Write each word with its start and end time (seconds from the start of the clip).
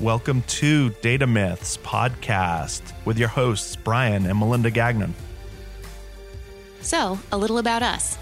Welcome 0.00 0.42
to 0.42 0.90
Data 1.02 1.24
Myths 1.24 1.76
podcast 1.76 2.82
with 3.04 3.16
your 3.16 3.28
hosts, 3.28 3.76
Brian 3.76 4.26
and 4.26 4.36
Melinda 4.36 4.68
Gagnon. 4.68 5.14
So, 6.80 7.16
a 7.30 7.38
little 7.38 7.58
about 7.58 7.84
us. 7.84 8.18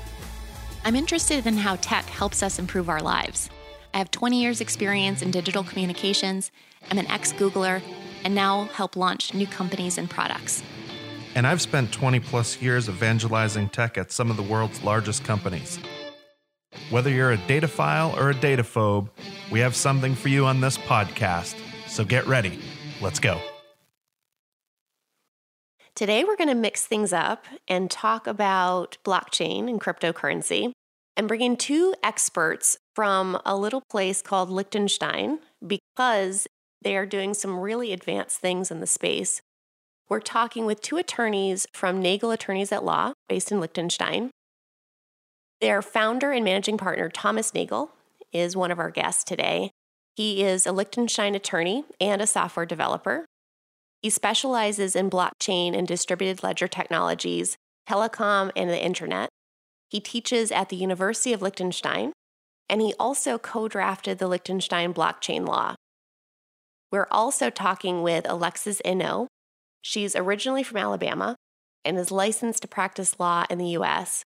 I'm 0.84 0.94
interested 0.94 1.46
in 1.46 1.56
how 1.56 1.76
tech 1.76 2.04
helps 2.04 2.42
us 2.42 2.58
improve 2.58 2.90
our 2.90 3.00
lives. 3.00 3.48
I 3.94 3.98
have 3.98 4.10
20 4.10 4.38
years' 4.42 4.60
experience 4.60 5.22
in 5.22 5.30
digital 5.30 5.64
communications, 5.64 6.50
I'm 6.90 6.98
an 6.98 7.10
ex 7.10 7.32
Googler, 7.32 7.80
and 8.22 8.34
now 8.34 8.64
help 8.74 8.94
launch 8.94 9.32
new 9.32 9.46
companies 9.46 9.96
and 9.96 10.10
products. 10.10 10.62
And 11.34 11.46
I've 11.46 11.62
spent 11.62 11.90
20 11.90 12.20
plus 12.20 12.60
years 12.60 12.90
evangelizing 12.90 13.70
tech 13.70 13.96
at 13.96 14.12
some 14.12 14.30
of 14.30 14.36
the 14.36 14.42
world's 14.42 14.82
largest 14.84 15.24
companies. 15.24 15.78
Whether 16.90 17.08
you're 17.08 17.32
a 17.32 17.38
dataphile 17.38 18.14
or 18.18 18.30
a 18.30 18.34
dataphobe, 18.34 19.08
we 19.50 19.60
have 19.60 19.74
something 19.74 20.14
for 20.14 20.28
you 20.28 20.44
on 20.44 20.60
this 20.60 20.76
podcast. 20.76 21.54
So 21.92 22.06
get 22.06 22.26
ready. 22.26 22.58
Let's 23.02 23.20
go. 23.20 23.38
Today, 25.94 26.24
we're 26.24 26.36
going 26.36 26.48
to 26.48 26.54
mix 26.54 26.86
things 26.86 27.12
up 27.12 27.44
and 27.68 27.90
talk 27.90 28.26
about 28.26 28.96
blockchain 29.04 29.68
and 29.68 29.78
cryptocurrency 29.78 30.72
and 31.18 31.28
bring 31.28 31.42
in 31.42 31.54
two 31.54 31.94
experts 32.02 32.78
from 32.96 33.38
a 33.44 33.54
little 33.54 33.82
place 33.90 34.22
called 34.22 34.48
Liechtenstein 34.48 35.40
because 35.64 36.48
they 36.80 36.96
are 36.96 37.04
doing 37.04 37.34
some 37.34 37.60
really 37.60 37.92
advanced 37.92 38.38
things 38.38 38.70
in 38.70 38.80
the 38.80 38.86
space. 38.86 39.42
We're 40.08 40.20
talking 40.20 40.64
with 40.64 40.80
two 40.80 40.96
attorneys 40.96 41.66
from 41.74 42.02
Nägele 42.02 42.32
Attorneys 42.32 42.72
at 42.72 42.84
Law, 42.84 43.12
based 43.28 43.52
in 43.52 43.60
Liechtenstein. 43.60 44.30
Their 45.60 45.82
founder 45.82 46.32
and 46.32 46.42
managing 46.42 46.78
partner, 46.78 47.10
Thomas 47.10 47.52
Nägele, 47.52 47.90
is 48.32 48.56
one 48.56 48.70
of 48.70 48.78
our 48.78 48.90
guests 48.90 49.24
today. 49.24 49.72
He 50.14 50.44
is 50.44 50.66
a 50.66 50.72
Liechtenstein 50.72 51.34
attorney 51.34 51.84
and 52.00 52.20
a 52.20 52.26
software 52.26 52.66
developer. 52.66 53.24
He 54.02 54.10
specializes 54.10 54.94
in 54.94 55.08
blockchain 55.08 55.76
and 55.76 55.88
distributed 55.88 56.42
ledger 56.42 56.68
technologies, 56.68 57.56
telecom, 57.88 58.50
and 58.54 58.68
the 58.68 58.82
internet. 58.82 59.30
He 59.88 60.00
teaches 60.00 60.52
at 60.52 60.68
the 60.68 60.76
University 60.76 61.32
of 61.32 61.40
Liechtenstein, 61.40 62.12
and 62.68 62.82
he 62.82 62.94
also 62.98 63.38
co 63.38 63.68
drafted 63.68 64.18
the 64.18 64.28
Liechtenstein 64.28 64.92
blockchain 64.92 65.46
law. 65.46 65.76
We're 66.90 67.08
also 67.10 67.48
talking 67.48 68.02
with 68.02 68.28
Alexis 68.28 68.82
Eno. 68.84 69.28
She's 69.80 70.14
originally 70.14 70.62
from 70.62 70.76
Alabama 70.76 71.36
and 71.84 71.96
is 71.96 72.10
licensed 72.10 72.62
to 72.62 72.68
practice 72.68 73.18
law 73.18 73.46
in 73.48 73.58
the 73.58 73.68
US. 73.78 74.24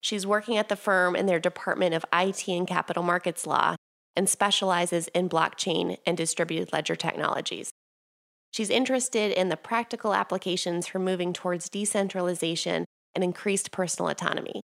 She's 0.00 0.26
working 0.26 0.56
at 0.56 0.68
the 0.68 0.76
firm 0.76 1.14
in 1.14 1.26
their 1.26 1.40
Department 1.40 1.94
of 1.94 2.06
IT 2.12 2.48
and 2.48 2.66
Capital 2.66 3.02
Markets 3.02 3.46
Law 3.46 3.76
and 4.16 4.28
specializes 4.28 5.08
in 5.08 5.28
blockchain 5.28 5.98
and 6.06 6.16
distributed 6.16 6.72
ledger 6.72 6.96
technologies. 6.96 7.70
She's 8.50 8.70
interested 8.70 9.32
in 9.32 9.50
the 9.50 9.56
practical 9.56 10.14
applications 10.14 10.86
for 10.86 10.98
moving 10.98 11.32
towards 11.32 11.68
decentralization 11.68 12.86
and 13.14 13.22
increased 13.22 13.70
personal 13.70 14.08
autonomy. 14.08 14.62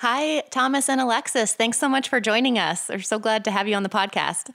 Hi, 0.00 0.42
Thomas 0.50 0.88
and 0.88 1.00
Alexis. 1.00 1.54
Thanks 1.54 1.78
so 1.78 1.88
much 1.88 2.08
for 2.08 2.20
joining 2.20 2.58
us. 2.58 2.88
We're 2.88 3.00
so 3.00 3.18
glad 3.18 3.44
to 3.44 3.50
have 3.50 3.68
you 3.68 3.74
on 3.74 3.82
the 3.82 3.88
podcast. 3.88 4.50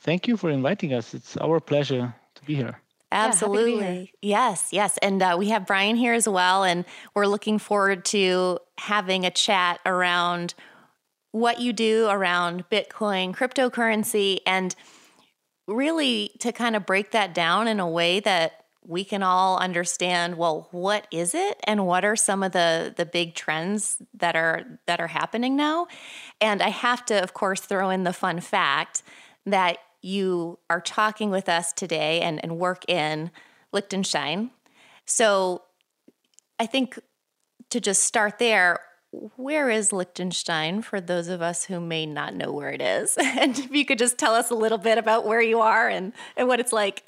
Thank 0.00 0.28
you 0.28 0.36
for 0.36 0.50
inviting 0.50 0.92
us. 0.92 1.14
It's 1.14 1.36
our 1.38 1.60
pleasure 1.60 2.14
to 2.34 2.44
be 2.44 2.54
here. 2.54 2.80
Absolutely. 3.12 4.12
Yeah, 4.20 4.50
yes, 4.50 4.68
yes. 4.72 4.98
And 5.00 5.22
uh, 5.22 5.36
we 5.38 5.50
have 5.50 5.66
Brian 5.66 5.96
here 5.96 6.14
as 6.14 6.28
well. 6.28 6.64
And 6.64 6.84
we're 7.14 7.26
looking 7.26 7.58
forward 7.58 8.04
to 8.06 8.58
having 8.76 9.24
a 9.24 9.30
chat 9.30 9.80
around 9.86 10.54
what 11.34 11.58
you 11.60 11.72
do 11.72 12.06
around 12.08 12.64
Bitcoin, 12.70 13.34
cryptocurrency, 13.34 14.38
and 14.46 14.72
really 15.66 16.30
to 16.38 16.52
kind 16.52 16.76
of 16.76 16.86
break 16.86 17.10
that 17.10 17.34
down 17.34 17.66
in 17.66 17.80
a 17.80 17.90
way 17.90 18.20
that 18.20 18.66
we 18.86 19.02
can 19.02 19.20
all 19.20 19.58
understand 19.58 20.36
well 20.36 20.68
what 20.70 21.08
is 21.10 21.34
it 21.34 21.58
and 21.64 21.86
what 21.86 22.04
are 22.04 22.14
some 22.14 22.44
of 22.44 22.52
the 22.52 22.94
the 22.96 23.06
big 23.06 23.34
trends 23.34 23.96
that 24.12 24.36
are 24.36 24.78
that 24.86 25.00
are 25.00 25.08
happening 25.08 25.56
now? 25.56 25.88
And 26.40 26.62
i 26.62 26.68
have 26.68 27.04
to 27.06 27.20
of 27.20 27.34
course 27.34 27.62
throw 27.62 27.90
in 27.90 28.04
the 28.04 28.12
fun 28.12 28.38
fact 28.40 29.02
that 29.44 29.78
you 30.02 30.60
are 30.70 30.80
talking 30.80 31.30
with 31.30 31.48
us 31.48 31.72
today 31.72 32.20
and, 32.20 32.38
and 32.44 32.58
work 32.60 32.84
in 32.86 33.32
liechtenstein. 33.72 34.52
So 35.04 35.62
i 36.60 36.66
think 36.66 36.96
to 37.70 37.80
just 37.80 38.04
start 38.04 38.38
there 38.38 38.78
where 39.36 39.70
is 39.70 39.92
Liechtenstein 39.92 40.82
for 40.82 41.00
those 41.00 41.28
of 41.28 41.42
us 41.42 41.64
who 41.64 41.80
may 41.80 42.06
not 42.06 42.34
know 42.34 42.52
where 42.52 42.70
it 42.70 42.82
is? 42.82 43.16
And 43.44 43.58
if 43.58 43.70
you 43.70 43.84
could 43.84 43.98
just 43.98 44.18
tell 44.18 44.34
us 44.34 44.50
a 44.50 44.54
little 44.54 44.78
bit 44.78 44.98
about 44.98 45.26
where 45.26 45.42
you 45.42 45.60
are 45.60 45.88
and, 45.88 46.12
and 46.36 46.48
what 46.48 46.60
it's 46.60 46.72
like. 46.72 47.04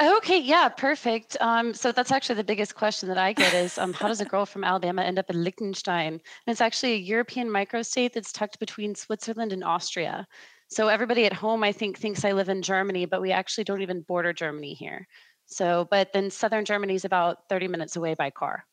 Okay, 0.00 0.38
yeah, 0.38 0.68
perfect. 0.68 1.36
Um, 1.40 1.72
so 1.72 1.90
that's 1.90 2.12
actually 2.12 2.36
the 2.36 2.44
biggest 2.44 2.74
question 2.74 3.08
that 3.08 3.18
I 3.18 3.32
get 3.32 3.54
is 3.54 3.78
um, 3.78 3.92
how 3.92 4.08
does 4.08 4.20
a 4.20 4.26
girl 4.26 4.44
from 4.44 4.62
Alabama 4.62 5.02
end 5.02 5.18
up 5.18 5.30
in 5.30 5.42
Liechtenstein? 5.42 6.12
And 6.12 6.20
it's 6.46 6.60
actually 6.60 6.92
a 6.92 6.96
European 6.98 7.50
microstate 7.50 8.12
that's 8.12 8.32
tucked 8.32 8.58
between 8.58 8.94
Switzerland 8.94 9.52
and 9.52 9.64
Austria. 9.64 10.26
So 10.68 10.88
everybody 10.88 11.24
at 11.24 11.32
home, 11.32 11.62
I 11.62 11.72
think, 11.72 11.98
thinks 11.98 12.24
I 12.24 12.32
live 12.32 12.48
in 12.48 12.60
Germany, 12.60 13.06
but 13.06 13.22
we 13.22 13.32
actually 13.32 13.64
don't 13.64 13.82
even 13.82 14.02
border 14.02 14.32
Germany 14.32 14.74
here. 14.74 15.06
So, 15.46 15.86
but 15.90 16.12
then 16.12 16.30
southern 16.30 16.64
Germany 16.64 16.94
is 16.94 17.04
about 17.04 17.48
30 17.48 17.68
minutes 17.68 17.96
away 17.96 18.14
by 18.14 18.30
car. 18.30 18.66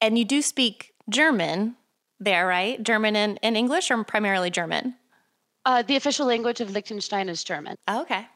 And 0.00 0.16
you 0.16 0.24
do 0.24 0.40
speak 0.40 0.92
German 1.10 1.76
there, 2.18 2.46
right? 2.46 2.82
German 2.82 3.16
and, 3.16 3.38
and 3.42 3.56
English, 3.56 3.90
or 3.90 4.02
primarily 4.04 4.50
German? 4.50 4.94
Uh, 5.64 5.82
the 5.82 5.96
official 5.96 6.26
language 6.26 6.60
of 6.60 6.70
Liechtenstein 6.70 7.28
is 7.28 7.44
German. 7.44 7.76
Oh, 7.86 8.02
okay. 8.02 8.26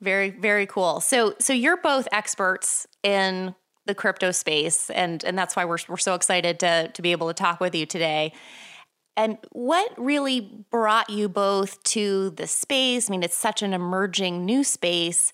Very, 0.00 0.30
very 0.30 0.66
cool. 0.66 1.00
So, 1.00 1.34
so 1.38 1.52
you're 1.52 1.76
both 1.76 2.08
experts 2.12 2.86
in 3.02 3.54
the 3.86 3.94
crypto 3.94 4.32
space, 4.32 4.90
and 4.90 5.22
and 5.24 5.38
that's 5.38 5.56
why 5.56 5.64
we're 5.64 5.78
we're 5.88 5.96
so 5.96 6.14
excited 6.14 6.58
to 6.60 6.88
to 6.88 7.02
be 7.02 7.12
able 7.12 7.28
to 7.28 7.34
talk 7.34 7.60
with 7.60 7.74
you 7.74 7.86
today. 7.86 8.32
And 9.16 9.38
what 9.52 9.90
really 9.96 10.40
brought 10.70 11.08
you 11.08 11.28
both 11.28 11.82
to 11.84 12.30
the 12.30 12.46
space? 12.46 13.08
I 13.08 13.10
mean, 13.12 13.22
it's 13.22 13.36
such 13.36 13.62
an 13.62 13.72
emerging 13.72 14.44
new 14.44 14.62
space 14.62 15.32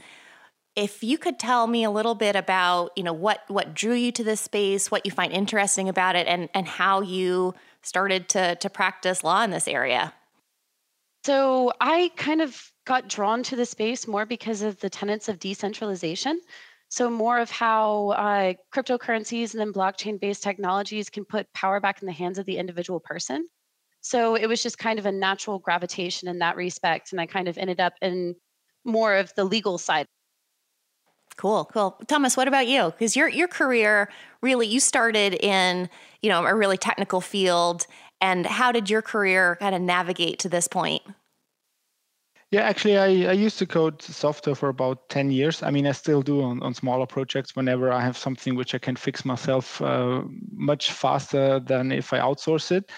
if 0.75 1.03
you 1.05 1.19
could 1.19 1.38
tell 1.38 1.66
me 1.66 1.84
a 1.84 1.91
little 1.91 2.15
bit 2.15 2.37
about 2.37 2.93
you 2.97 3.03
know 3.03 3.12
what 3.12 3.41
what 3.49 3.75
drew 3.75 3.94
you 3.94 4.12
to 4.12 4.25
this 4.25 4.41
space 4.41 4.91
what 4.91 5.05
you 5.05 5.12
find 5.12 5.33
interesting 5.33 5.88
about 5.88 6.16
it 6.16 6.27
and 6.27 6.49
and 6.55 6.66
how 6.66 7.00
you 7.00 7.55
started 7.83 8.28
to 8.31 8.56
to 8.56 8.71
practice 8.71 9.22
law 9.22 9.43
in 9.43 9.50
this 9.50 9.69
area? 9.69 10.12
So 11.25 11.72
i 11.81 12.11
kind 12.16 12.41
of 12.41 12.71
got 12.84 13.09
drawn 13.09 13.43
to 13.44 13.56
the 13.56 13.66
space 13.66 14.06
more 14.09 14.27
because 14.27 14.62
of 14.62 14.81
the 14.81 14.91
tenets 14.91 15.28
of 15.28 15.38
decentralization. 15.38 16.41
So 16.88 17.09
more 17.09 17.38
of 17.38 17.50
how 17.50 18.11
uh, 18.11 18.53
cryptocurrencies 18.75 19.53
and 19.53 19.61
then 19.61 19.72
blockchain 19.72 20.21
based 20.21 20.43
technologies 20.43 21.09
can 21.09 21.25
put 21.25 21.50
power 21.55 21.81
back 21.81 22.03
in 22.03 22.06
the 22.06 22.12
hands 22.12 22.38
of 22.38 22.44
the 22.44 22.59
individual 22.59 23.00
person. 23.00 23.49
So 24.03 24.34
it 24.34 24.47
was 24.47 24.62
just 24.62 24.77
kind 24.77 24.99
of 24.99 25.06
a 25.06 25.12
natural 25.12 25.59
gravitation 25.59 26.28
in 26.28 26.41
that 26.41 26.56
respect 26.56 27.12
and 27.12 27.21
i 27.21 27.27
kind 27.27 27.49
of 27.49 27.56
ended 27.59 27.81
up 27.81 27.94
in 28.03 28.34
more 28.84 29.15
of 29.15 29.32
the 29.37 29.44
legal 29.44 29.78
side 29.78 30.06
Cool, 31.37 31.65
cool. 31.72 31.98
Thomas, 32.09 32.37
what 32.37 32.48
about 32.48 32.66
you? 32.66 32.87
Because 32.87 33.16
your 33.16 33.28
your 33.28 33.48
career 33.48 34.09
really 34.43 34.66
you 34.66 34.81
started 34.81 35.34
in 35.34 35.88
you 36.20 36.28
know 36.28 36.44
a 36.44 36.54
really 36.54 36.76
technical 36.76 37.20
field, 37.20 37.87
and 38.20 38.47
how 38.47 38.72
did 38.72 38.91
your 38.91 39.03
career 39.03 39.56
kind 39.60 39.75
of 39.75 39.81
navigate 39.81 40.38
to 40.41 40.48
this 40.48 40.69
point? 40.69 41.03
Yeah, 42.53 42.60
actually, 42.60 42.98
I, 42.98 43.31
I 43.31 43.32
used 43.32 43.59
to 43.60 43.66
code 43.66 44.03
software 44.03 44.54
for 44.54 44.69
about 44.69 45.09
10 45.09 45.31
years. 45.31 45.62
I 45.62 45.70
mean, 45.70 45.87
I 45.87 45.93
still 45.93 46.20
do 46.20 46.43
on, 46.43 46.62
on 46.62 46.75
smaller 46.75 47.06
projects 47.06 47.56
whenever 47.56 47.91
I 47.91 48.03
have 48.03 48.19
something 48.19 48.56
which 48.56 48.75
I 48.75 48.78
can 48.78 48.94
fix 48.94 49.25
myself 49.25 49.81
uh, 49.81 50.20
much 50.53 50.93
faster 50.93 51.60
than 51.60 51.91
if 51.91 52.12
I 52.12 52.19
outsource 52.19 52.70
it. 52.70 52.93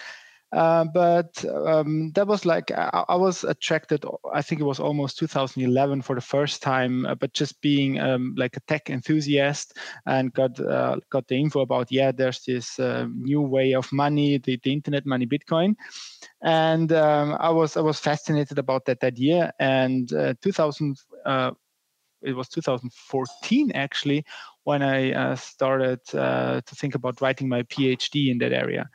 Uh, 0.55 0.85
but 0.85 1.43
um, 1.67 2.11
that 2.13 2.25
was 2.25 2.45
like 2.45 2.71
I, 2.71 3.03
I, 3.09 3.15
was 3.17 3.43
attracted. 3.43 4.05
I 4.33 4.41
think 4.41 4.61
it 4.61 4.63
was 4.63 4.79
almost 4.79 5.17
2011 5.17 6.01
for 6.01 6.15
the 6.15 6.21
first 6.21 6.61
time. 6.61 7.05
Uh, 7.05 7.13
but 7.13 7.33
just 7.33 7.59
being 7.59 7.99
um, 7.99 8.33
like 8.37 8.55
a 8.55 8.61
tech 8.61 8.89
enthusiast 8.89 9.77
and 10.05 10.33
got 10.33 10.57
uh, 10.61 10.95
got 11.09 11.27
the 11.27 11.35
info 11.35 11.59
about 11.59 11.91
yeah, 11.91 12.13
there's 12.13 12.41
this 12.45 12.79
uh, 12.79 13.05
new 13.13 13.41
way 13.41 13.73
of 13.73 13.91
money, 13.91 14.37
the, 14.37 14.57
the 14.63 14.71
internet 14.71 15.05
money, 15.05 15.25
Bitcoin, 15.25 15.75
and 16.41 16.93
um, 16.93 17.35
I 17.37 17.49
was 17.49 17.75
I 17.75 17.81
was 17.81 17.99
fascinated 17.99 18.57
about 18.57 18.85
that 18.85 19.03
idea. 19.03 19.51
And 19.59 20.11
uh, 20.13 20.35
2000 20.41 20.95
it 22.21 22.35
was 22.35 22.47
2014 22.47 23.71
actually 23.73 24.25
when 24.63 24.81
I 24.81 25.35
started 25.35 25.99
to 26.05 26.63
think 26.65 26.95
about 26.95 27.19
writing 27.19 27.49
my 27.49 27.63
PhD 27.63 28.31
in 28.31 28.37
that 28.37 28.53
area. 28.53 28.89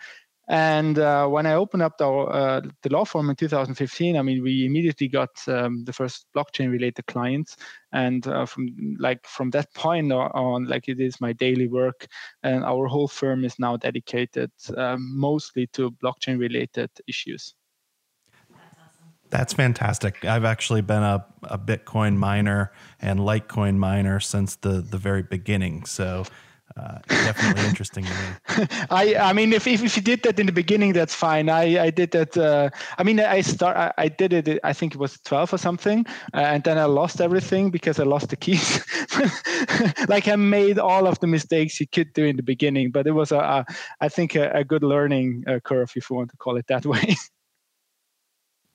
And 0.50 0.98
uh, 0.98 1.28
when 1.28 1.46
I 1.46 1.54
opened 1.54 1.84
up 1.84 1.96
the, 1.96 2.08
uh, 2.08 2.60
the 2.82 2.88
law 2.88 3.04
firm 3.04 3.30
in 3.30 3.36
2015, 3.36 4.16
I 4.16 4.22
mean, 4.22 4.42
we 4.42 4.66
immediately 4.66 5.06
got 5.06 5.30
um, 5.46 5.84
the 5.84 5.92
first 5.92 6.26
blockchain-related 6.36 7.06
clients, 7.06 7.56
and 7.92 8.26
uh, 8.26 8.46
from 8.46 8.96
like 8.98 9.24
from 9.24 9.50
that 9.50 9.72
point 9.74 10.12
on, 10.12 10.66
like 10.66 10.88
it 10.88 10.98
is 10.98 11.20
my 11.20 11.32
daily 11.32 11.68
work, 11.68 12.08
and 12.42 12.64
our 12.64 12.88
whole 12.88 13.06
firm 13.06 13.44
is 13.44 13.60
now 13.60 13.76
dedicated 13.76 14.50
um, 14.76 15.16
mostly 15.16 15.68
to 15.68 15.92
blockchain-related 16.02 16.90
issues. 17.06 17.54
That's 19.28 19.52
fantastic. 19.52 20.24
I've 20.24 20.44
actually 20.44 20.82
been 20.82 21.04
a, 21.04 21.24
a 21.44 21.58
Bitcoin 21.58 22.16
miner 22.16 22.72
and 23.00 23.20
Litecoin 23.20 23.76
miner 23.76 24.18
since 24.18 24.56
the, 24.56 24.80
the 24.80 24.98
very 24.98 25.22
beginning. 25.22 25.84
So 25.84 26.24
uh, 26.80 26.98
definitely 27.08 27.66
interesting 27.68 28.04
to 28.04 28.10
me. 28.10 28.66
I 28.90 29.14
I 29.16 29.32
mean, 29.32 29.52
if, 29.52 29.66
if, 29.66 29.82
if 29.82 29.96
you 29.96 30.02
did 30.02 30.22
that 30.22 30.38
in 30.38 30.46
the 30.46 30.52
beginning, 30.52 30.92
that's 30.92 31.14
fine. 31.14 31.48
I 31.48 31.86
I 31.86 31.90
did 31.90 32.10
that. 32.12 32.36
Uh, 32.36 32.70
I 32.98 33.02
mean, 33.02 33.20
I 33.20 33.42
start. 33.42 33.76
I, 33.76 33.92
I, 33.98 34.08
did 34.08 34.32
it. 34.32 34.60
I 34.64 34.72
think 34.72 34.94
it 34.94 34.98
was 34.98 35.18
twelve 35.24 35.52
or 35.52 35.58
something, 35.58 36.06
uh, 36.34 36.38
and 36.38 36.64
then 36.64 36.78
I 36.78 36.84
lost 36.84 37.20
everything 37.20 37.70
because 37.70 38.00
I 38.00 38.04
lost 38.04 38.30
the 38.30 38.36
keys. 38.36 38.84
like 40.08 40.28
I 40.28 40.36
made 40.36 40.78
all 40.78 41.06
of 41.06 41.18
the 41.20 41.26
mistakes 41.26 41.80
you 41.80 41.86
could 41.86 42.12
do 42.14 42.24
in 42.24 42.36
the 42.36 42.42
beginning, 42.42 42.90
but 42.90 43.06
it 43.06 43.12
was 43.12 43.32
a, 43.32 43.38
a 43.38 43.66
I 44.00 44.08
think 44.08 44.34
a, 44.34 44.50
a 44.52 44.64
good 44.64 44.82
learning 44.82 45.44
uh, 45.46 45.60
curve, 45.60 45.92
if 45.96 46.08
you 46.08 46.16
want 46.16 46.30
to 46.30 46.36
call 46.36 46.56
it 46.56 46.66
that 46.68 46.86
way. 46.92 47.16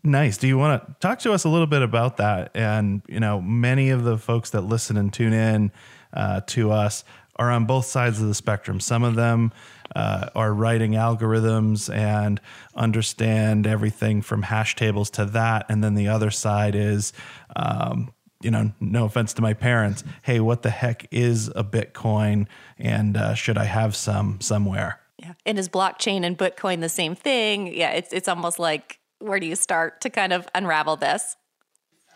Nice. 0.03 0.37
Do 0.37 0.47
you 0.47 0.59
want 0.59 0.85
to 0.85 0.95
talk 0.99 1.17
to 1.19 1.33
us 1.33 1.45
a 1.45 1.49
little 1.49 1.65
bit 1.65 1.81
about 1.81 2.17
that? 2.17 2.51
And 2.53 3.01
you 3.07 3.19
know, 3.19 3.41
many 3.41 3.89
of 3.89 4.03
the 4.03 4.19
folks 4.19 4.51
that 4.51 4.61
listen 4.61 4.97
and 4.97 5.11
tune 5.11 5.33
in 5.33 5.71
uh, 6.13 6.41
to 6.47 6.71
us 6.71 7.03
are 7.37 7.51
on 7.51 7.65
both 7.65 7.85
sides 7.85 8.21
of 8.21 8.27
the 8.27 8.33
spectrum. 8.33 8.79
Some 8.79 9.03
of 9.03 9.15
them 9.15 9.51
uh, 9.95 10.29
are 10.35 10.53
writing 10.53 10.93
algorithms 10.93 11.93
and 11.93 12.39
understand 12.75 13.67
everything 13.67 14.21
from 14.21 14.43
hash 14.43 14.75
tables 14.75 15.09
to 15.11 15.25
that. 15.25 15.65
And 15.69 15.83
then 15.83 15.95
the 15.95 16.07
other 16.07 16.31
side 16.31 16.75
is, 16.75 17.13
um, 17.55 18.13
you 18.41 18.51
know, 18.51 18.71
no 18.79 19.05
offense 19.05 19.33
to 19.33 19.41
my 19.41 19.53
parents. 19.53 20.03
Hey, 20.21 20.39
what 20.39 20.61
the 20.61 20.69
heck 20.69 21.07
is 21.11 21.49
a 21.55 21.63
Bitcoin? 21.63 22.47
And 22.77 23.17
uh, 23.17 23.33
should 23.33 23.57
I 23.57 23.65
have 23.65 23.95
some 23.95 24.39
somewhere? 24.41 24.99
Yeah. 25.17 25.33
And 25.45 25.59
is 25.59 25.69
blockchain 25.69 26.25
and 26.25 26.37
Bitcoin 26.37 26.81
the 26.81 26.89
same 26.89 27.15
thing? 27.15 27.67
Yeah. 27.67 27.91
It's, 27.91 28.13
it's 28.13 28.27
almost 28.27 28.59
like, 28.59 28.99
where 29.19 29.39
do 29.39 29.47
you 29.47 29.55
start 29.55 30.01
to 30.01 30.09
kind 30.09 30.33
of 30.33 30.47
unravel 30.53 30.97
this? 30.97 31.37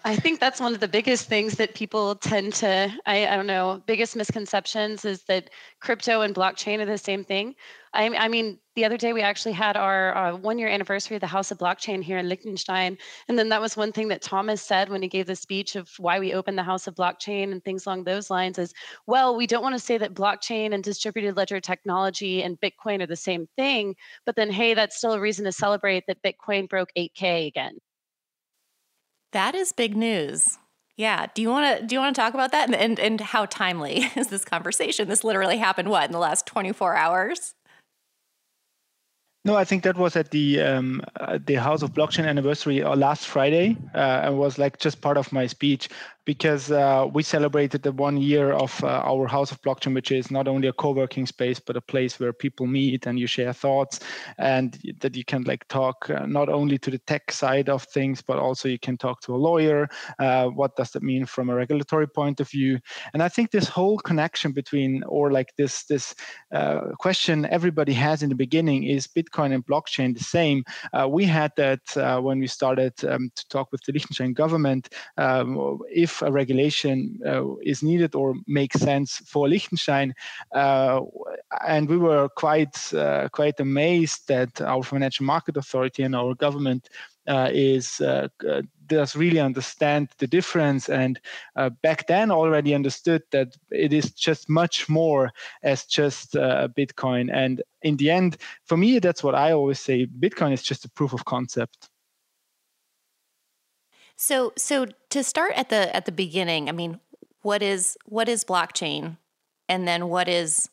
I 0.05 0.15
think 0.15 0.39
that's 0.39 0.61
one 0.61 0.73
of 0.73 0.79
the 0.79 0.87
biggest 0.87 1.27
things 1.27 1.55
that 1.55 1.75
people 1.75 2.15
tend 2.15 2.53
to, 2.55 2.89
I, 3.05 3.27
I, 3.27 3.35
don't 3.35 3.47
know, 3.47 3.83
biggest 3.85 4.15
misconceptions 4.15 5.03
is 5.03 5.23
that 5.23 5.49
crypto 5.81 6.21
and 6.21 6.33
blockchain 6.33 6.79
are 6.79 6.85
the 6.85 6.97
same 6.97 7.25
thing. 7.25 7.55
I, 7.93 8.07
I 8.15 8.29
mean, 8.29 8.59
the 8.75 8.85
other 8.85 8.95
day 8.95 9.11
we 9.11 9.21
actually 9.21 9.51
had 9.51 9.75
our 9.75 10.15
uh, 10.15 10.37
one 10.37 10.57
year 10.57 10.69
anniversary 10.69 11.17
of 11.17 11.21
the 11.21 11.27
House 11.27 11.51
of 11.51 11.57
Blockchain 11.57 12.01
here 12.01 12.17
in 12.17 12.29
Liechtenstein. 12.29 12.97
And 13.27 13.37
then 13.37 13.49
that 13.49 13.59
was 13.59 13.75
one 13.75 13.91
thing 13.91 14.07
that 14.07 14.21
Thomas 14.21 14.61
said 14.61 14.87
when 14.87 15.01
he 15.01 15.09
gave 15.09 15.25
the 15.25 15.35
speech 15.35 15.75
of 15.75 15.89
why 15.97 16.17
we 16.17 16.33
opened 16.33 16.57
the 16.57 16.63
House 16.63 16.87
of 16.87 16.95
Blockchain 16.95 17.51
and 17.51 17.61
things 17.61 17.85
along 17.85 18.05
those 18.05 18.29
lines 18.29 18.57
is, 18.57 18.73
well, 19.05 19.35
we 19.35 19.47
don't 19.47 19.63
want 19.63 19.75
to 19.75 19.79
say 19.79 19.97
that 19.97 20.13
blockchain 20.13 20.73
and 20.73 20.81
distributed 20.81 21.35
ledger 21.35 21.59
technology 21.59 22.41
and 22.41 22.59
Bitcoin 22.61 23.01
are 23.01 23.07
the 23.07 23.17
same 23.17 23.47
thing. 23.57 23.95
But 24.25 24.37
then, 24.37 24.49
hey, 24.49 24.75
that's 24.75 24.95
still 24.95 25.13
a 25.13 25.19
reason 25.19 25.43
to 25.43 25.51
celebrate 25.51 26.05
that 26.07 26.23
Bitcoin 26.23 26.69
broke 26.69 26.89
8K 26.97 27.47
again. 27.47 27.79
That 29.31 29.55
is 29.55 29.71
big 29.71 29.95
news. 29.95 30.57
Yeah. 30.97 31.27
Do 31.33 31.41
you 31.41 31.49
want 31.49 31.79
to 31.79 31.85
do 31.85 31.95
you 31.95 31.99
want 31.99 32.15
to 32.15 32.21
talk 32.21 32.33
about 32.33 32.51
that 32.51 32.67
and, 32.67 32.75
and 32.75 32.99
and 32.99 33.21
how 33.21 33.45
timely 33.45 33.99
is 34.15 34.27
this 34.27 34.43
conversation? 34.43 35.07
This 35.07 35.23
literally 35.23 35.57
happened 35.57 35.89
what 35.89 36.05
in 36.05 36.11
the 36.11 36.19
last 36.19 36.45
24 36.45 36.95
hours? 36.95 37.55
No, 39.45 39.55
I 39.55 39.63
think 39.63 39.83
that 39.83 39.97
was 39.97 40.17
at 40.17 40.31
the 40.31 40.59
um, 40.59 41.01
uh, 41.19 41.39
the 41.43 41.55
House 41.55 41.81
of 41.81 41.93
Blockchain 41.93 42.27
anniversary 42.27 42.83
uh, 42.83 42.95
last 42.95 43.25
Friday, 43.25 43.77
uh, 43.95 44.23
and 44.25 44.37
was 44.37 44.57
like 44.57 44.79
just 44.79 44.99
part 44.99 45.17
of 45.17 45.31
my 45.31 45.47
speech 45.47 45.87
because 46.29 46.69
uh, 46.69 47.07
we 47.11 47.23
celebrated 47.23 47.81
the 47.81 47.91
one 47.91 48.15
year 48.15 48.51
of 48.51 48.83
uh, 48.83 49.01
our 49.03 49.25
House 49.25 49.51
of 49.51 49.59
Blockchain, 49.63 49.95
which 49.95 50.11
is 50.11 50.29
not 50.29 50.47
only 50.47 50.67
a 50.67 50.73
co-working 50.73 51.25
space 51.25 51.59
but 51.59 51.75
a 51.75 51.81
place 51.81 52.19
where 52.19 52.31
people 52.31 52.67
meet 52.67 53.07
and 53.07 53.17
you 53.17 53.25
share 53.25 53.51
thoughts, 53.51 53.99
and 54.37 54.77
that 54.99 55.15
you 55.15 55.25
can 55.25 55.41
like 55.45 55.67
talk 55.69 56.07
uh, 56.11 56.27
not 56.27 56.47
only 56.47 56.77
to 56.77 56.91
the 56.91 56.99
tech 56.99 57.31
side 57.31 57.67
of 57.67 57.81
things, 57.85 58.21
but 58.21 58.37
also 58.37 58.69
you 58.69 58.77
can 58.77 58.95
talk 58.95 59.21
to 59.21 59.33
a 59.33 59.41
lawyer. 59.49 59.89
Uh, 60.19 60.45
what 60.49 60.75
does 60.75 60.91
that 60.91 61.01
mean 61.01 61.25
from 61.25 61.49
a 61.49 61.55
regulatory 61.55 62.07
point 62.07 62.39
of 62.39 62.47
view? 62.47 62.77
And 63.15 63.23
I 63.23 63.29
think 63.29 63.49
this 63.49 63.67
whole 63.67 63.97
connection 63.97 64.51
between, 64.51 65.01
or 65.07 65.31
like 65.31 65.55
this 65.57 65.85
this 65.85 66.13
uh, 66.53 66.81
question 66.99 67.47
everybody 67.47 67.93
has 67.93 68.21
in 68.21 68.29
the 68.29 68.35
beginning 68.45 68.83
is 68.83 69.07
Bitcoin 69.07 69.51
and 69.51 69.65
blockchain 69.65 70.15
the 70.15 70.23
same? 70.23 70.63
Uh, 70.93 71.07
we 71.09 71.25
had 71.25 71.51
that 71.57 71.81
when 72.21 72.39
we 72.39 72.45
started 72.45 72.93
um, 73.05 73.31
to 73.35 73.47
talk 73.47 73.71
with 73.71 73.81
the 73.81 73.93
Liechtenstein 73.93 74.33
government. 74.33 74.89
Um, 75.17 75.79
if 75.89 76.18
a 76.21 76.31
regulation 76.31 77.19
uh, 77.25 77.55
is 77.61 77.83
needed 77.83 78.15
or 78.15 78.35
makes 78.47 78.79
sense 78.79 79.17
for 79.25 79.47
Liechtenstein. 79.47 80.13
Uh, 80.53 81.01
and 81.67 81.89
we 81.89 81.97
were 81.97 82.29
quite 82.29 82.93
uh, 82.93 83.29
quite 83.31 83.59
amazed 83.59 84.27
that 84.27 84.61
our 84.61 84.83
financial 84.83 85.25
market 85.25 85.57
authority 85.57 86.03
and 86.03 86.15
our 86.15 86.35
government 86.35 86.89
uh, 87.27 87.49
is 87.51 88.01
uh, 88.01 88.27
does 88.87 89.15
really 89.15 89.39
understand 89.39 90.09
the 90.17 90.25
difference 90.25 90.89
and 90.89 91.19
uh, 91.55 91.69
back 91.83 92.07
then 92.07 92.31
already 92.31 92.73
understood 92.73 93.21
that 93.31 93.55
it 93.69 93.93
is 93.93 94.11
just 94.11 94.49
much 94.49 94.89
more 94.89 95.29
as 95.61 95.85
just 95.85 96.33
bitcoin 96.33 97.29
and 97.31 97.61
in 97.83 97.97
the 97.97 98.09
end 98.09 98.37
for 98.65 98.77
me 98.77 98.97
that's 98.97 99.23
what 99.23 99.35
i 99.35 99.51
always 99.51 99.79
say 99.79 100.07
bitcoin 100.07 100.51
is 100.51 100.63
just 100.63 100.85
a 100.85 100.89
proof 100.89 101.13
of 101.13 101.23
concept 101.25 101.88
so 104.19 104.51
so 104.57 104.85
to 105.11 105.23
start 105.23 105.53
at 105.55 105.69
the 105.69 105.95
at 105.95 106.05
the 106.05 106.11
beginning, 106.11 106.67
I 106.67 106.73
mean, 106.73 106.99
what 107.41 107.63
is 107.63 107.97
what 108.05 108.27
is 108.27 108.43
blockchain 108.43 109.17
and 109.69 109.87
then 109.87 110.09
what 110.09 110.27
is 110.27 110.69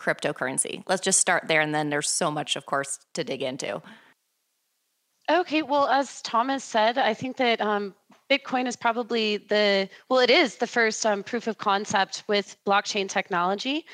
cryptocurrency? 0.00 0.82
Let's 0.88 1.02
just 1.02 1.20
start 1.20 1.46
there 1.46 1.60
and 1.60 1.72
then 1.72 1.90
there's 1.90 2.10
so 2.10 2.30
much 2.30 2.56
of 2.56 2.66
course 2.66 2.98
to 3.14 3.22
dig 3.22 3.40
into. 3.40 3.80
Okay, 5.30 5.62
well, 5.62 5.86
as 5.88 6.22
Thomas 6.22 6.64
said, 6.64 6.96
I 6.98 7.12
think 7.14 7.36
that 7.36 7.60
um, 7.60 7.94
Bitcoin 8.30 8.66
is 8.66 8.76
probably 8.76 9.36
the, 9.36 9.86
well, 10.08 10.20
it 10.20 10.30
is 10.30 10.56
the 10.56 10.66
first 10.66 11.04
um, 11.04 11.22
proof 11.22 11.46
of 11.46 11.58
concept 11.58 12.24
with 12.28 12.56
blockchain 12.66 13.10
technology. 13.10 13.84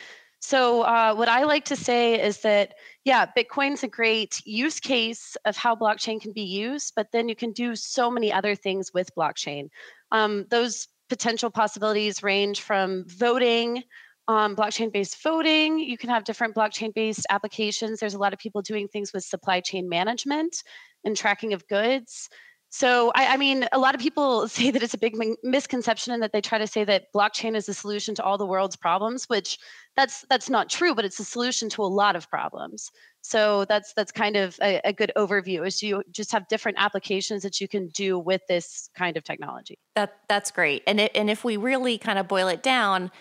So, 0.46 0.82
uh, 0.82 1.14
what 1.14 1.31
I 1.31 1.44
like 1.44 1.64
to 1.64 1.75
say 1.75 2.23
is 2.23 2.43
that, 2.43 2.75
yeah, 3.02 3.25
Bitcoin's 3.35 3.82
a 3.82 3.88
great 3.88 4.43
use 4.44 4.79
case 4.79 5.38
of 5.46 5.56
how 5.56 5.75
blockchain 5.75 6.20
can 6.20 6.35
be 6.35 6.43
used, 6.43 6.93
but 6.94 7.06
then 7.12 7.31
you 7.31 7.35
can 7.35 7.52
do 7.52 7.75
so 7.75 8.11
many 8.11 8.31
other 8.31 8.55
things 8.55 8.93
with 8.93 9.08
blockchain. 9.17 9.70
Um, 10.12 10.44
those 10.50 10.87
potential 11.08 11.49
possibilities 11.50 12.23
range 12.23 12.61
from 12.61 13.06
voting, 13.06 13.85
um, 14.29 14.55
blockchain 14.55 14.93
based 14.93 15.23
voting. 15.23 15.79
You 15.79 15.96
can 15.96 16.11
have 16.11 16.25
different 16.25 16.55
blockchain 16.55 16.93
based 16.93 17.25
applications. 17.31 17.99
There's 17.99 18.12
a 18.12 18.19
lot 18.19 18.35
of 18.35 18.38
people 18.38 18.61
doing 18.61 18.87
things 18.87 19.14
with 19.14 19.25
supply 19.25 19.61
chain 19.61 19.88
management 19.88 20.62
and 21.06 21.17
tracking 21.17 21.55
of 21.55 21.67
goods. 21.69 22.29
So, 22.76 23.12
I, 23.14 23.34
I, 23.34 23.36
mean, 23.36 23.68
a 23.70 23.78
lot 23.78 23.94
of 23.94 24.00
people 24.00 24.48
say 24.58 24.72
that 24.72 24.82
it's 24.82 24.94
a 24.94 24.98
big 24.98 25.14
misconception 25.44 26.12
and 26.12 26.20
that 26.24 26.32
they 26.32 26.40
try 26.40 26.58
to 26.58 26.66
say 26.66 26.82
that 26.82 27.04
blockchain 27.14 27.54
is 27.54 27.66
the 27.66 27.72
solution 27.72 28.16
to 28.16 28.24
all 28.24 28.36
the 28.36 28.46
world's 28.46 28.74
problems, 28.74 29.26
which 29.26 29.60
that's 29.96 30.24
that's 30.28 30.50
not 30.50 30.69
true. 30.69 30.93
But 30.93 31.04
it's 31.04 31.20
a 31.20 31.24
solution 31.24 31.69
to 31.69 31.84
a 31.84 31.86
lot 31.86 32.16
of 32.16 32.28
problems. 32.28 32.90
So 33.20 33.64
that's 33.66 33.93
that's 33.94 34.10
kind 34.10 34.34
of 34.34 34.58
a, 34.60 34.81
a 34.84 34.93
good 34.93 35.12
overview. 35.16 35.64
Is 35.64 35.84
you 35.84 36.02
just 36.10 36.32
have 36.32 36.48
different 36.48 36.78
applications 36.81 37.44
that 37.44 37.60
you 37.60 37.69
can 37.69 37.90
do 37.90 38.19
with 38.19 38.40
this 38.48 38.90
kind 38.98 39.16
of 39.16 39.22
technology. 39.22 39.78
That 39.94 40.14
that's 40.28 40.50
great. 40.50 40.82
And 40.84 40.98
it, 40.98 41.12
and 41.14 41.31
if 41.31 41.44
we 41.44 41.56
really 41.56 41.96
kind 41.96 42.19
of 42.19 42.26
boil 42.26 42.48
it 42.48 42.64
down, 42.64 43.12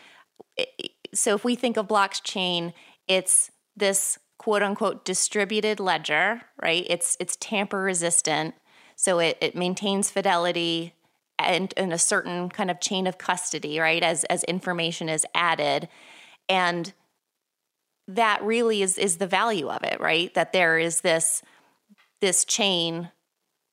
so 1.14 1.36
if 1.36 1.46
we 1.46 1.54
think 1.54 1.78
of 1.78 1.88
blockchain, 1.88 2.74
it's 3.08 3.52
this 3.78 4.18
quote 4.40 4.64
unquote 4.64 5.06
distributed 5.06 5.80
ledger, 5.80 6.42
right? 6.60 6.88
It's 6.90 7.16
it's 7.20 7.36
tamper 7.36 7.84
resistant 7.84 8.56
so 8.96 9.20
it, 9.20 9.38
it 9.42 9.56
maintains 9.56 10.10
fidelity 10.10 10.94
and 11.40 11.74
in 11.74 11.92
a 11.92 11.98
certain 11.98 12.50
kind 12.50 12.72
of 12.72 12.80
chain 12.80 13.08
of 13.08 13.18
custody, 13.18 13.80
right? 13.80 14.04
As 14.04 14.24
as 14.26 14.44
information 14.46 15.10
is 15.10 15.26
added. 15.34 15.90
And 16.48 16.94
that 18.08 18.44
really 18.44 18.82
is 18.82 18.98
is 18.98 19.18
the 19.18 19.28
value 19.28 19.70
of 19.70 19.84
it, 19.84 20.00
right? 20.00 20.34
That 20.34 20.54
there 20.54 20.78
is 20.78 21.02
this 21.02 21.42
this 22.22 22.46
chain 22.46 23.10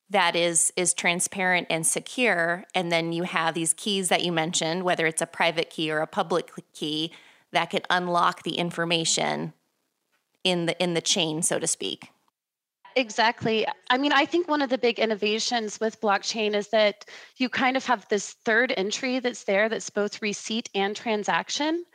that 0.09 0.35
is 0.35 0.73
is 0.75 0.93
transparent 0.93 1.67
and 1.69 1.87
secure 1.87 2.65
and 2.75 2.91
then 2.91 3.13
you 3.13 3.23
have 3.23 3.53
these 3.53 3.73
keys 3.73 4.09
that 4.09 4.23
you 4.23 4.31
mentioned 4.31 4.83
whether 4.83 5.07
it's 5.07 5.21
a 5.21 5.25
private 5.25 5.69
key 5.69 5.89
or 5.89 5.99
a 5.99 6.07
public 6.07 6.51
key 6.73 7.11
that 7.53 7.69
can 7.69 7.81
unlock 7.89 8.43
the 8.43 8.57
information 8.57 9.53
in 10.43 10.65
the 10.65 10.83
in 10.83 10.93
the 10.93 11.01
chain 11.01 11.41
so 11.41 11.57
to 11.57 11.65
speak 11.65 12.09
Exactly. 12.95 13.65
I 13.89 13.97
mean, 13.97 14.11
I 14.11 14.25
think 14.25 14.47
one 14.47 14.61
of 14.61 14.69
the 14.69 14.77
big 14.77 14.99
innovations 14.99 15.79
with 15.79 16.01
blockchain 16.01 16.55
is 16.55 16.69
that 16.69 17.05
you 17.37 17.49
kind 17.49 17.77
of 17.77 17.85
have 17.85 18.07
this 18.09 18.33
third 18.45 18.73
entry 18.75 19.19
that's 19.19 19.43
there 19.43 19.69
that's 19.69 19.89
both 19.89 20.21
receipt 20.21 20.69
and 20.75 20.95
transaction. 20.95 21.85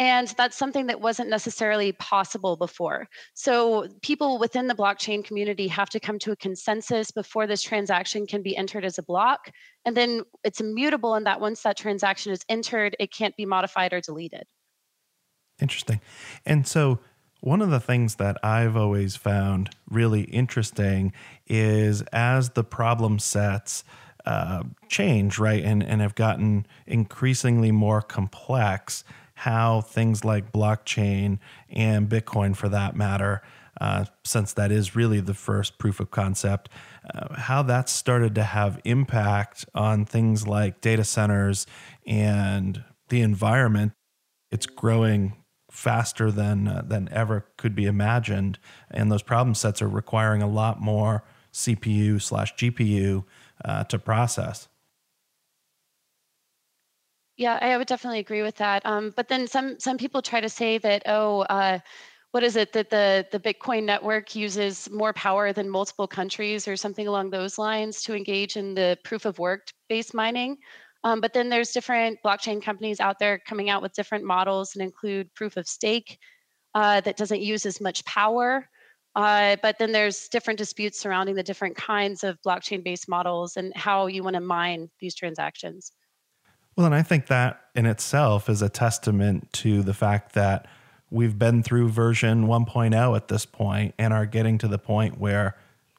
And 0.00 0.26
that's 0.36 0.56
something 0.56 0.86
that 0.86 1.00
wasn't 1.00 1.30
necessarily 1.30 1.92
possible 1.92 2.56
before. 2.56 3.08
So, 3.34 3.86
people 4.02 4.40
within 4.40 4.66
the 4.66 4.74
blockchain 4.74 5.24
community 5.24 5.68
have 5.68 5.88
to 5.90 6.00
come 6.00 6.18
to 6.20 6.32
a 6.32 6.36
consensus 6.36 7.12
before 7.12 7.46
this 7.46 7.62
transaction 7.62 8.26
can 8.26 8.42
be 8.42 8.56
entered 8.56 8.84
as 8.84 8.98
a 8.98 9.04
block. 9.04 9.52
And 9.84 9.96
then 9.96 10.22
it's 10.42 10.60
immutable 10.60 11.14
in 11.14 11.24
that 11.24 11.40
once 11.40 11.62
that 11.62 11.76
transaction 11.76 12.32
is 12.32 12.40
entered, 12.48 12.96
it 12.98 13.12
can't 13.12 13.36
be 13.36 13.46
modified 13.46 13.92
or 13.92 14.00
deleted. 14.00 14.44
Interesting. 15.60 16.00
And 16.44 16.66
so, 16.66 16.98
One 17.44 17.60
of 17.60 17.68
the 17.68 17.78
things 17.78 18.14
that 18.14 18.42
I've 18.42 18.74
always 18.74 19.16
found 19.16 19.68
really 19.90 20.22
interesting 20.22 21.12
is 21.46 22.00
as 22.10 22.48
the 22.48 22.64
problem 22.64 23.18
sets 23.18 23.84
uh, 24.24 24.62
change, 24.88 25.38
right, 25.38 25.62
and, 25.62 25.82
and 25.82 26.00
have 26.00 26.14
gotten 26.14 26.64
increasingly 26.86 27.70
more 27.70 28.00
complex, 28.00 29.04
how 29.34 29.82
things 29.82 30.24
like 30.24 30.52
blockchain 30.52 31.38
and 31.68 32.08
Bitcoin, 32.08 32.56
for 32.56 32.70
that 32.70 32.96
matter, 32.96 33.42
uh, 33.78 34.06
since 34.24 34.54
that 34.54 34.72
is 34.72 34.96
really 34.96 35.20
the 35.20 35.34
first 35.34 35.76
proof 35.76 36.00
of 36.00 36.10
concept, 36.10 36.70
uh, 37.14 37.34
how 37.34 37.62
that's 37.62 37.92
started 37.92 38.34
to 38.36 38.42
have 38.42 38.80
impact 38.84 39.66
on 39.74 40.06
things 40.06 40.48
like 40.48 40.80
data 40.80 41.04
centers 41.04 41.66
and 42.06 42.82
the 43.10 43.20
environment. 43.20 43.92
It's 44.50 44.64
growing 44.64 45.34
faster 45.74 46.30
than 46.30 46.68
uh, 46.68 46.82
than 46.86 47.08
ever 47.10 47.46
could 47.56 47.74
be 47.74 47.84
imagined, 47.84 48.58
and 48.90 49.10
those 49.10 49.22
problem 49.22 49.54
sets 49.54 49.82
are 49.82 49.88
requiring 49.88 50.40
a 50.40 50.48
lot 50.48 50.80
more 50.80 51.24
CPU 51.52 52.22
slash 52.22 52.54
GPU 52.54 53.24
uh, 53.64 53.84
to 53.84 53.98
process. 53.98 54.68
Yeah, 57.36 57.58
I 57.60 57.76
would 57.76 57.88
definitely 57.88 58.20
agree 58.20 58.42
with 58.42 58.54
that. 58.56 58.86
Um, 58.86 59.12
but 59.16 59.28
then 59.28 59.48
some 59.48 59.78
some 59.80 59.98
people 59.98 60.22
try 60.22 60.40
to 60.40 60.48
say 60.48 60.78
that 60.78 61.02
oh, 61.06 61.40
uh, 61.42 61.80
what 62.30 62.44
is 62.44 62.54
it 62.54 62.72
that 62.72 62.90
the 62.90 63.26
the 63.32 63.40
Bitcoin 63.40 63.82
network 63.82 64.36
uses 64.36 64.88
more 64.90 65.12
power 65.12 65.52
than 65.52 65.68
multiple 65.68 66.06
countries 66.06 66.68
or 66.68 66.76
something 66.76 67.08
along 67.08 67.30
those 67.30 67.58
lines 67.58 68.02
to 68.04 68.14
engage 68.14 68.56
in 68.56 68.74
the 68.74 68.96
proof 69.02 69.24
of 69.24 69.40
work 69.40 69.72
based 69.88 70.14
mining. 70.14 70.58
Um, 71.04 71.20
but 71.20 71.34
then 71.34 71.50
there's 71.50 71.70
different 71.70 72.18
blockchain 72.24 72.62
companies 72.62 72.98
out 72.98 73.18
there 73.18 73.38
coming 73.38 73.68
out 73.68 73.82
with 73.82 73.92
different 73.92 74.24
models 74.24 74.74
and 74.74 74.82
include 74.82 75.32
proof 75.34 75.56
of 75.58 75.68
stake 75.68 76.18
uh, 76.74 77.02
that 77.02 77.16
doesn't 77.16 77.42
use 77.42 77.66
as 77.66 77.80
much 77.80 78.04
power. 78.06 78.68
Uh, 79.14 79.56
but 79.62 79.78
then 79.78 79.92
there's 79.92 80.28
different 80.28 80.58
disputes 80.58 80.98
surrounding 80.98 81.36
the 81.36 81.42
different 81.42 81.76
kinds 81.76 82.24
of 82.24 82.38
blockchain 82.44 82.82
based 82.82 83.08
models 83.08 83.56
and 83.56 83.72
how 83.76 84.06
you 84.06 84.24
want 84.24 84.34
to 84.34 84.40
mine 84.40 84.90
these 84.98 85.14
transactions. 85.14 85.92
Well, 86.74 86.86
and 86.86 86.94
I 86.94 87.02
think 87.02 87.28
that 87.28 87.60
in 87.76 87.86
itself 87.86 88.48
is 88.48 88.62
a 88.62 88.68
testament 88.68 89.52
to 89.54 89.82
the 89.82 89.94
fact 89.94 90.32
that 90.32 90.66
we've 91.10 91.38
been 91.38 91.62
through 91.62 91.90
version 91.90 92.46
1.0 92.46 93.16
at 93.16 93.28
this 93.28 93.46
point 93.46 93.94
and 93.98 94.12
are 94.12 94.26
getting 94.26 94.58
to 94.58 94.66
the 94.66 94.78
point 94.78 95.20
where 95.20 95.54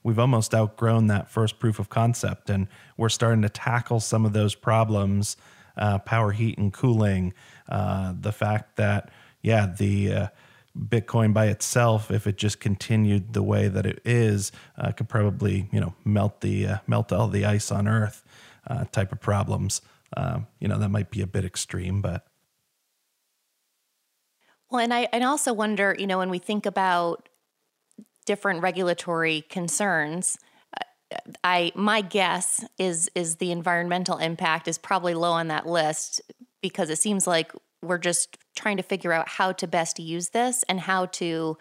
we've 0.05 0.19
almost 0.19 0.53
outgrown 0.53 1.07
that 1.07 1.29
first 1.29 1.59
proof 1.59 1.79
of 1.79 1.89
concept 1.89 2.49
and 2.49 2.67
we're 2.95 3.09
starting 3.09 3.41
to 3.41 3.49
tackle 3.49 3.99
some 3.99 4.25
of 4.25 4.33
those 4.33 4.55
problems 4.55 5.35
uh, 5.77 5.97
power 5.99 6.31
heat 6.31 6.57
and 6.57 6.71
cooling 6.71 7.33
uh, 7.67 8.13
the 8.17 8.31
fact 8.31 8.75
that 8.77 9.09
yeah 9.41 9.65
the 9.77 10.13
uh, 10.13 10.27
bitcoin 10.77 11.33
by 11.33 11.47
itself 11.47 12.11
if 12.11 12.27
it 12.27 12.37
just 12.37 12.59
continued 12.59 13.33
the 13.33 13.43
way 13.43 13.67
that 13.67 13.85
it 13.85 13.99
is 14.05 14.51
uh, 14.77 14.91
could 14.91 15.09
probably 15.09 15.67
you 15.71 15.79
know 15.79 15.93
melt 16.05 16.41
the 16.41 16.67
uh, 16.67 16.77
melt 16.87 17.11
all 17.11 17.27
the 17.27 17.45
ice 17.45 17.71
on 17.71 17.87
earth 17.87 18.23
uh, 18.67 18.85
type 18.91 19.11
of 19.11 19.19
problems. 19.19 19.81
Um, 20.17 20.47
you 20.59 20.67
know 20.67 20.77
that 20.79 20.89
might 20.89 21.09
be 21.09 21.21
a 21.21 21.27
bit 21.27 21.43
extreme 21.43 22.01
but. 22.01 22.25
Well 24.69 24.81
and 24.81 24.93
i 24.93 25.07
and 25.13 25.23
also 25.23 25.53
wonder 25.53 25.95
you 25.97 26.07
know 26.07 26.17
when 26.17 26.29
we 26.29 26.39
think 26.39 26.65
about 26.65 27.29
different 28.25 28.61
regulatory 28.61 29.45
concerns. 29.49 30.37
Uh, 30.75 31.17
I 31.43 31.71
my 31.75 32.01
guess 32.01 32.65
is 32.77 33.09
is 33.15 33.37
the 33.37 33.51
environmental 33.51 34.17
impact 34.17 34.67
is 34.67 34.77
probably 34.77 35.13
low 35.13 35.31
on 35.31 35.47
that 35.47 35.65
list 35.65 36.21
because 36.61 36.89
it 36.89 36.97
seems 36.97 37.27
like 37.27 37.51
we're 37.81 37.97
just 37.97 38.37
trying 38.55 38.77
to 38.77 38.83
figure 38.83 39.13
out 39.13 39.29
how 39.29 39.51
to 39.51 39.67
best 39.67 39.99
use 39.99 40.29
this 40.29 40.63
and 40.67 40.79
how 40.79 41.05
to 41.05 41.57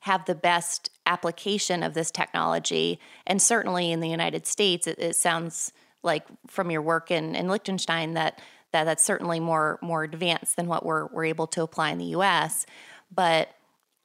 have 0.00 0.24
the 0.24 0.34
best 0.34 0.90
application 1.06 1.82
of 1.82 1.94
this 1.94 2.10
technology. 2.10 2.98
And 3.26 3.40
certainly 3.40 3.92
in 3.92 4.00
the 4.00 4.08
United 4.08 4.46
States, 4.46 4.86
it, 4.86 4.98
it 4.98 5.16
sounds 5.16 5.72
like 6.02 6.24
from 6.46 6.70
your 6.70 6.80
work 6.80 7.10
in, 7.10 7.34
in 7.34 7.48
Liechtenstein 7.48 8.14
that, 8.14 8.40
that 8.72 8.84
that's 8.84 9.04
certainly 9.04 9.40
more 9.40 9.78
more 9.82 10.04
advanced 10.04 10.56
than 10.56 10.68
what 10.68 10.86
we're 10.86 11.06
we're 11.08 11.24
able 11.24 11.48
to 11.48 11.62
apply 11.62 11.90
in 11.90 11.98
the 11.98 12.16
US. 12.16 12.64
But 13.12 13.52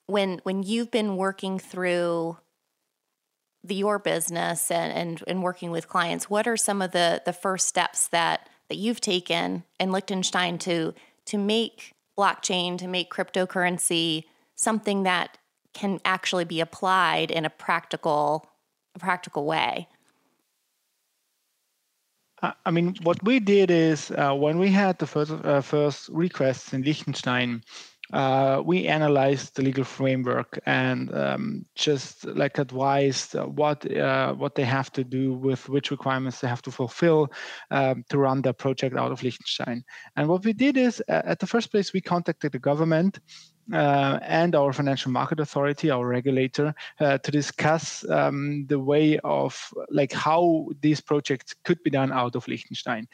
when 0.08 0.40
when 0.44 0.64
you've 0.64 0.92
been 0.92 1.18
working 1.18 1.60
through 1.60 2.38
the 3.64 3.76
your 3.76 4.00
business 4.00 4.70
and, 4.70 4.94
and 4.94 5.24
and 5.28 5.44
working 5.44 5.72
with 5.72 5.88
clients, 5.88 6.30
what 6.30 6.48
are 6.48 6.58
some 6.58 6.82
of 6.82 6.92
the 6.92 7.22
the 7.26 7.34
first 7.34 7.68
steps 7.68 8.08
that 8.10 8.50
that 8.70 8.78
you've 8.78 9.02
taken 9.02 9.64
in 9.80 9.92
Liechtenstein 9.92 10.58
to 10.60 10.94
to 11.26 11.38
make 11.38 11.94
blockchain, 12.18 12.78
to 12.78 12.88
make 12.88 13.12
cryptocurrency 13.12 14.24
something 14.56 15.04
that 15.04 15.38
can 15.74 16.00
actually 16.06 16.46
be 16.46 16.62
applied 16.62 17.30
in 17.32 17.46
a 17.46 17.50
practical 17.50 18.50
a 18.96 19.00
practical 19.00 19.46
way? 19.46 19.88
I 22.42 22.72
mean, 22.72 22.96
what 23.02 23.24
we 23.24 23.40
did 23.40 23.72
is 23.72 24.12
uh, 24.12 24.34
when 24.34 24.60
we 24.60 24.70
had 24.70 25.00
the 25.00 25.08
first 25.08 25.32
uh, 25.32 25.62
first 25.62 26.10
requests 26.10 26.74
in 26.74 26.84
Liechtenstein, 26.84 27.64
uh, 28.14 28.62
we 28.64 28.88
analyzed 28.88 29.56
the 29.56 29.62
legal 29.62 29.84
framework 29.84 30.60
and 30.66 31.14
um, 31.16 31.66
just 31.76 32.26
like 32.26 32.58
advised 32.58 33.34
what 33.34 33.90
uh, 33.96 34.34
what 34.34 34.56
they 34.56 34.64
have 34.64 34.92
to 34.92 35.04
do 35.04 35.34
with 35.34 35.68
which 35.70 35.92
requirements 35.92 36.40
they 36.40 36.48
have 36.48 36.62
to 36.62 36.72
fulfill 36.72 37.32
um, 37.72 38.04
to 38.10 38.18
run 38.18 38.42
their 38.42 38.54
project 38.54 38.96
out 38.96 39.12
of 39.12 39.24
Liechtenstein. 39.24 39.84
And 40.16 40.28
what 40.30 40.46
we 40.46 40.54
did 40.54 40.78
is, 40.78 41.02
at 41.08 41.40
the 41.40 41.48
first 41.48 41.72
place, 41.72 41.94
we 41.94 42.02
contacted 42.02 42.52
the 42.52 42.60
government 42.60 43.20
uh, 43.74 44.20
and 44.22 44.56
our 44.56 44.72
financial 44.72 45.12
market 45.12 45.40
authority, 45.40 45.90
our 45.90 46.08
regulator, 46.08 46.74
uh, 47.00 47.18
to 47.18 47.32
discuss 47.32 48.08
um, 48.10 48.66
the 48.68 48.80
way 48.80 49.20
of 49.24 49.60
like 49.90 50.14
how 50.14 50.68
these 50.82 51.02
projects 51.02 51.56
could 51.64 51.82
be 51.84 51.90
done 51.90 52.12
out 52.12 52.36
of 52.36 52.48
Liechtenstein 52.48 53.08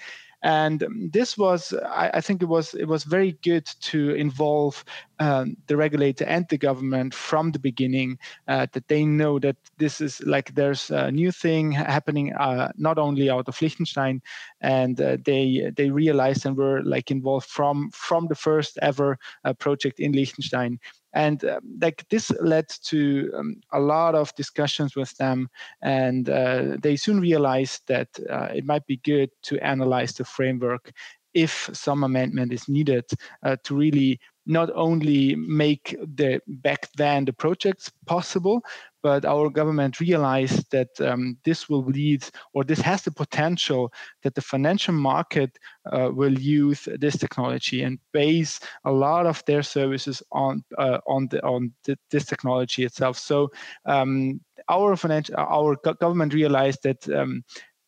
and 0.43 0.83
this 1.11 1.37
was 1.37 1.73
I, 1.85 2.11
I, 2.15 2.21
think 2.21 2.41
it 2.41 2.47
was 2.47 2.73
it 2.73 2.85
was 2.85 3.03
very 3.03 3.33
good 3.43 3.65
to 3.81 4.11
involve 4.15 4.83
um, 5.19 5.55
the 5.67 5.77
regulator 5.77 6.25
and 6.25 6.47
the 6.49 6.57
government 6.57 7.13
from 7.13 7.51
the 7.51 7.59
beginning 7.59 8.17
uh, 8.47 8.65
that 8.73 8.87
they 8.87 9.05
know 9.05 9.37
that 9.39 9.57
this 9.77 10.01
is 10.01 10.19
like 10.21 10.55
there's 10.55 10.89
a 10.89 11.11
new 11.11 11.31
thing 11.31 11.71
happening 11.71 12.33
uh, 12.33 12.71
not 12.75 12.97
only 12.97 13.29
out 13.29 13.47
of 13.47 13.61
Liechtenstein 13.61 14.21
and 14.61 14.99
uh, 14.99 15.17
they 15.23 15.71
they 15.75 15.91
realized 15.91 16.45
and 16.45 16.57
were 16.57 16.81
like 16.83 17.11
involved 17.11 17.47
from 17.47 17.91
from 17.91 18.27
the 18.27 18.35
first 18.35 18.79
ever 18.81 19.19
uh, 19.45 19.53
project 19.53 19.99
in 19.99 20.11
Liechtenstein 20.11 20.79
and 21.13 21.43
uh, 21.43 21.59
like 21.81 22.05
this 22.09 22.31
led 22.39 22.67
to 22.83 23.31
um, 23.35 23.55
a 23.73 23.79
lot 23.79 24.15
of 24.15 24.33
discussions 24.35 24.95
with 24.95 25.15
them. 25.17 25.49
And 25.81 26.29
uh, 26.29 26.77
they 26.81 26.95
soon 26.95 27.19
realized 27.19 27.81
that 27.87 28.09
uh, 28.29 28.49
it 28.53 28.65
might 28.65 28.85
be 28.85 28.97
good 28.97 29.29
to 29.43 29.59
analyze 29.59 30.13
the 30.13 30.25
framework 30.25 30.91
if 31.33 31.69
some 31.73 32.03
amendment 32.03 32.51
is 32.51 32.67
needed 32.67 33.05
uh, 33.43 33.55
to 33.63 33.75
really 33.75 34.19
not 34.45 34.69
only 34.73 35.35
make 35.35 35.95
the 36.15 36.41
back 36.47 36.89
then 36.97 37.25
the 37.25 37.33
projects 37.33 37.91
possible, 38.05 38.63
but 39.01 39.25
our 39.25 39.49
government 39.49 39.99
realized 39.99 40.69
that 40.71 40.89
um, 41.01 41.37
this 41.43 41.69
will 41.69 41.83
lead 41.85 42.23
or 42.53 42.63
this 42.63 42.81
has 42.81 43.01
the 43.03 43.11
potential 43.11 43.91
that 44.23 44.35
the 44.35 44.41
financial 44.41 44.93
market 44.93 45.57
uh, 45.91 46.09
will 46.13 46.37
use 46.37 46.87
this 46.99 47.17
technology 47.17 47.83
and 47.83 47.99
base 48.11 48.59
a 48.85 48.91
lot 48.91 49.25
of 49.25 49.43
their 49.45 49.63
services 49.63 50.21
on 50.31 50.63
uh, 50.77 50.99
on 51.07 51.27
the 51.27 51.43
on 51.43 51.71
the, 51.85 51.97
this 52.09 52.25
technology 52.25 52.83
itself. 52.83 53.17
So 53.17 53.49
um, 53.85 54.41
our 54.69 54.95
financial 54.95 55.35
our 55.37 55.75
government 55.75 56.33
realized 56.33 56.83
that. 56.83 57.07
Um, 57.09 57.43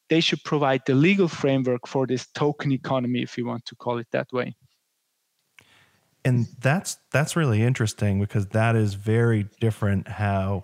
they 0.10 0.20
should 0.20 0.43
provide 0.43 0.82
the 0.86 0.93
legal 0.93 1.29
framework 1.29 1.88
for 1.88 2.05
this 2.05 2.27
token 2.36 2.72
economy, 2.74 3.24
if 3.24 3.38
you 3.38 3.48
want 3.48 3.65
to 3.65 3.75
call 3.75 3.98
it 3.98 4.08
that 4.12 4.32
way 4.32 4.53
and 6.25 6.48
that's 6.60 6.98
that's 7.12 7.36
really 7.36 7.62
interesting 7.62 8.20
because 8.20 8.48
that 8.48 8.75
is 8.75 8.93
very 8.93 9.48
different 9.60 10.08
how 10.08 10.63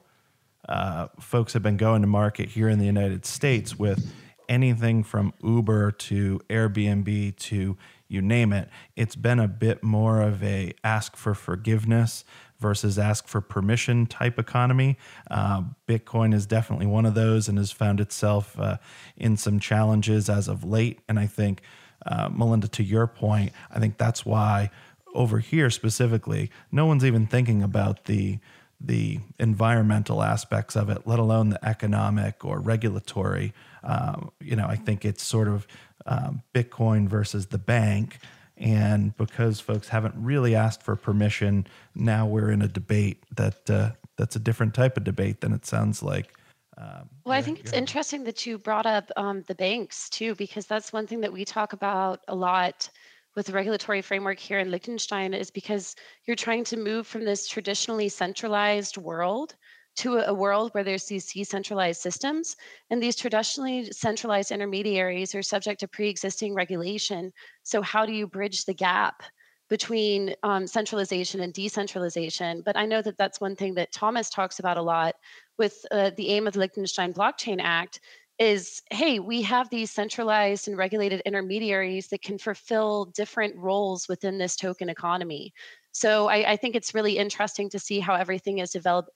uh, 0.69 1.07
folks 1.19 1.53
have 1.53 1.63
been 1.63 1.77
going 1.77 2.01
to 2.01 2.07
market 2.07 2.49
here 2.49 2.69
in 2.69 2.79
the 2.79 2.85
United 2.85 3.25
States 3.25 3.77
with 3.77 4.13
anything 4.47 5.03
from 5.03 5.33
Uber 5.43 5.91
to 5.91 6.39
Airbnb 6.49 7.35
to 7.35 7.75
you 8.07 8.21
name 8.21 8.53
it. 8.53 8.69
It's 8.95 9.15
been 9.15 9.39
a 9.39 9.47
bit 9.47 9.83
more 9.83 10.21
of 10.21 10.43
a 10.43 10.73
ask 10.83 11.15
for 11.15 11.33
forgiveness 11.33 12.23
versus 12.59 12.99
ask 12.99 13.27
for 13.27 13.41
permission 13.41 14.05
type 14.05 14.37
economy. 14.37 14.97
Uh, 15.29 15.63
Bitcoin 15.87 16.33
is 16.33 16.45
definitely 16.45 16.87
one 16.87 17.05
of 17.05 17.13
those 17.13 17.47
and 17.47 17.57
has 17.57 17.71
found 17.71 17.99
itself 17.99 18.59
uh, 18.59 18.77
in 19.15 19.37
some 19.37 19.59
challenges 19.59 20.29
as 20.29 20.47
of 20.47 20.63
late. 20.63 20.99
And 21.07 21.19
I 21.19 21.27
think, 21.27 21.61
uh, 22.05 22.29
Melinda, 22.29 22.67
to 22.69 22.83
your 22.83 23.07
point, 23.07 23.53
I 23.71 23.79
think 23.79 23.97
that's 23.97 24.25
why 24.25 24.71
over 25.13 25.39
here 25.39 25.69
specifically, 25.69 26.51
no 26.71 26.85
one's 26.85 27.05
even 27.05 27.27
thinking 27.27 27.63
about 27.63 28.05
the 28.05 28.39
the 28.81 29.19
environmental 29.39 30.23
aspects 30.23 30.75
of 30.75 30.89
it, 30.89 31.05
let 31.05 31.19
alone 31.19 31.49
the 31.49 31.65
economic 31.65 32.45
or 32.45 32.59
regulatory. 32.59 33.53
Um, 33.83 34.31
you 34.39 34.55
know, 34.55 34.67
I 34.67 34.75
think 34.75 35.05
it's 35.05 35.23
sort 35.23 35.47
of 35.47 35.67
um, 36.05 36.41
Bitcoin 36.53 37.07
versus 37.07 37.47
the 37.47 37.57
bank, 37.57 38.19
And 38.59 39.15
because 39.15 39.59
folks 39.59 39.87
haven't 39.87 40.15
really 40.17 40.53
asked 40.53 40.83
for 40.83 40.95
permission, 40.95 41.65
now 41.95 42.27
we're 42.27 42.51
in 42.51 42.61
a 42.61 42.67
debate 42.67 43.23
that 43.35 43.69
uh, 43.69 43.91
that's 44.17 44.35
a 44.35 44.39
different 44.39 44.73
type 44.73 44.97
of 44.97 45.05
debate 45.05 45.39
than 45.39 45.53
it 45.53 45.65
sounds 45.65 46.03
like. 46.03 46.33
Um, 46.77 47.09
well, 47.25 47.37
I 47.37 47.41
think 47.41 47.59
it's 47.59 47.73
interesting 47.73 48.23
that 48.25 48.45
you 48.45 48.57
brought 48.57 48.85
up 48.85 49.09
um, 49.15 49.43
the 49.47 49.55
banks 49.55 50.09
too, 50.09 50.35
because 50.35 50.65
that's 50.65 50.91
one 50.91 51.07
thing 51.07 51.21
that 51.21 51.31
we 51.31 51.45
talk 51.45 51.73
about 51.73 52.21
a 52.27 52.35
lot 52.35 52.89
with 53.39 53.45
the 53.45 53.53
regulatory 53.53 54.01
framework 54.01 54.37
here 54.37 54.59
in 54.59 54.69
Liechtenstein 54.69 55.33
is 55.33 55.49
because 55.49 55.95
you're 56.25 56.35
trying 56.35 56.65
to 56.65 56.75
move 56.75 57.07
from 57.07 57.23
this 57.23 57.47
traditionally 57.47 58.09
centralized 58.09 58.97
world 58.97 59.55
to 59.95 60.17
a 60.17 60.33
world 60.33 60.71
where 60.73 60.83
there's 60.83 61.05
these 61.05 61.31
decentralized 61.31 62.01
systems. 62.01 62.57
And 62.89 63.01
these 63.01 63.15
traditionally 63.15 63.85
centralized 63.93 64.51
intermediaries 64.51 65.33
are 65.35 65.41
subject 65.41 65.79
to 65.79 65.87
pre-existing 65.87 66.53
regulation. 66.53 67.31
So 67.63 67.81
how 67.81 68.05
do 68.05 68.11
you 68.11 68.27
bridge 68.27 68.65
the 68.65 68.73
gap 68.73 69.23
between 69.69 70.35
um, 70.43 70.67
centralization 70.67 71.39
and 71.39 71.53
decentralization? 71.53 72.61
But 72.65 72.75
i 72.75 72.85
know 72.85 73.01
that 73.01 73.17
that's 73.17 73.39
one 73.39 73.55
thing 73.55 73.75
that 73.75 73.93
thomas 73.93 74.29
talks 74.29 74.59
about 74.59 74.75
a 74.77 74.81
lot 74.81 75.15
with 75.57 75.85
uh, 75.91 76.11
the 76.17 76.27
aim 76.29 76.45
of 76.45 76.53
the 76.53 76.59
liechtenstein 76.59 77.13
blockchain 77.13 77.59
act 77.61 78.01
is 78.39 78.81
hey 78.89 79.19
we 79.19 79.41
have 79.41 79.69
these 79.69 79.91
centralized 79.91 80.67
and 80.67 80.77
regulated 80.77 81.21
intermediaries 81.25 82.07
that 82.07 82.21
can 82.21 82.37
fulfill 82.37 83.05
different 83.05 83.55
roles 83.57 84.07
within 84.07 84.37
this 84.37 84.55
token 84.55 84.89
economy 84.89 85.53
so 85.91 86.27
I, 86.27 86.51
I, 86.51 86.55
think 86.55 86.75
it's 86.75 86.93
really 86.93 87.17
interesting 87.17 87.69
to 87.71 87.79
see 87.79 87.99
how 87.99 88.13
everything 88.13 88.59
is 88.59 88.71
developed 88.71 89.09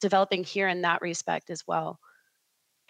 developing 0.00 0.44
here 0.44 0.68
in 0.68 0.82
that 0.82 1.00
respect 1.00 1.50
as 1.50 1.66
well. 1.66 1.98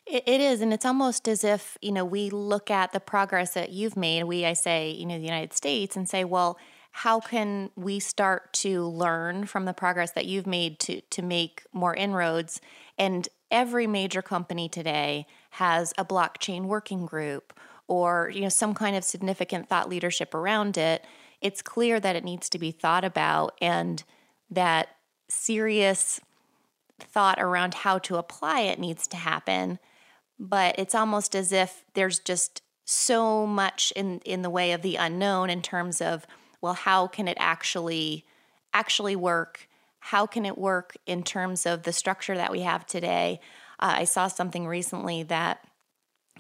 It 0.07 0.27
is, 0.27 0.63
and 0.63 0.73
it's 0.73 0.87
almost 0.87 1.29
as 1.29 1.45
if 1.45 1.77
you 1.83 1.93
know 1.93 2.05
we 2.05 2.31
look 2.31 2.71
at 2.71 2.93
the 2.93 3.01
progress 3.01 3.53
that 3.53 3.73
you've 3.73 3.97
made. 3.97 4.25
We, 4.25 4.47
I 4.47 4.55
say, 4.55 4.91
you 4.91 5.05
know, 5.05 5.19
the 5.19 5.25
United 5.25 5.53
States, 5.53 5.97
and 5.97 6.09
say, 6.09 6.25
well, 6.25 6.59
how 6.93 7.21
can 7.21 7.71
we 7.77 8.01
start 8.01 8.55
to 8.55 8.85
learn 8.87 9.45
from 9.45 9.67
the 9.67 9.75
progress 9.75 10.13
that 10.13 10.25
you've 10.25 10.47
made 10.47 10.79
to 10.81 11.03
to 11.03 11.21
make 11.21 11.65
more 11.75 11.95
inroads? 11.95 12.63
And 12.97 13.29
every 13.51 13.87
major 13.87 14.23
company 14.23 14.67
today 14.67 15.27
has 15.51 15.93
a 15.99 16.05
blockchain 16.05 16.65
working 16.65 17.07
group 17.07 17.53
or 17.87 18.31
you 18.35 18.41
know 18.43 18.49
some 18.49 18.75
kind 18.75 18.97
of 18.97 19.05
significant 19.05 19.69
thought 19.69 19.89
leadership 19.89 20.35
around 20.35 20.77
it. 20.77 21.05
It's 21.41 21.63
clear 21.63 22.01
that 22.01 22.17
it 22.17 22.25
needs 22.25 22.49
to 22.51 22.59
be 22.59 22.71
thought 22.71 23.05
about 23.05 23.57
and 23.61 24.03
that 24.51 24.89
serious 25.29 26.21
thought 27.01 27.39
around 27.39 27.75
how 27.75 27.99
to 27.99 28.17
apply 28.17 28.61
it 28.61 28.79
needs 28.79 29.07
to 29.07 29.17
happen 29.17 29.79
but 30.39 30.75
it's 30.79 30.95
almost 30.95 31.35
as 31.35 31.53
if 31.53 31.85
there's 31.95 32.19
just 32.19 32.63
so 32.85 33.47
much 33.47 33.93
in 33.97 34.21
in 34.25 34.43
the 34.43 34.51
way 34.51 34.73
of 34.73 34.83
the 34.83 34.97
unknown 34.97 35.51
in 35.51 35.61
terms 35.61 36.01
of 36.01 36.27
well 36.61 36.75
how 36.75 37.07
can 37.07 37.29
it 37.29 37.37
actually 37.39 38.25
actually 38.73 39.17
work 39.17 39.69
how 40.01 40.27
can 40.27 40.47
it 40.47 40.57
work 40.57 40.97
in 41.07 41.23
terms 41.23 41.67
of 41.67 41.83
the 41.83 41.93
structure 41.93 42.37
that 42.37 42.51
we 42.51 42.61
have 42.61 42.87
today 42.87 43.41
uh, 43.81 43.95
i 43.99 44.05
saw 44.05 44.29
something 44.29 44.67
recently 44.67 45.23
that 45.23 45.65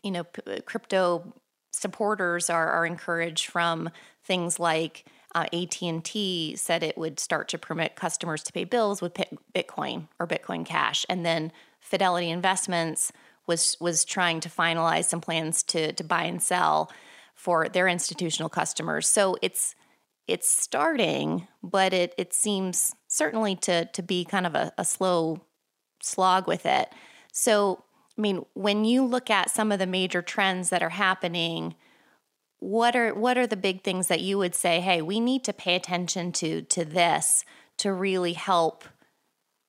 you 0.03 0.11
know 0.11 0.25
p- 0.25 0.61
crypto 0.63 1.33
supporters 1.73 2.51
are, 2.51 2.69
are 2.71 2.87
encouraged 2.87 3.47
from 3.47 3.91
things 4.25 4.59
like 4.59 5.05
uh, 5.35 5.47
AT&T 5.53 6.57
said 6.57 6.83
it 6.83 6.97
would 6.97 7.21
start 7.21 7.49
to 7.49 7.59
permit 7.59 7.97
customers 7.97 8.43
to 8.43 8.53
pay 8.53 8.65
bills 8.65 9.03
with 9.03 9.15
Bitcoin 9.55 10.09
or 10.19 10.27
Bitcoin 10.27 10.65
Cash, 10.65 11.05
and 11.09 11.25
then 11.25 11.53
Fidelity 11.81 12.31
Investments 12.31 13.13
was 13.47 13.77
was 13.81 14.05
trying 14.05 14.41
to 14.41 14.49
finalize 14.49 15.05
some 15.05 15.21
plans 15.21 15.63
to 15.65 15.93
to 15.93 16.05
buy 16.05 16.25
and 16.25 16.43
sell 16.43 16.91
for 17.35 17.69
their 17.69 17.89
institutional 17.89 18.49
customers. 18.49 19.07
So 19.09 19.37
it's 19.43 19.75
it's 20.27 20.49
starting, 20.49 21.47
but 21.63 21.93
it 21.93 22.15
it 22.19 22.33
seems 22.33 22.95
certainly 23.07 23.55
to 23.57 23.85
to 23.87 24.03
be 24.03 24.25
kind 24.25 24.47
of 24.47 24.55
a, 24.55 24.73
a 24.79 24.85
slow 24.85 25.43
slog 26.03 26.47
with 26.47 26.65
it. 26.67 26.89
So 27.39 27.85
I 28.17 28.21
mean, 28.21 28.45
when 28.55 28.85
you 28.85 29.05
look 29.05 29.31
at 29.31 29.49
some 29.49 29.71
of 29.71 29.79
the 29.79 29.87
major 29.87 30.23
trends 30.23 30.71
that 30.71 30.83
are 30.83 30.89
happening 30.89 31.77
what 32.59 32.97
are 32.97 33.15
what 33.15 33.39
are 33.39 33.47
the 33.47 33.57
big 33.57 33.85
things 33.85 34.09
that 34.09 34.21
you 34.21 34.37
would 34.37 34.53
say 34.53 34.81
hey 34.81 35.01
we 35.01 35.21
need 35.21 35.45
to 35.45 35.53
pay 35.53 35.77
attention 35.77 36.33
to 36.33 36.63
to 36.63 36.85
this 36.85 37.45
to 37.77 37.93
really 37.93 38.33
help 38.33 38.85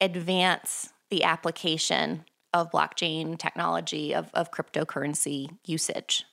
advance 0.02 0.92
the 1.12 1.24
application 1.24 2.26
of 2.52 2.72
blockchain 2.72 3.38
technology 3.38 4.16
of, 4.16 4.32
of 4.34 4.50
cryptocurrency 4.50 5.56
usage 5.66 6.26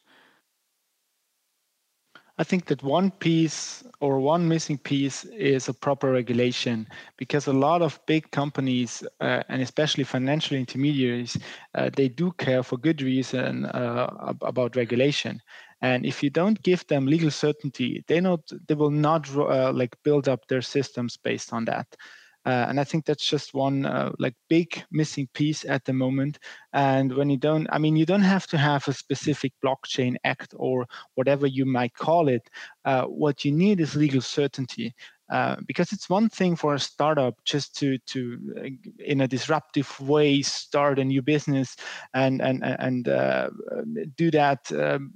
I 2.38 2.44
think 2.44 2.66
that 2.66 2.83
one 2.83 3.11
piece 3.12 3.83
or 4.01 4.20
one 4.20 4.46
missing 4.46 4.77
piece 4.77 5.25
is 5.25 5.68
a 5.68 5.75
proper 5.75 6.12
regulation 6.12 6.87
because 7.16 7.46
a 7.46 7.53
lot 7.53 7.81
of 7.81 7.99
big 8.07 8.31
companies 8.31 9.03
uh, 9.20 9.42
and 9.49 9.62
especially 9.62 10.05
financial 10.05 10.57
intermediaries 10.57 11.38
uh, 11.75 11.90
they 11.96 12.09
do 12.09 12.33
care 12.33 12.62
for 12.62 12.77
good 12.77 13.01
reason 13.01 13.64
uh, 13.66 14.35
about 14.42 14.77
regulation. 14.77 15.40
And 15.81 16.05
if 16.05 16.22
you 16.22 16.29
don't 16.31 16.62
give 16.62 16.87
them 16.88 17.07
legal 17.07 17.31
certainty 17.31 18.05
they 18.07 18.20
not 18.20 18.40
they 18.66 18.75
will 18.75 18.90
not 18.90 19.35
uh, 19.35 19.72
like 19.72 19.96
build 20.03 20.29
up 20.29 20.46
their 20.49 20.62
systems 20.62 21.16
based 21.16 21.53
on 21.55 21.64
that 21.66 21.96
uh, 22.46 22.66
and 22.68 22.78
I 22.78 22.85
think 22.85 23.04
that's 23.04 23.28
just 23.28 23.54
one 23.54 23.85
uh, 23.85 24.12
like 24.20 24.35
big 24.48 24.85
missing 24.92 25.28
piece 25.35 25.64
at 25.64 25.85
the 25.85 25.92
moment. 25.92 26.38
And 26.72 27.12
when 27.12 27.28
you 27.28 27.37
don't, 27.37 27.66
I 27.72 27.78
mean, 27.78 27.96
you 27.96 28.06
don't 28.06 28.20
have 28.22 28.46
to 28.48 28.59
have 28.59 28.87
a 28.87 28.92
specific 28.92 29.52
blockchain 29.64 30.14
act 30.22 30.54
or 30.56 30.87
whatever 31.16 31.48
you 31.48 31.66
might 31.66 31.94
call 31.94 32.28
it. 32.28 32.48
Uh, 32.85 33.02
what 33.02 33.44
you 33.44 33.50
need 33.50 33.80
is 33.80 33.96
legal 33.96 34.20
certainty. 34.20 34.94
Uh, 35.28 35.56
because 35.66 35.92
it's 35.92 36.08
one 36.08 36.28
thing 36.28 36.54
for 36.54 36.74
a 36.74 36.78
startup 36.78 37.34
just 37.44 37.74
to 37.74 37.98
to 37.98 38.38
uh, 38.58 38.68
in 39.04 39.22
a 39.22 39.26
disruptive 39.28 39.98
way 40.00 40.40
start 40.40 41.00
a 41.00 41.04
new 41.04 41.20
business 41.20 41.74
and 42.14 42.40
and 42.40 42.62
and 42.62 43.08
uh, 43.08 43.50
do 44.16 44.30
that 44.30 44.70
um, 44.72 45.12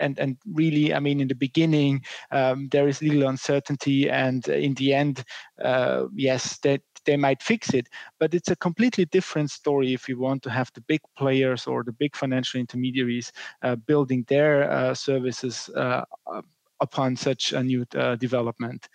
and 0.00 0.18
and 0.18 0.36
really 0.52 0.92
I 0.92 1.00
mean 1.00 1.18
in 1.18 1.28
the 1.28 1.34
beginning 1.34 2.04
um, 2.30 2.68
there 2.72 2.88
is 2.88 3.00
legal 3.00 3.26
uncertainty 3.26 4.10
and 4.10 4.46
in 4.48 4.74
the 4.74 4.92
end 4.92 5.24
uh, 5.64 6.04
yes 6.14 6.58
that 6.58 6.82
they 7.06 7.16
might 7.16 7.42
fix 7.42 7.72
it. 7.74 7.88
But 8.18 8.34
it's 8.34 8.50
a 8.50 8.56
completely 8.56 9.06
different 9.06 9.50
story 9.50 9.92
if 9.94 10.08
you 10.08 10.18
want 10.18 10.42
to 10.42 10.50
have 10.50 10.70
the 10.74 10.80
big 10.82 11.00
players 11.16 11.66
or 11.66 11.84
the 11.84 11.92
big 11.92 12.16
financial 12.16 12.60
intermediaries 12.60 13.32
uh, 13.62 13.76
building 13.76 14.24
their 14.28 14.94
services 14.94 15.70
upon 16.80 17.16
such 17.16 17.52
a 17.52 17.62
new 17.62 17.84
development 18.18 18.88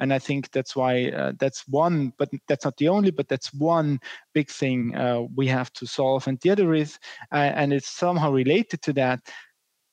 and 0.00 0.12
i 0.12 0.18
think 0.18 0.50
that's 0.50 0.74
why 0.76 1.08
uh, 1.10 1.32
that's 1.38 1.66
one 1.68 2.12
but 2.18 2.28
that's 2.48 2.64
not 2.64 2.76
the 2.76 2.88
only 2.88 3.10
but 3.10 3.28
that's 3.28 3.52
one 3.54 3.98
big 4.34 4.50
thing 4.50 4.94
uh, 4.94 5.22
we 5.34 5.46
have 5.46 5.72
to 5.72 5.86
solve. 5.86 6.26
And 6.28 6.38
the 6.40 6.50
other 6.50 6.74
is 6.74 6.98
uh, 7.32 7.52
and 7.60 7.72
it's 7.72 7.88
somehow 7.88 8.30
related 8.32 8.82
to 8.82 8.92
that 8.94 9.20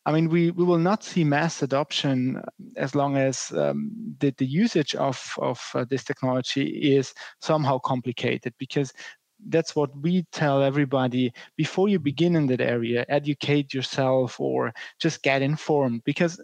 I 0.05 0.11
mean, 0.11 0.27
we, 0.27 0.51
we 0.51 0.65
will 0.65 0.79
not 0.79 1.01
see 1.01 1.23
mass 1.23 1.61
adoption 1.63 2.41
as 2.75 2.93
long 2.93 3.15
as 3.15 3.53
um, 3.53 3.89
the, 4.19 4.33
the 4.37 4.45
usage 4.45 4.95
of, 4.95 5.33
of 5.37 5.61
uh, 5.73 5.85
this 5.89 6.03
technology 6.03 6.65
is 6.65 7.13
somehow 7.39 7.79
complicated 7.79 8.53
because 8.59 8.91
that's 9.47 9.75
what 9.75 9.97
we 10.01 10.25
tell 10.31 10.61
everybody 10.61 11.31
before 11.55 11.87
you 11.87 11.99
begin 11.99 12.35
in 12.35 12.47
that 12.47 12.61
area 12.61 13.05
educate 13.09 13.73
yourself 13.73 14.39
or 14.39 14.73
just 14.99 15.21
get 15.21 15.41
informed 15.41 16.01
because 16.05 16.39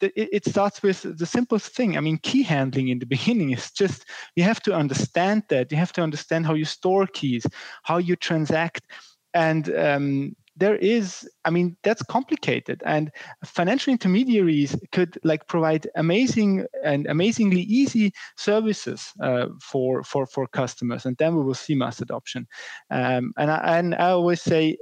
it 0.00 0.44
starts 0.44 0.82
with 0.82 1.18
the 1.18 1.26
simplest 1.26 1.74
thing. 1.74 1.96
I 1.96 2.00
mean, 2.00 2.18
key 2.18 2.42
handling 2.42 2.88
in 2.88 2.98
the 2.98 3.06
beginning 3.16 3.50
is 3.50 3.70
just 3.70 4.04
you 4.34 4.44
have 4.44 4.62
to 4.62 4.74
understand 4.74 5.44
that. 5.48 5.70
You 5.70 5.78
have 5.78 5.92
to 5.94 6.02
understand 6.02 6.46
how 6.46 6.54
you 6.54 6.64
store 6.64 7.06
keys, 7.06 7.46
how 7.82 7.98
you 7.98 8.16
transact, 8.16 8.86
and 9.34 9.74
um, 9.76 10.36
there 10.56 10.76
is 10.76 11.28
i 11.44 11.50
mean 11.50 11.76
that's 11.82 12.02
complicated 12.02 12.82
and 12.86 13.10
financial 13.44 13.92
intermediaries 13.92 14.74
could 14.90 15.18
like 15.22 15.46
provide 15.46 15.86
amazing 15.96 16.66
and 16.82 17.06
amazingly 17.06 17.62
easy 17.62 18.12
services 18.36 19.12
uh, 19.22 19.46
for 19.60 20.02
for 20.02 20.26
for 20.26 20.46
customers 20.46 21.04
and 21.04 21.16
then 21.18 21.36
we 21.36 21.44
will 21.44 21.54
see 21.54 21.74
mass 21.74 22.00
adoption 22.00 22.46
um, 22.90 23.32
and 23.36 23.50
I, 23.50 23.78
and 23.78 23.94
I 23.94 24.10
always 24.10 24.40
say 24.40 24.76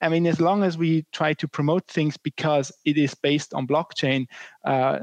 I 0.00 0.08
mean, 0.08 0.26
as 0.26 0.40
long 0.40 0.62
as 0.62 0.78
we 0.78 1.06
try 1.12 1.34
to 1.34 1.48
promote 1.48 1.86
things 1.88 2.16
because 2.16 2.72
it 2.84 2.96
is 2.96 3.14
based 3.14 3.54
on 3.54 3.66
blockchain, 3.66 4.26
uh, 4.64 4.98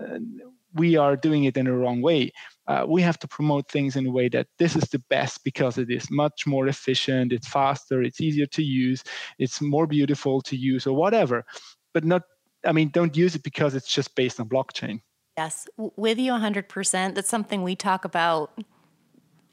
we 0.73 0.95
are 0.95 1.15
doing 1.15 1.45
it 1.45 1.57
in 1.57 1.65
the 1.65 1.73
wrong 1.73 2.01
way. 2.01 2.31
Uh, 2.67 2.85
we 2.87 3.01
have 3.01 3.17
to 3.19 3.27
promote 3.27 3.69
things 3.69 3.95
in 3.95 4.05
a 4.05 4.11
way 4.11 4.29
that 4.29 4.47
this 4.59 4.75
is 4.75 4.83
the 4.89 4.99
best 5.09 5.43
because 5.43 5.77
it 5.77 5.89
is 5.89 6.11
much 6.11 6.45
more 6.45 6.67
efficient, 6.67 7.31
it's 7.31 7.47
faster, 7.47 8.03
it's 8.03 8.21
easier 8.21 8.45
to 8.47 8.63
use, 8.63 9.03
it's 9.39 9.61
more 9.61 9.87
beautiful 9.87 10.41
to 10.41 10.55
use, 10.55 10.85
or 10.85 10.95
whatever. 10.95 11.45
But 11.93 12.03
not, 12.03 12.23
I 12.65 12.71
mean, 12.71 12.89
don't 12.89 13.15
use 13.15 13.35
it 13.35 13.43
because 13.43 13.75
it's 13.75 13.91
just 13.91 14.15
based 14.15 14.39
on 14.39 14.49
blockchain. 14.49 15.01
Yes, 15.37 15.67
with 15.77 16.17
you 16.17 16.31
100%. 16.31 17.15
That's 17.15 17.29
something 17.29 17.63
we 17.63 17.75
talk 17.75 18.05
about 18.05 18.51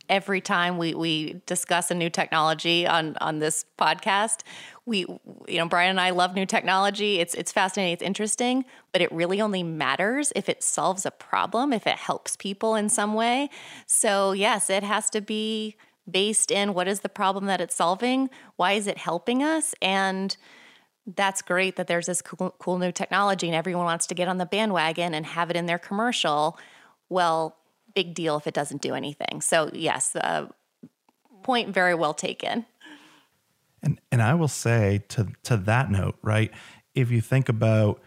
every 0.08 0.40
time 0.40 0.78
we, 0.78 0.94
we 0.94 1.40
discuss 1.46 1.90
a 1.90 1.94
new 1.94 2.10
technology 2.10 2.86
on, 2.86 3.16
on 3.20 3.38
this 3.38 3.64
podcast, 3.78 4.40
we, 4.86 5.00
you 5.48 5.58
know, 5.58 5.66
Brian 5.66 5.90
and 5.90 6.00
I 6.00 6.10
love 6.10 6.34
new 6.34 6.46
technology. 6.46 7.20
It's, 7.20 7.34
it's 7.34 7.52
fascinating, 7.52 7.92
it's 7.94 8.02
interesting, 8.02 8.64
but 8.92 9.00
it 9.00 9.10
really 9.12 9.40
only 9.40 9.62
matters 9.62 10.32
if 10.36 10.48
it 10.48 10.62
solves 10.62 11.06
a 11.06 11.10
problem, 11.10 11.72
if 11.72 11.86
it 11.86 11.96
helps 11.96 12.36
people 12.36 12.74
in 12.74 12.88
some 12.88 13.14
way. 13.14 13.48
So, 13.86 14.32
yes, 14.32 14.70
it 14.70 14.82
has 14.82 15.08
to 15.10 15.20
be 15.20 15.76
based 16.10 16.50
in 16.50 16.74
what 16.74 16.86
is 16.86 17.00
the 17.00 17.08
problem 17.08 17.46
that 17.46 17.60
it's 17.60 17.74
solving? 17.74 18.28
Why 18.56 18.72
is 18.72 18.86
it 18.86 18.98
helping 18.98 19.42
us? 19.42 19.74
And 19.80 20.36
that's 21.06 21.42
great 21.42 21.76
that 21.76 21.86
there's 21.86 22.06
this 22.06 22.22
cool, 22.22 22.54
cool 22.58 22.78
new 22.78 22.92
technology 22.92 23.46
and 23.46 23.56
everyone 23.56 23.84
wants 23.84 24.06
to 24.06 24.14
get 24.14 24.28
on 24.28 24.38
the 24.38 24.46
bandwagon 24.46 25.14
and 25.14 25.26
have 25.26 25.50
it 25.50 25.56
in 25.56 25.66
their 25.66 25.78
commercial. 25.78 26.58
Well, 27.08 27.56
big 27.94 28.14
deal 28.14 28.36
if 28.36 28.46
it 28.46 28.54
doesn't 28.54 28.82
do 28.82 28.94
anything. 28.94 29.40
So, 29.40 29.70
yes, 29.72 30.14
uh, 30.16 30.46
point 31.42 31.72
very 31.72 31.94
well 31.94 32.14
taken. 32.14 32.66
And 33.82 34.00
and 34.10 34.22
I 34.22 34.34
will 34.34 34.48
say 34.48 35.04
to 35.08 35.28
to 35.44 35.56
that 35.58 35.90
note, 35.90 36.16
right? 36.22 36.50
If 36.94 37.10
you 37.10 37.20
think 37.20 37.48
about 37.48 38.00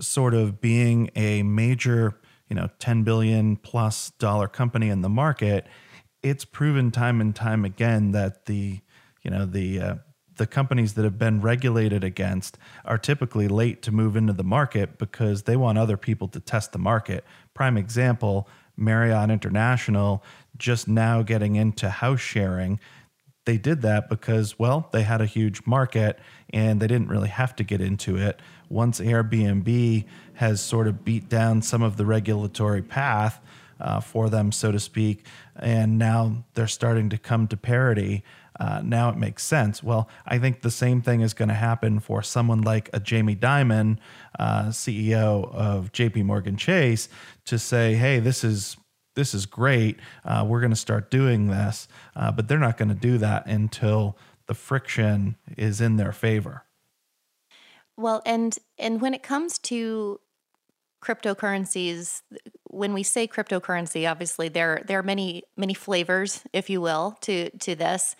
sort 0.00 0.34
of 0.34 0.60
being 0.60 1.10
a 1.14 1.42
major, 1.42 2.18
you 2.48 2.56
know, 2.56 2.68
10 2.78 3.04
billion 3.04 3.56
plus 3.56 4.10
dollar 4.18 4.48
company 4.48 4.88
in 4.88 5.02
the 5.02 5.08
market, 5.08 5.66
it's 6.22 6.44
proven 6.44 6.90
time 6.90 7.20
and 7.20 7.34
time 7.36 7.64
again 7.64 8.12
that 8.12 8.46
the, 8.46 8.80
you 9.22 9.30
know, 9.30 9.46
the 9.46 9.80
uh, 9.80 9.94
the 10.36 10.46
companies 10.46 10.94
that 10.94 11.04
have 11.04 11.18
been 11.18 11.42
regulated 11.42 12.02
against 12.02 12.56
are 12.86 12.96
typically 12.96 13.46
late 13.46 13.82
to 13.82 13.92
move 13.92 14.16
into 14.16 14.32
the 14.32 14.42
market 14.42 14.98
because 14.98 15.42
they 15.42 15.54
want 15.54 15.76
other 15.76 15.98
people 15.98 16.28
to 16.28 16.40
test 16.40 16.72
the 16.72 16.78
market. 16.78 17.24
Prime 17.52 17.76
example, 17.76 18.48
Marriott 18.76 19.30
International 19.30 20.22
just 20.56 20.88
now 20.88 21.22
getting 21.22 21.56
into 21.56 21.88
house 21.88 22.20
sharing. 22.20 22.80
They 23.46 23.56
did 23.56 23.82
that 23.82 24.08
because, 24.08 24.58
well, 24.58 24.88
they 24.92 25.02
had 25.02 25.20
a 25.20 25.26
huge 25.26 25.66
market 25.66 26.18
and 26.52 26.80
they 26.80 26.86
didn't 26.86 27.08
really 27.08 27.28
have 27.28 27.56
to 27.56 27.64
get 27.64 27.80
into 27.80 28.16
it. 28.16 28.40
Once 28.68 29.00
Airbnb 29.00 30.04
has 30.34 30.60
sort 30.60 30.86
of 30.86 31.04
beat 31.04 31.28
down 31.28 31.62
some 31.62 31.82
of 31.82 31.96
the 31.96 32.06
regulatory 32.06 32.82
path 32.82 33.40
uh, 33.80 34.00
for 34.00 34.28
them, 34.28 34.52
so 34.52 34.70
to 34.70 34.78
speak, 34.78 35.24
and 35.56 35.98
now 35.98 36.44
they're 36.54 36.66
starting 36.66 37.08
to 37.08 37.18
come 37.18 37.48
to 37.48 37.56
parity 37.56 38.22
uh, 38.60 38.82
now 38.84 39.08
it 39.08 39.16
makes 39.16 39.42
sense. 39.42 39.82
Well, 39.82 40.08
I 40.26 40.38
think 40.38 40.60
the 40.60 40.70
same 40.70 41.00
thing 41.00 41.22
is 41.22 41.32
going 41.32 41.48
to 41.48 41.54
happen 41.54 41.98
for 41.98 42.22
someone 42.22 42.60
like 42.60 42.90
a 42.92 43.00
Jamie 43.00 43.34
Dimon, 43.34 43.96
uh, 44.38 44.64
CEO 44.64 45.52
of 45.54 45.92
J.P. 45.92 46.24
Morgan 46.24 46.58
Chase, 46.58 47.08
to 47.50 47.58
say, 47.58 47.94
"Hey, 47.94 48.18
this 48.18 48.42
is 48.42 48.76
this 49.14 49.34
is 49.34 49.46
great. 49.46 49.98
Uh, 50.24 50.44
we're 50.48 50.60
going 50.60 50.70
to 50.70 50.76
start 50.76 51.10
doing 51.10 51.48
this," 51.48 51.88
uh, 52.16 52.32
but 52.32 52.48
they're 52.48 52.58
not 52.58 52.76
going 52.76 52.88
to 52.88 52.94
do 52.94 53.18
that 53.18 53.46
until 53.46 54.16
the 54.46 54.54
friction 54.54 55.36
is 55.56 55.80
in 55.80 55.96
their 55.96 56.12
favor. 56.12 56.64
Well, 57.96 58.22
and 58.24 58.58
and 58.78 59.00
when 59.00 59.14
it 59.14 59.22
comes 59.22 59.58
to 59.60 60.20
cryptocurrencies 61.02 62.20
when 62.64 62.92
we 62.92 63.02
say 63.02 63.26
cryptocurrency 63.26 64.08
obviously 64.08 64.50
there 64.50 64.82
there 64.86 64.98
are 64.98 65.02
many 65.02 65.42
many 65.56 65.72
flavors 65.72 66.42
if 66.52 66.68
you 66.68 66.78
will 66.78 67.16
to 67.22 67.48
to 67.56 67.74
this 67.74 68.14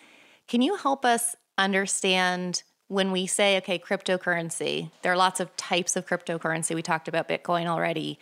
can 0.48 0.62
you 0.62 0.76
help 0.76 1.04
us 1.04 1.36
understand 1.58 2.62
when 2.90 3.12
we 3.12 3.24
say, 3.24 3.56
okay, 3.58 3.78
cryptocurrency, 3.78 4.90
there 5.02 5.12
are 5.12 5.16
lots 5.16 5.38
of 5.38 5.54
types 5.56 5.94
of 5.94 6.06
cryptocurrency. 6.06 6.74
We 6.74 6.82
talked 6.82 7.06
about 7.06 7.28
Bitcoin 7.28 7.66
already. 7.66 8.18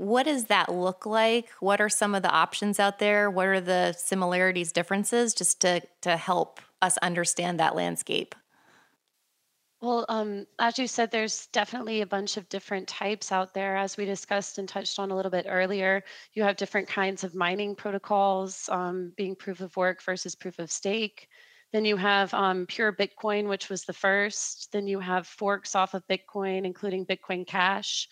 What 0.00 0.22
does 0.22 0.46
that 0.46 0.72
look 0.72 1.04
like? 1.04 1.50
What 1.60 1.78
are 1.78 1.90
some 1.90 2.14
of 2.14 2.22
the 2.22 2.30
options 2.30 2.80
out 2.80 3.00
there? 3.00 3.30
What 3.30 3.48
are 3.48 3.60
the 3.60 3.92
similarities, 3.92 4.72
differences, 4.72 5.34
just 5.34 5.60
to, 5.60 5.82
to 6.00 6.16
help 6.16 6.58
us 6.80 6.96
understand 6.98 7.60
that 7.60 7.76
landscape? 7.76 8.34
Well, 9.82 10.06
um, 10.08 10.46
as 10.58 10.78
you 10.78 10.86
said, 10.86 11.10
there's 11.10 11.48
definitely 11.48 12.00
a 12.00 12.06
bunch 12.06 12.38
of 12.38 12.48
different 12.48 12.88
types 12.88 13.30
out 13.30 13.52
there. 13.52 13.76
As 13.76 13.98
we 13.98 14.06
discussed 14.06 14.56
and 14.56 14.66
touched 14.66 14.98
on 14.98 15.10
a 15.10 15.14
little 15.14 15.30
bit 15.30 15.44
earlier, 15.46 16.02
you 16.32 16.44
have 16.44 16.56
different 16.56 16.88
kinds 16.88 17.22
of 17.22 17.34
mining 17.34 17.74
protocols, 17.74 18.70
um, 18.72 19.12
being 19.18 19.36
proof 19.36 19.60
of 19.60 19.76
work 19.76 20.02
versus 20.02 20.34
proof 20.34 20.58
of 20.58 20.70
stake. 20.70 21.28
Then 21.74 21.84
you 21.84 21.98
have 21.98 22.32
um, 22.32 22.64
pure 22.64 22.90
Bitcoin, 22.90 23.50
which 23.50 23.68
was 23.68 23.84
the 23.84 23.92
first. 23.92 24.72
Then 24.72 24.86
you 24.86 24.98
have 24.98 25.26
forks 25.26 25.74
off 25.74 25.92
of 25.92 26.08
Bitcoin, 26.08 26.64
including 26.64 27.04
Bitcoin 27.04 27.46
Cash. 27.46 28.08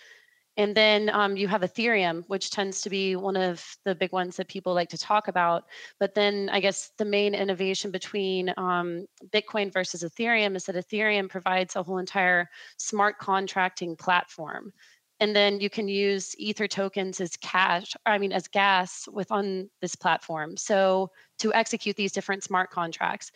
And 0.58 0.74
then 0.74 1.08
um, 1.10 1.36
you 1.36 1.46
have 1.46 1.62
Ethereum, 1.62 2.24
which 2.26 2.50
tends 2.50 2.80
to 2.80 2.90
be 2.90 3.14
one 3.14 3.36
of 3.36 3.64
the 3.84 3.94
big 3.94 4.10
ones 4.10 4.36
that 4.36 4.48
people 4.48 4.74
like 4.74 4.88
to 4.88 4.98
talk 4.98 5.28
about. 5.28 5.64
But 6.00 6.16
then 6.16 6.50
I 6.52 6.58
guess 6.58 6.90
the 6.98 7.04
main 7.04 7.32
innovation 7.32 7.92
between 7.92 8.52
um, 8.56 9.06
Bitcoin 9.30 9.72
versus 9.72 10.02
Ethereum 10.02 10.56
is 10.56 10.64
that 10.64 10.74
Ethereum 10.74 11.28
provides 11.28 11.76
a 11.76 11.82
whole 11.84 11.98
entire 11.98 12.50
smart 12.76 13.18
contracting 13.18 13.94
platform. 13.94 14.72
And 15.20 15.34
then 15.34 15.60
you 15.60 15.70
can 15.70 15.86
use 15.86 16.34
Ether 16.38 16.66
tokens 16.66 17.20
as 17.20 17.36
cash, 17.36 17.96
I 18.04 18.18
mean, 18.18 18.32
as 18.32 18.48
gas 18.48 19.08
within 19.12 19.70
this 19.80 19.94
platform. 19.94 20.56
So 20.56 21.10
to 21.38 21.54
execute 21.54 21.94
these 21.94 22.12
different 22.12 22.42
smart 22.42 22.70
contracts. 22.70 23.30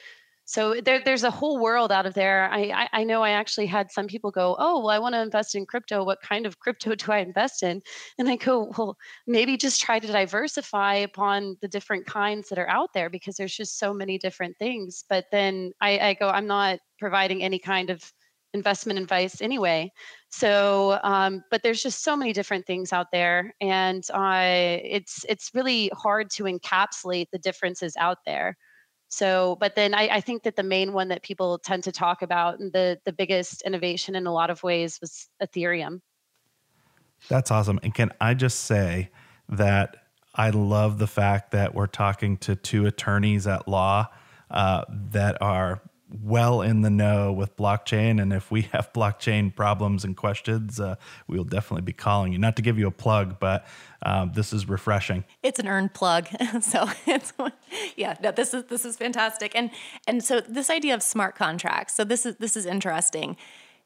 So 0.45 0.81
there, 0.81 1.01
there's 1.05 1.23
a 1.23 1.31
whole 1.31 1.61
world 1.61 1.93
out 1.93 2.05
of 2.05 2.15
there. 2.15 2.51
I, 2.51 2.63
I, 2.63 2.89
I, 3.01 3.05
know 3.05 3.23
I 3.23 3.31
actually 3.31 3.67
had 3.67 3.93
some 3.93 4.07
people 4.07 4.31
go, 4.31 4.57
oh, 4.59 4.81
well, 4.81 4.91
I 4.91 4.99
want 4.99 5.15
to 5.15 5.23
invest 5.23 5.55
in 5.55 5.67
crypto. 5.67 6.05
What 6.05 6.21
kind 6.21 6.47
of 6.47 6.59
crypto 6.59 6.95
do 6.97 7.13
I 7.13 7.19
invest 7.19 7.63
in? 7.63 7.81
And 8.19 8.29
I 8.29 8.37
go, 8.37 8.73
well, 8.77 8.97
maybe 9.27 9.57
just 9.57 9.81
try 9.81 9.99
to 9.99 10.07
diversify 10.07 10.97
upon 10.97 11.57
the 11.61 11.69
different 11.69 12.07
kinds 12.07 12.49
that 12.49 12.59
are 12.59 12.69
out 12.69 12.91
there 12.93 13.09
because 13.09 13.37
there's 13.37 13.57
just 13.57 13.79
so 13.79 13.95
many 13.95 14.19
different 14.19 14.59
things. 14.59 15.05
But 15.09 15.27
then 15.31 15.73
I, 15.81 15.99
I 15.99 16.15
go, 16.15 16.29
I'm 16.29 16.47
not 16.47 16.81
providing 16.99 17.43
any 17.43 17.59
kind 17.59 17.91
of 17.91 18.13
investment 18.55 18.99
advice 18.99 19.41
anyway. 19.41 19.93
So, 20.29 20.99
um, 21.03 21.43
but 21.51 21.63
there's 21.63 21.83
just 21.83 22.03
so 22.03 22.17
many 22.17 22.33
different 22.33 22.67
things 22.67 22.93
out 22.93 23.07
there, 23.13 23.55
and 23.61 24.05
uh, 24.13 24.79
it's 24.83 25.25
it's 25.29 25.51
really 25.55 25.91
hard 25.95 26.31
to 26.33 26.45
encapsulate 26.45 27.27
the 27.33 27.39
differences 27.39 27.97
out 27.97 28.19
there. 28.27 28.57
So, 29.13 29.59
but 29.61 29.77
then 29.77 29.93
I, 29.93 30.09
I, 30.09 30.21
think 30.23 30.45
that 30.45 30.57
the 30.57 30.63
main 30.63 30.95
one 30.95 31.09
that 31.09 31.23
people 31.23 31.59
tend 31.59 31.85
to 31.85 31.93
talk 31.93 32.23
about 32.23 32.61
and 32.61 32.73
the 32.73 32.99
the 33.05 33.13
biggest 33.13 33.61
innovation 33.61 34.15
in 34.15 34.27
a 34.27 34.33
lot 34.33 34.49
of 34.49 34.63
ways 34.63 34.99
was 35.03 35.29
Ethereum. 35.43 36.01
That's 37.29 37.51
awesome. 37.51 37.79
And 37.83 37.95
can 37.95 38.11
I 38.23 38.33
just 38.33 38.61
say 38.63 39.11
that 39.51 39.97
I 40.35 40.49
love 40.49 40.99
the 40.99 41.07
fact 41.07 41.51
that 41.51 41.75
we're 41.75 41.89
talking 41.89 42.39
to 42.39 42.57
two 42.57 42.87
attorneys 42.87 43.47
at 43.47 43.69
law 43.69 44.09
uh, 44.51 44.85
that 44.89 45.37
are 45.43 45.83
well 46.21 46.63
in 46.63 46.83
the 46.83 46.91
know 46.91 47.33
with 47.33 47.57
blockchain. 47.57 48.21
And 48.21 48.33
if 48.33 48.51
we 48.51 48.63
have 48.73 48.93
blockchain 48.93 49.55
problems 49.55 50.05
and 50.05 50.17
questions, 50.17 50.81
uh, 50.81 50.97
we 51.27 51.37
will 51.37 51.45
definitely 51.45 51.83
be 51.83 51.93
calling 51.93 52.33
you. 52.33 52.39
Not 52.39 52.57
to 52.57 52.63
give 52.63 52.79
you 52.79 52.87
a 52.87 52.93
plug, 52.93 53.39
but 53.39 53.67
um, 54.03 54.33
this 54.35 54.53
is 54.53 54.69
refreshing. 54.69 55.25
It's 55.43 55.59
an 55.59 55.69
earned 55.69 55.95
plug, 55.95 56.29
so 56.61 56.89
it's 57.07 57.33
yeah. 57.97 58.17
No, 58.23 58.33
this 58.33 58.53
is 58.53 58.65
this 58.65 58.85
is 58.85 58.97
fantastic. 58.97 59.53
And 59.55 59.71
and 60.07 60.23
so 60.23 60.41
this 60.41 60.71
idea 60.71 60.95
of 60.95 61.03
smart 61.03 61.37
contracts. 61.37 61.95
So 61.95 62.05
this 62.05 62.27
is 62.27 62.37
this 62.37 62.57
is 62.57 62.67
interesting. 62.67 63.37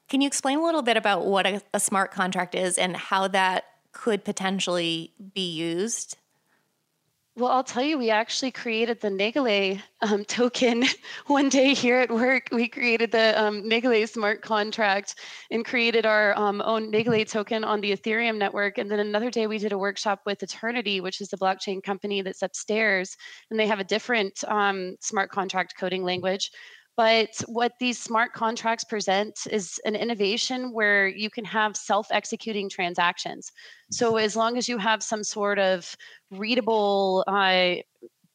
Can 0.09 0.21
you 0.21 0.27
explain 0.27 0.57
a 0.57 0.63
little 0.63 0.81
bit 0.81 0.95
about 0.95 1.25
what 1.25 1.45
a, 1.45 1.61
a 1.73 1.79
smart 1.79 2.11
contract 2.11 2.55
is 2.55 2.77
and 2.77 2.95
how 2.95 3.27
that 3.27 3.65
could 3.91 4.23
potentially 4.23 5.11
be 5.33 5.49
used? 5.51 6.17
Well, 7.37 7.51
I'll 7.51 7.63
tell 7.63 7.83
you, 7.83 7.99
we 7.99 8.09
actually 8.09 8.49
created 8.49 8.99
the 8.99 9.09
Nägele 9.09 9.79
um, 10.01 10.25
token 10.25 10.85
one 11.27 11.49
day 11.49 11.75
here 11.75 11.99
at 11.99 12.09
work. 12.09 12.47
We 12.51 12.67
created 12.67 13.11
the 13.11 13.39
um, 13.39 13.61
Nägele 13.61 14.09
smart 14.09 14.41
contract 14.41 15.13
and 15.51 15.63
created 15.63 16.07
our 16.07 16.35
um, 16.35 16.63
own 16.65 16.91
Nägele 16.91 17.29
token 17.29 17.63
on 17.63 17.79
the 17.79 17.91
Ethereum 17.95 18.39
network. 18.39 18.79
And 18.79 18.89
then 18.89 18.99
another 18.99 19.29
day, 19.29 19.45
we 19.45 19.59
did 19.59 19.71
a 19.71 19.77
workshop 19.77 20.21
with 20.25 20.41
Aeternity, 20.41 20.99
which 20.99 21.21
is 21.21 21.27
the 21.27 21.37
blockchain 21.37 21.83
company 21.83 22.23
that's 22.23 22.41
upstairs, 22.41 23.15
and 23.51 23.59
they 23.59 23.67
have 23.67 23.79
a 23.79 23.83
different 23.83 24.43
um, 24.47 24.95
smart 24.99 25.29
contract 25.29 25.75
coding 25.79 26.03
language. 26.03 26.49
But 26.97 27.29
what 27.45 27.73
these 27.79 27.99
smart 27.99 28.33
contracts 28.33 28.83
present 28.83 29.39
is 29.51 29.79
an 29.85 29.95
innovation 29.95 30.73
where 30.73 31.07
you 31.07 31.29
can 31.29 31.45
have 31.45 31.77
self 31.77 32.07
executing 32.11 32.69
transactions. 32.69 33.51
So, 33.91 34.17
as 34.17 34.35
long 34.35 34.57
as 34.57 34.67
you 34.67 34.79
have 34.79 35.03
some 35.03 35.23
sort 35.23 35.59
of 35.59 35.95
readable 36.31 37.23
uh, 37.27 37.75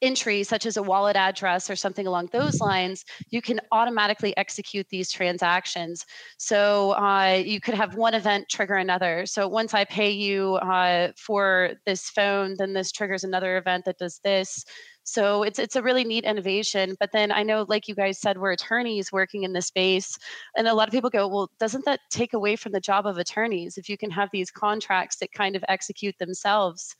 entry, 0.02 0.42
such 0.42 0.66
as 0.66 0.76
a 0.76 0.82
wallet 0.82 1.16
address 1.16 1.70
or 1.70 1.76
something 1.76 2.06
along 2.06 2.28
those 2.32 2.60
lines, 2.60 3.04
you 3.30 3.40
can 3.40 3.60
automatically 3.70 4.36
execute 4.36 4.86
these 4.90 5.10
transactions. 5.10 6.04
So 6.38 6.90
uh, 6.92 7.40
you 7.44 7.60
could 7.60 7.74
have 7.74 7.94
one 7.94 8.14
event 8.14 8.48
trigger 8.50 8.74
another. 8.74 9.24
So 9.26 9.48
once 9.48 9.72
I 9.72 9.84
pay 9.84 10.10
you 10.10 10.54
uh, 10.56 11.12
for 11.16 11.74
this 11.86 12.10
phone, 12.10 12.56
then 12.58 12.72
this 12.72 12.90
triggers 12.90 13.24
another 13.24 13.56
event 13.56 13.84
that 13.86 13.98
does 13.98 14.20
this. 14.24 14.64
So 15.04 15.42
it's 15.42 15.58
it's 15.58 15.76
a 15.76 15.82
really 15.82 16.04
neat 16.04 16.24
innovation. 16.24 16.96
But 17.00 17.10
then 17.12 17.32
I 17.32 17.42
know, 17.42 17.64
like 17.68 17.88
you 17.88 17.94
guys 17.94 18.20
said, 18.20 18.38
we're 18.38 18.52
attorneys 18.52 19.12
working 19.12 19.42
in 19.42 19.52
this 19.52 19.66
space, 19.66 20.16
and 20.56 20.68
a 20.68 20.74
lot 20.74 20.88
of 20.88 20.92
people 20.92 21.10
go, 21.10 21.26
well, 21.28 21.50
doesn't 21.58 21.84
that 21.86 22.00
take 22.10 22.34
away 22.34 22.56
from 22.56 22.72
the 22.72 22.80
job 22.80 23.06
of 23.06 23.18
attorneys 23.18 23.78
if 23.78 23.88
you 23.88 23.98
can 23.98 24.10
have 24.10 24.28
these 24.32 24.50
contracts 24.50 25.16
that 25.16 25.32
kind 25.32 25.56
of 25.56 25.64
execute 25.68 26.14
themselves? 26.18 26.94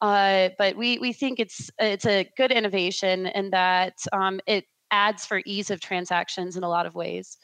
Uh, 0.00 0.50
but 0.58 0.76
we 0.76 0.98
we 0.98 1.12
think 1.12 1.40
it's 1.40 1.70
it's 1.78 2.06
a 2.06 2.30
good 2.36 2.52
innovation 2.52 3.26
in 3.26 3.50
that 3.50 3.94
um, 4.12 4.40
it 4.46 4.64
adds 4.90 5.24
for 5.24 5.40
ease 5.46 5.70
of 5.70 5.80
transactions 5.80 6.56
in 6.56 6.62
a 6.62 6.68
lot 6.68 6.86
of 6.86 6.94
ways. 6.94 7.38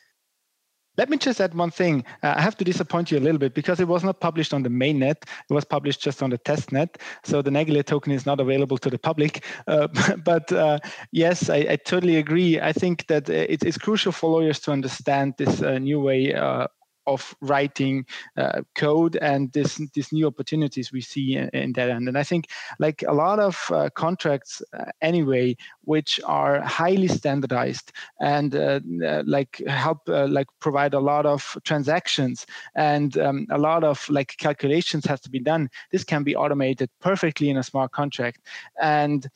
Let 0.99 1.09
me 1.09 1.17
just 1.17 1.41
add 1.41 1.55
one 1.55 1.71
thing. 1.71 2.05
Uh, 2.23 2.35
I 2.37 2.41
have 2.43 2.57
to 2.59 2.65
disappoint 2.65 3.11
you 3.11 3.19
a 3.19 3.21
little 3.21 3.39
bit 3.39 3.55
because 3.55 3.81
it 3.81 3.89
was 3.89 4.05
not 4.05 4.21
published 4.21 4.53
on 4.53 4.63
the 4.63 4.69
mainnet. 4.69 5.23
It 5.49 5.55
was 5.55 5.65
published 5.65 6.03
just 6.03 6.23
on 6.23 6.31
the 6.31 6.39
testnet. 6.39 6.97
So 7.25 7.41
the 7.41 7.51
Negilet 7.51 7.87
token 7.87 8.13
is 8.13 8.27
not 8.27 8.41
available 8.41 8.77
to 8.79 8.91
the 8.91 8.99
public. 8.99 9.45
Uh, 9.67 9.89
but 10.25 10.53
uh, 10.53 10.79
yes, 11.11 11.49
I, 11.49 11.67
I, 11.71 11.77
totally 11.77 12.17
agree. 12.17 12.61
I 12.61 12.73
think 12.73 13.07
that 13.07 13.31
uh, 13.31 13.33
it 13.33 13.65
is 13.65 13.79
crucial 13.79 14.13
for 14.13 14.31
lawyers 14.31 14.61
to 14.61 14.73
understand 14.73 15.35
this 15.39 15.63
uh, 15.63 15.79
new 15.79 16.01
way 16.01 16.35
uh, 16.35 16.67
of 17.07 17.35
writing 17.41 18.05
uh, 18.37 18.63
code 18.75 19.17
and 19.17 19.53
this 19.53 19.81
these 19.95 20.13
new 20.13 20.27
opportunities 20.27 20.93
we 20.93 21.01
see 21.01 21.37
in, 21.37 21.49
in, 21.51 21.73
that 21.73 21.91
end. 21.91 22.09
And 22.09 22.19
i 22.19 22.23
think 22.23 22.49
like 22.79 23.03
a 23.07 23.13
lot 23.13 23.39
of 23.39 23.71
uh, 23.71 23.91
contracts 23.95 24.63
uh, 24.79 24.85
anyway 25.01 25.57
which 25.85 26.21
are 26.25 26.61
highly 26.61 27.09
standardized 27.09 27.93
and 28.21 28.55
uh, 28.55 28.81
uh, 29.05 29.23
like 29.27 29.61
help 29.67 30.09
uh, 30.09 30.27
like 30.29 30.47
provide 30.61 30.95
a 30.95 31.01
lot 31.01 31.27
of 31.27 31.57
transactions 31.65 32.47
and 32.75 33.19
um, 33.19 33.47
a 33.51 33.59
lot 33.59 33.85
of 33.85 34.09
like 34.09 34.37
calculations 34.39 35.05
has 35.05 35.21
to 35.21 35.31
be 35.31 35.41
done. 35.41 35.69
This 35.91 36.05
can 36.05 36.23
be 36.23 36.37
automated 36.37 36.91
perfectly 37.01 37.51
in 37.51 37.57
a 37.57 37.63
smart 37.63 37.93
contract. 37.93 38.41
And 38.81 39.29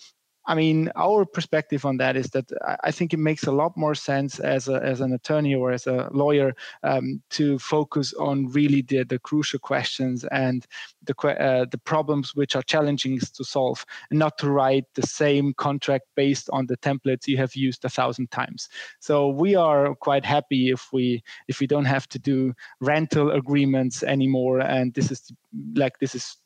I 0.46 0.54
mean, 0.54 0.90
our 0.94 1.24
perspective 1.24 1.84
on 1.84 1.96
that 1.96 2.16
is 2.16 2.30
that 2.30 2.50
I 2.84 2.92
think 2.92 3.12
it 3.12 3.18
makes 3.18 3.44
a 3.44 3.52
lot 3.52 3.76
more 3.76 3.94
sense 3.94 4.38
as, 4.38 4.68
a, 4.68 4.74
as 4.82 5.00
an 5.00 5.12
attorney 5.12 5.54
or 5.54 5.72
as 5.72 5.86
a 5.86 6.08
lawyer 6.12 6.54
um, 6.84 7.20
to 7.30 7.58
focus 7.58 8.14
on 8.14 8.48
really 8.52 8.82
the, 8.82 9.04
the 9.04 9.18
crucial 9.18 9.58
questions 9.58 10.24
and 10.30 10.66
the, 11.04 11.14
uh, 11.28 11.66
the 11.70 11.78
problems 11.78 12.34
which 12.34 12.54
are 12.54 12.62
challenging 12.62 13.18
to 13.18 13.44
solve, 13.44 13.84
and 14.10 14.18
not 14.18 14.38
to 14.38 14.50
write 14.50 14.84
the 14.94 15.06
same 15.06 15.52
contract 15.54 16.04
based 16.14 16.48
on 16.52 16.66
the 16.66 16.76
templates 16.76 17.26
you 17.26 17.36
have 17.36 17.54
used 17.56 17.84
a 17.84 17.88
thousand 17.88 18.30
times. 18.30 18.68
So 19.00 19.28
we 19.28 19.54
are 19.56 19.94
quite 19.96 20.24
happy 20.24 20.70
if 20.70 20.92
we 20.92 21.22
if 21.48 21.60
we 21.60 21.66
don't 21.66 21.84
have 21.84 22.08
to 22.08 22.18
do 22.18 22.54
rental 22.80 23.30
agreements 23.30 24.02
anymore, 24.02 24.60
and 24.60 24.94
this 24.94 25.10
is 25.10 25.32
like 25.74 25.98
this 25.98 26.14
is 26.14 26.36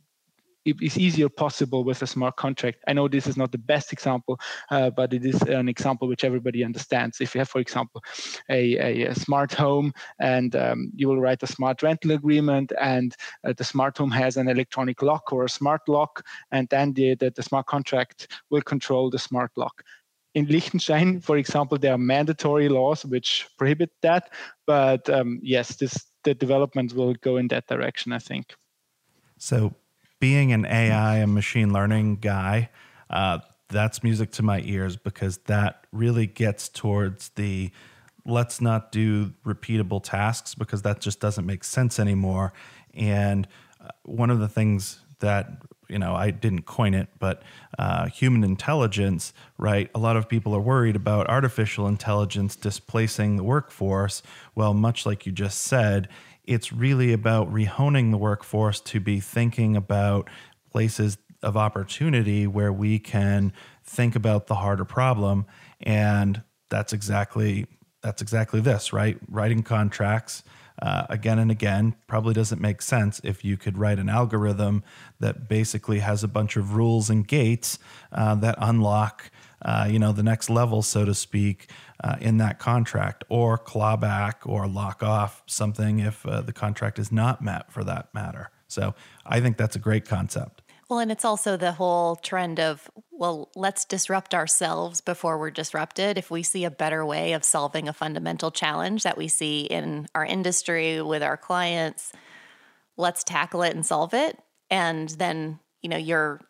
is 0.80 0.98
easier 0.98 1.28
possible 1.28 1.84
with 1.84 2.02
a 2.02 2.06
smart 2.06 2.36
contract. 2.36 2.78
I 2.86 2.92
know 2.92 3.08
this 3.08 3.26
is 3.26 3.36
not 3.36 3.52
the 3.52 3.58
best 3.58 3.92
example, 3.92 4.38
uh, 4.70 4.90
but 4.90 5.12
it 5.12 5.24
is 5.24 5.40
an 5.42 5.68
example 5.68 6.08
which 6.08 6.24
everybody 6.24 6.64
understands. 6.64 7.20
If 7.20 7.34
you 7.34 7.40
have, 7.40 7.48
for 7.48 7.60
example, 7.60 8.02
a, 8.48 8.76
a, 8.76 9.06
a 9.08 9.14
smart 9.14 9.52
home 9.52 9.92
and 10.18 10.54
um, 10.56 10.90
you 10.94 11.08
will 11.08 11.20
write 11.20 11.42
a 11.42 11.46
smart 11.46 11.82
rental 11.82 12.12
agreement 12.12 12.72
and 12.80 13.14
uh, 13.44 13.52
the 13.56 13.64
smart 13.64 13.98
home 13.98 14.10
has 14.10 14.36
an 14.36 14.48
electronic 14.48 15.02
lock 15.02 15.32
or 15.32 15.44
a 15.44 15.48
smart 15.48 15.82
lock, 15.88 16.24
and 16.52 16.68
then 16.68 16.92
the, 16.92 17.14
the, 17.16 17.30
the 17.30 17.42
smart 17.42 17.66
contract 17.66 18.28
will 18.50 18.62
control 18.62 19.10
the 19.10 19.18
smart 19.18 19.50
lock. 19.56 19.82
In 20.34 20.46
Liechtenstein, 20.46 21.20
for 21.20 21.38
example, 21.38 21.76
there 21.76 21.92
are 21.92 21.98
mandatory 21.98 22.68
laws 22.68 23.04
which 23.04 23.48
prohibit 23.58 23.90
that. 24.02 24.32
But 24.66 25.10
um, 25.10 25.40
yes, 25.42 25.76
this 25.76 26.06
the 26.22 26.34
development 26.34 26.92
will 26.92 27.14
go 27.14 27.38
in 27.38 27.48
that 27.48 27.66
direction, 27.66 28.12
I 28.12 28.18
think. 28.18 28.54
So 29.38 29.74
being 30.20 30.52
an 30.52 30.66
AI 30.66 31.16
and 31.16 31.34
machine 31.34 31.72
learning 31.72 32.16
guy, 32.16 32.70
uh, 33.08 33.38
that's 33.68 34.02
music 34.02 34.30
to 34.32 34.42
my 34.42 34.60
ears 34.60 34.96
because 34.96 35.38
that 35.46 35.86
really 35.92 36.26
gets 36.26 36.68
towards 36.68 37.30
the 37.30 37.70
let's 38.26 38.60
not 38.60 38.92
do 38.92 39.32
repeatable 39.44 40.02
tasks 40.02 40.54
because 40.54 40.82
that 40.82 41.00
just 41.00 41.20
doesn't 41.20 41.46
make 41.46 41.64
sense 41.64 41.98
anymore. 41.98 42.52
And 42.94 43.48
uh, 43.82 43.88
one 44.02 44.30
of 44.30 44.40
the 44.40 44.48
things 44.48 45.00
that 45.20 45.62
you 45.88 45.98
know 45.98 46.14
I 46.14 46.30
didn't 46.30 46.62
coin 46.62 46.94
it, 46.94 47.08
but 47.18 47.42
uh, 47.78 48.06
human 48.08 48.44
intelligence, 48.44 49.32
right? 49.58 49.90
A 49.94 49.98
lot 49.98 50.16
of 50.16 50.28
people 50.28 50.54
are 50.54 50.60
worried 50.60 50.96
about 50.96 51.28
artificial 51.28 51.86
intelligence 51.86 52.56
displacing 52.56 53.36
the 53.36 53.44
workforce. 53.44 54.22
Well, 54.54 54.74
much 54.74 55.06
like 55.06 55.26
you 55.26 55.32
just 55.32 55.62
said, 55.62 56.08
it's 56.50 56.72
really 56.72 57.12
about 57.12 57.48
rehoning 57.52 58.10
the 58.10 58.18
workforce 58.18 58.80
to 58.80 58.98
be 58.98 59.20
thinking 59.20 59.76
about 59.76 60.28
places 60.72 61.16
of 61.44 61.56
opportunity 61.56 62.44
where 62.44 62.72
we 62.72 62.98
can 62.98 63.52
think 63.84 64.16
about 64.16 64.48
the 64.48 64.56
harder 64.56 64.84
problem. 64.84 65.46
And 65.80 66.42
that's 66.68 66.92
exactly 66.92 67.66
that's 68.02 68.20
exactly 68.20 68.60
this 68.60 68.92
right? 68.92 69.16
Writing 69.28 69.62
contracts 69.62 70.42
uh, 70.82 71.06
again 71.08 71.38
and 71.38 71.52
again 71.52 71.94
probably 72.08 72.34
doesn't 72.34 72.60
make 72.60 72.82
sense 72.82 73.20
if 73.22 73.44
you 73.44 73.56
could 73.56 73.78
write 73.78 74.00
an 74.00 74.08
algorithm 74.08 74.82
that 75.20 75.48
basically 75.48 76.00
has 76.00 76.24
a 76.24 76.28
bunch 76.28 76.56
of 76.56 76.74
rules 76.74 77.10
and 77.10 77.28
gates 77.28 77.78
uh, 78.12 78.34
that 78.34 78.56
unlock 78.58 79.30
uh, 79.62 79.86
you 79.90 79.98
know 79.98 80.10
the 80.12 80.22
next 80.22 80.48
level 80.48 80.80
so 80.80 81.04
to 81.04 81.14
speak 81.14 81.70
uh, 82.02 82.16
in 82.20 82.38
that 82.38 82.58
contract 82.58 83.24
or 83.28 83.58
claw 83.58 83.96
back 83.96 84.42
or 84.46 84.66
lock 84.66 85.02
off 85.02 85.42
something 85.46 86.00
if 86.00 86.24
uh, 86.26 86.40
the 86.40 86.52
contract 86.52 86.98
is 86.98 87.12
not 87.12 87.42
met 87.42 87.70
for 87.70 87.84
that 87.84 88.12
matter. 88.14 88.50
So 88.68 88.94
I 89.26 89.40
think 89.40 89.56
that's 89.56 89.76
a 89.76 89.80
great 89.80 90.04
concept. 90.04 90.62
Well, 90.88 90.98
and 90.98 91.12
it's 91.12 91.24
also 91.24 91.56
the 91.56 91.72
whole 91.72 92.16
trend 92.16 92.58
of, 92.58 92.90
well, 93.12 93.50
let's 93.54 93.84
disrupt 93.84 94.34
ourselves 94.34 95.00
before 95.00 95.38
we're 95.38 95.52
disrupted. 95.52 96.18
If 96.18 96.32
we 96.32 96.42
see 96.42 96.64
a 96.64 96.70
better 96.70 97.06
way 97.06 97.32
of 97.32 97.44
solving 97.44 97.88
a 97.88 97.92
fundamental 97.92 98.50
challenge 98.50 99.04
that 99.04 99.16
we 99.16 99.28
see 99.28 99.62
in 99.62 100.08
our 100.16 100.24
industry 100.24 101.00
with 101.00 101.22
our 101.22 101.36
clients, 101.36 102.12
let's 102.96 103.22
tackle 103.22 103.62
it 103.62 103.74
and 103.74 103.86
solve 103.86 104.14
it. 104.14 104.36
And 104.68 105.08
then, 105.10 105.60
you 105.80 105.90
know, 105.90 105.96
you're 105.96 106.40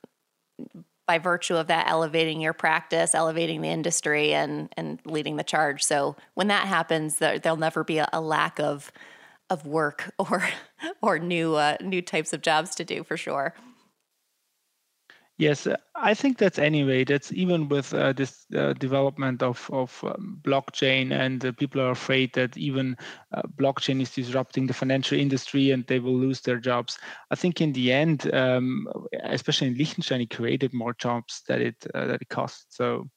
by 1.11 1.19
virtue 1.19 1.57
of 1.57 1.67
that 1.67 1.89
elevating 1.89 2.41
your 2.41 2.53
practice, 2.53 3.17
elevating 3.17 3.63
the 3.63 3.69
industry, 3.69 4.33
and 4.33 4.73
and 4.77 5.01
leading 5.05 5.35
the 5.35 5.43
charge. 5.43 5.83
So 5.83 6.15
when 6.35 6.47
that 6.47 6.69
happens, 6.69 7.17
there, 7.17 7.41
will 7.45 7.57
never 7.57 7.83
be 7.83 7.99
a, 7.99 8.09
a, 8.13 8.21
lack 8.21 8.61
of 8.61 8.93
of 9.49 9.67
work 9.67 10.15
or 10.21 10.45
or 11.03 11.19
new 11.19 11.57
uh, 11.57 11.79
new 11.81 12.01
types 12.01 12.33
of 12.33 12.43
jobs 12.43 12.77
to 12.77 12.85
do 12.85 13.03
for 13.03 13.17
sure. 13.17 13.55
Yes, 15.41 15.67
uh, 15.67 15.79
I 15.95 16.13
think 16.13 16.37
that's 16.37 16.59
anyway. 16.59 17.03
That's 17.03 17.33
even 17.33 17.71
with 17.71 17.95
uh, 17.95 18.13
this 18.13 18.45
uh, 18.55 18.75
development 18.75 19.43
of 19.43 19.71
of 19.73 20.05
um, 20.05 20.39
blockchain, 20.43 21.13
and 21.13 21.43
uh, 21.43 21.53
people 21.53 21.81
are 21.81 21.93
afraid 21.93 22.35
that 22.35 22.59
even 22.59 22.95
uh, 23.33 23.41
blockchain 23.57 24.03
is 24.03 24.15
disrupting 24.15 24.67
the 24.67 24.75
financial 24.75 25.19
industry 25.19 25.71
and 25.71 25.87
they 25.87 25.99
will 25.99 26.15
lose 26.15 26.43
their 26.43 26.59
jobs. 26.59 26.99
I 27.31 27.37
think 27.37 27.63
in 27.63 27.73
the 27.73 27.91
end, 27.91 28.33
um, 28.35 28.87
especially 29.23 29.69
in 29.69 29.79
Liechtenstein, 29.79 30.21
it 30.21 30.29
created 30.29 30.75
more 30.75 30.93
jobs 30.93 31.41
that 31.49 31.63
it 31.63 31.87
uh, 31.95 32.05
that 32.05 32.21
it 32.21 32.29
cost. 32.29 32.77
So, 32.77 33.09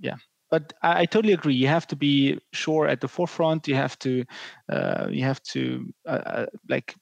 yeah. 0.00 0.18
But 0.48 0.74
I, 0.84 1.00
I, 1.00 1.06
totally 1.06 1.32
agree. 1.32 1.56
You 1.56 1.66
have 1.66 1.88
to 1.88 1.96
be 1.96 2.38
sure 2.52 2.86
at 2.86 3.00
the 3.00 3.08
forefront. 3.08 3.66
You 3.66 3.74
have 3.74 3.98
to, 3.98 4.24
you 5.10 5.24
have 5.24 5.42
to 5.42 5.92
like 6.68 6.94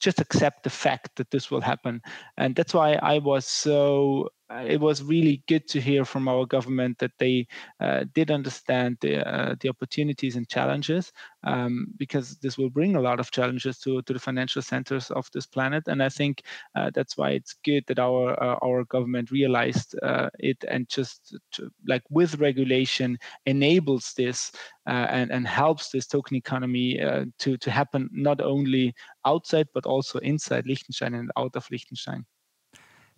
just 0.00 0.20
accept 0.20 0.64
the 0.64 0.70
fact 0.70 1.16
that 1.16 1.30
this 1.30 1.50
will 1.50 1.60
happen. 1.60 2.00
And 2.36 2.54
that's 2.54 2.74
why 2.74 2.94
i 3.02 3.18
was 3.18 3.46
so 3.46 4.28
it 4.50 4.80
was 4.80 5.02
really 5.02 5.42
good 5.46 5.68
to 5.68 5.80
hear 5.80 6.04
from 6.04 6.28
our 6.28 6.44
government 6.44 6.98
that 6.98 7.12
they 7.18 7.46
uh, 7.80 8.04
did 8.14 8.30
understand 8.30 8.96
the 9.00 9.26
uh, 9.26 9.54
the 9.60 9.68
opportunities 9.68 10.36
and 10.36 10.48
challenges 10.48 11.12
um, 11.44 11.86
because 11.96 12.36
this 12.38 12.58
will 12.58 12.70
bring 12.70 12.96
a 12.96 13.00
lot 13.00 13.20
of 13.20 13.30
challenges 13.30 13.78
to, 13.78 14.02
to 14.02 14.12
the 14.12 14.18
financial 14.18 14.62
centers 14.62 15.10
of 15.12 15.28
this 15.32 15.46
planet 15.46 15.84
and 15.86 16.02
I 16.02 16.08
think 16.08 16.42
uh, 16.74 16.90
that's 16.94 17.16
why 17.16 17.30
it's 17.30 17.54
good 17.64 17.84
that 17.86 17.98
our 17.98 18.32
uh, 18.42 18.56
our 18.62 18.84
government 18.84 19.30
realized 19.30 19.94
it 20.38 20.64
and 20.68 20.88
just 20.88 21.36
to, 21.52 21.70
like 21.86 22.02
with 22.10 22.40
regulation 22.40 23.18
enables 23.46 24.12
this 24.16 24.52
and 24.86 25.30
and 25.30 25.46
helps 25.46 25.90
this 25.90 26.06
token 26.06 26.36
economy 26.36 26.98
to 27.38 27.56
to 27.56 27.70
happen 27.70 28.08
not 28.12 28.40
only 28.40 28.94
outside 29.24 29.66
but 29.74 29.86
also 29.86 30.18
inside 30.18 30.66
Liechtenstein 30.66 31.14
and 31.14 31.30
out 31.36 31.54
of 31.54 31.66
Liechtenstein. 31.70 32.24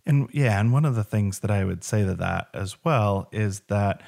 And 0.05 0.29
yeah, 0.33 0.59
and 0.59 0.73
one 0.73 0.85
of 0.85 0.95
the 0.95 1.05
things 1.05 1.41
that 1.41 1.51
I 1.51 1.65
would 1.65 1.85
say 1.85 2.05
to 2.05 2.15
that 2.15 2.49
as 2.55 2.77
well 2.85 3.29
is 3.33 3.61
that 3.69 4.03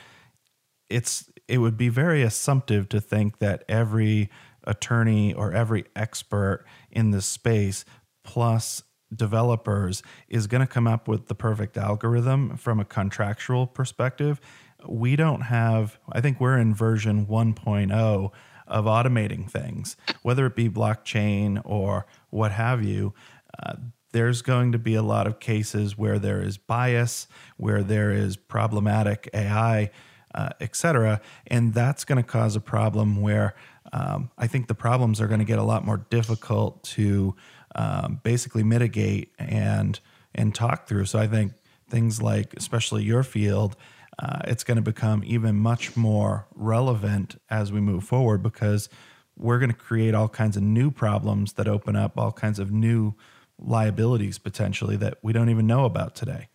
it's 0.88 1.30
it 1.46 1.58
would 1.58 1.76
be 1.76 1.88
very 1.88 2.22
assumptive 2.22 2.88
to 2.88 3.00
think 3.00 3.38
that 3.38 3.64
every 3.68 4.30
attorney 4.64 5.32
or 5.34 5.52
every 5.52 5.84
expert 5.94 6.64
in 6.90 7.10
this 7.10 7.26
space 7.26 7.84
plus 8.24 8.82
developers 9.14 10.02
is 10.28 10.46
going 10.46 10.62
to 10.62 10.66
come 10.66 10.86
up 10.86 11.06
with 11.06 11.26
the 11.28 11.34
perfect 11.34 11.76
algorithm 11.76 12.56
from 12.56 12.80
a 12.80 12.84
contractual 12.84 13.66
perspective. 13.66 14.40
We 14.88 15.16
don't 15.16 15.42
have 15.42 15.98
I 16.10 16.20
think 16.20 16.40
we're 16.40 16.58
in 16.58 16.74
version 16.74 17.26
1.0 17.26 18.30
of 18.66 18.84
automating 18.86 19.50
things, 19.50 19.96
whether 20.22 20.46
it 20.46 20.56
be 20.56 20.68
blockchain 20.68 21.60
or 21.64 22.06
what 22.30 22.52
have 22.52 22.82
you. 22.82 23.14
Uh, 23.62 23.74
there's 24.14 24.42
going 24.42 24.70
to 24.70 24.78
be 24.78 24.94
a 24.94 25.02
lot 25.02 25.26
of 25.26 25.40
cases 25.40 25.98
where 25.98 26.20
there 26.20 26.40
is 26.40 26.56
bias, 26.56 27.26
where 27.56 27.82
there 27.82 28.12
is 28.12 28.36
problematic 28.36 29.28
AI, 29.34 29.90
uh, 30.36 30.50
et 30.60 30.76
cetera. 30.76 31.20
And 31.48 31.74
that's 31.74 32.04
going 32.04 32.22
to 32.22 32.22
cause 32.22 32.54
a 32.54 32.60
problem 32.60 33.20
where 33.20 33.56
um, 33.92 34.30
I 34.38 34.46
think 34.46 34.68
the 34.68 34.74
problems 34.74 35.20
are 35.20 35.26
going 35.26 35.40
to 35.40 35.44
get 35.44 35.58
a 35.58 35.64
lot 35.64 35.84
more 35.84 36.06
difficult 36.10 36.84
to 36.84 37.34
um, 37.74 38.20
basically 38.22 38.62
mitigate 38.62 39.32
and 39.36 39.98
and 40.32 40.54
talk 40.54 40.86
through. 40.86 41.06
So 41.06 41.18
I 41.18 41.26
think 41.26 41.52
things 41.90 42.22
like, 42.22 42.54
especially 42.54 43.02
your 43.02 43.24
field, 43.24 43.74
uh, 44.20 44.42
it's 44.44 44.62
going 44.62 44.76
to 44.76 44.82
become 44.82 45.24
even 45.26 45.56
much 45.56 45.96
more 45.96 46.46
relevant 46.54 47.40
as 47.50 47.72
we 47.72 47.80
move 47.80 48.04
forward 48.04 48.44
because 48.44 48.88
we're 49.36 49.58
going 49.58 49.72
to 49.72 49.76
create 49.76 50.14
all 50.14 50.28
kinds 50.28 50.56
of 50.56 50.62
new 50.62 50.92
problems 50.92 51.54
that 51.54 51.66
open 51.66 51.96
up 51.96 52.16
all 52.16 52.30
kinds 52.30 52.60
of 52.60 52.70
new 52.70 53.16
liabilities 53.58 54.38
potentially 54.38 54.96
that 54.96 55.18
we 55.22 55.32
don't 55.32 55.50
even 55.50 55.66
know 55.66 55.84
about 55.84 56.14
today. 56.14 56.48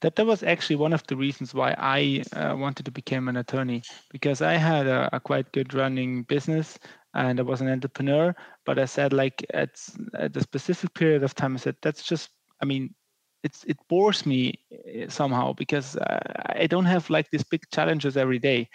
That 0.00 0.14
that 0.16 0.26
was 0.26 0.42
actually 0.42 0.76
one 0.76 0.92
of 0.92 1.04
the 1.08 1.16
reasons 1.16 1.54
why 1.54 1.74
I 1.76 2.22
uh, 2.32 2.54
wanted 2.56 2.84
to 2.84 2.92
become 2.92 3.28
an 3.28 3.36
attorney 3.36 3.82
because 4.10 4.40
I 4.42 4.54
had 4.54 4.86
a, 4.86 5.10
a, 5.12 5.18
quite 5.18 5.50
good 5.50 5.74
running 5.74 6.22
business 6.22 6.78
and 7.14 7.40
I 7.40 7.42
was 7.42 7.60
an 7.60 7.68
entrepreneur. 7.68 8.34
But 8.64 8.78
I 8.78 8.84
said 8.84 9.12
like 9.12 9.44
at 9.54 9.70
at 10.14 10.36
a 10.36 10.40
specific 10.40 10.94
period 10.94 11.24
of 11.24 11.34
time, 11.34 11.54
I 11.54 11.58
said 11.58 11.76
that's 11.82 12.04
just 12.04 12.30
I 12.62 12.64
mean 12.64 12.94
it's 13.42 13.64
it 13.64 13.76
bores 13.88 14.24
me 14.24 14.60
eh, 14.86 15.06
somehow 15.08 15.52
because 15.52 15.96
uh, 15.96 16.20
I 16.56 16.68
don't 16.68 16.84
have 16.84 17.10
like 17.10 17.30
these 17.30 17.44
big 17.44 17.62
challenges 17.72 18.16
every 18.16 18.38
day. 18.38 18.68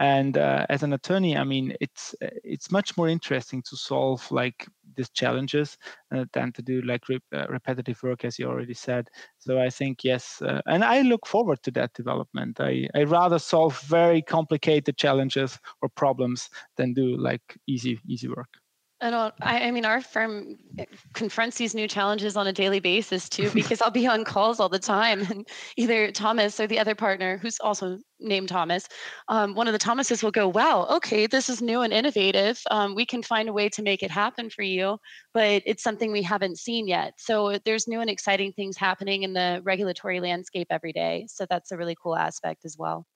And 0.00 0.38
uh, 0.38 0.66
as 0.70 0.82
an 0.82 0.94
attorney, 0.94 1.36
I 1.36 1.44
mean, 1.44 1.74
it's 1.80 2.14
it's 2.22 2.70
much 2.72 2.96
more 2.96 3.08
interesting 3.08 3.62
to 3.68 3.76
solve 3.76 4.30
like 4.32 4.66
these 4.96 5.10
challenges 5.10 5.76
uh, 6.14 6.24
than 6.32 6.52
to 6.54 6.62
do 6.62 6.82
like 6.82 7.08
re- 7.08 7.20
uh, 7.34 7.46
repetitive 7.48 8.02
work, 8.02 8.24
as 8.24 8.38
you 8.38 8.46
already 8.48 8.74
said. 8.74 9.08
So 9.38 9.60
I 9.60 9.70
think 9.70 10.02
yes, 10.02 10.40
uh, 10.42 10.62
and 10.66 10.84
I 10.84 11.02
look 11.02 11.26
forward 11.26 11.62
to 11.64 11.70
that 11.72 11.92
development. 11.94 12.60
I 12.60 12.88
I 12.94 13.04
rather 13.04 13.38
solve 13.38 13.78
very 13.82 14.22
complicated 14.22 14.96
challenges 14.96 15.58
or 15.82 15.90
problems 15.90 16.48
than 16.76 16.94
do 16.94 17.16
like 17.18 17.58
easy 17.68 18.00
easy 18.08 18.28
work. 18.28 18.59
I 19.02 19.08
don't. 19.10 19.34
I, 19.40 19.68
I, 19.68 19.70
mean, 19.70 19.86
our 19.86 20.02
firm 20.02 20.58
confronts 21.14 21.56
these 21.56 21.74
new 21.74 21.88
challenges 21.88 22.36
on 22.36 22.46
a 22.46 22.52
daily 22.52 22.80
basis 22.80 23.30
too, 23.30 23.50
because 23.54 23.80
I'll 23.80 23.90
be 23.90 24.06
on 24.06 24.24
calls 24.24 24.60
all 24.60 24.68
the 24.68 24.78
time, 24.78 25.22
and 25.30 25.48
either 25.76 26.12
Thomas 26.12 26.60
or 26.60 26.66
the 26.66 26.78
other 26.78 26.94
partner, 26.94 27.38
who's 27.38 27.58
also 27.60 27.98
named 28.18 28.50
Thomas, 28.50 28.86
um, 29.28 29.54
one 29.54 29.66
of 29.66 29.72
the 29.72 29.78
Thomases 29.78 30.22
will 30.22 30.30
go, 30.30 30.48
"Wow, 30.48 30.86
okay, 30.90 31.26
this 31.26 31.48
is 31.48 31.62
new 31.62 31.80
and 31.80 31.94
innovative. 31.94 32.60
Um, 32.70 32.94
we 32.94 33.06
can 33.06 33.22
find 33.22 33.48
a 33.48 33.54
way 33.54 33.70
to 33.70 33.82
make 33.82 34.02
it 34.02 34.10
happen 34.10 34.50
for 34.50 34.62
you, 34.62 34.98
but 35.32 35.62
it's 35.64 35.82
something 35.82 36.12
we 36.12 36.22
haven't 36.22 36.58
seen 36.58 36.86
yet." 36.86 37.14
So 37.16 37.58
there's 37.64 37.88
new 37.88 38.00
and 38.00 38.10
exciting 38.10 38.52
things 38.52 38.76
happening 38.76 39.22
in 39.22 39.32
the 39.32 39.62
regulatory 39.64 40.20
landscape 40.20 40.66
every 40.68 40.92
day. 40.92 41.26
So 41.28 41.46
that's 41.48 41.72
a 41.72 41.78
really 41.78 41.96
cool 42.02 42.16
aspect 42.16 42.66
as 42.66 42.76
well. 42.78 43.06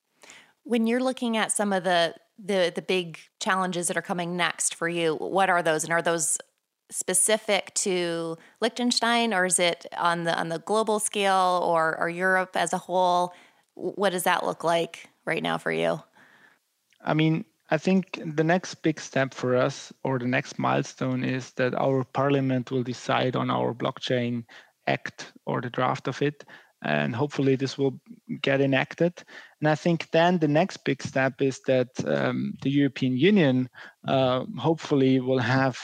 When 0.62 0.87
you're 0.87 1.03
looking 1.03 1.37
at 1.37 1.53
some 1.53 1.75
of 1.75 1.85
the 1.85 2.14
the 2.38 2.73
the 2.75 2.83
big 2.83 3.18
challenges 3.40 3.88
that 3.88 3.97
are 3.97 4.03
coming 4.03 4.37
next 4.37 4.75
for 4.75 4.88
you, 4.88 5.14
what 5.16 5.51
are 5.51 5.62
those 5.62 5.85
and 5.85 5.92
are 5.92 6.03
those 6.03 6.38
specific 6.90 7.73
to 7.75 8.37
Liechtenstein 8.61 9.33
or 9.33 9.47
is 9.47 9.59
it 9.59 9.87
on 9.97 10.25
the 10.25 10.38
on 10.38 10.49
the 10.49 10.59
global 10.61 10.99
scale 10.99 11.62
or 11.64 11.97
or 11.99 12.09
Europe 12.09 12.57
as 12.57 12.73
a 12.73 12.79
whole? 12.79 13.33
What 13.75 14.11
does 14.11 14.25
that 14.25 14.44
look 14.44 14.64
like 14.64 15.09
right 15.25 15.42
now 15.42 15.59
for 15.59 15.73
you? 15.73 16.03
I 17.05 17.14
mean, 17.14 17.44
I 17.70 17.79
think 17.79 18.20
the 18.25 18.44
next 18.44 18.77
big 18.77 19.01
step 19.01 19.35
for 19.35 19.57
us 19.57 19.92
or 20.05 20.18
the 20.18 20.27
next 20.27 20.59
milestone 20.59 21.25
is 21.25 21.51
that 21.53 21.75
our 21.75 22.05
parliament 22.05 22.70
will 22.70 22.83
decide 22.83 23.37
on 23.37 23.51
our 23.51 23.75
blockchain 23.75 24.44
act 24.87 25.33
or 25.47 25.61
the 25.61 25.70
draft 25.70 26.09
of 26.09 26.20
it 26.23 26.44
and 26.85 27.16
hopefully 27.16 27.57
this 27.57 27.79
will 27.79 27.99
get 28.42 28.61
enacted. 28.61 29.25
And 29.64 29.70
I 29.70 29.77
think 29.77 30.11
then 30.11 30.38
the 30.40 30.46
next 30.46 30.85
big 30.85 31.03
step 31.03 31.40
is 31.40 31.59
that 31.66 31.88
um, 32.07 32.53
the 32.61 32.68
European 32.68 33.16
Union 33.16 33.70
uh, 34.07 34.44
hopefully 34.59 35.20
will 35.20 35.38
have 35.38 35.79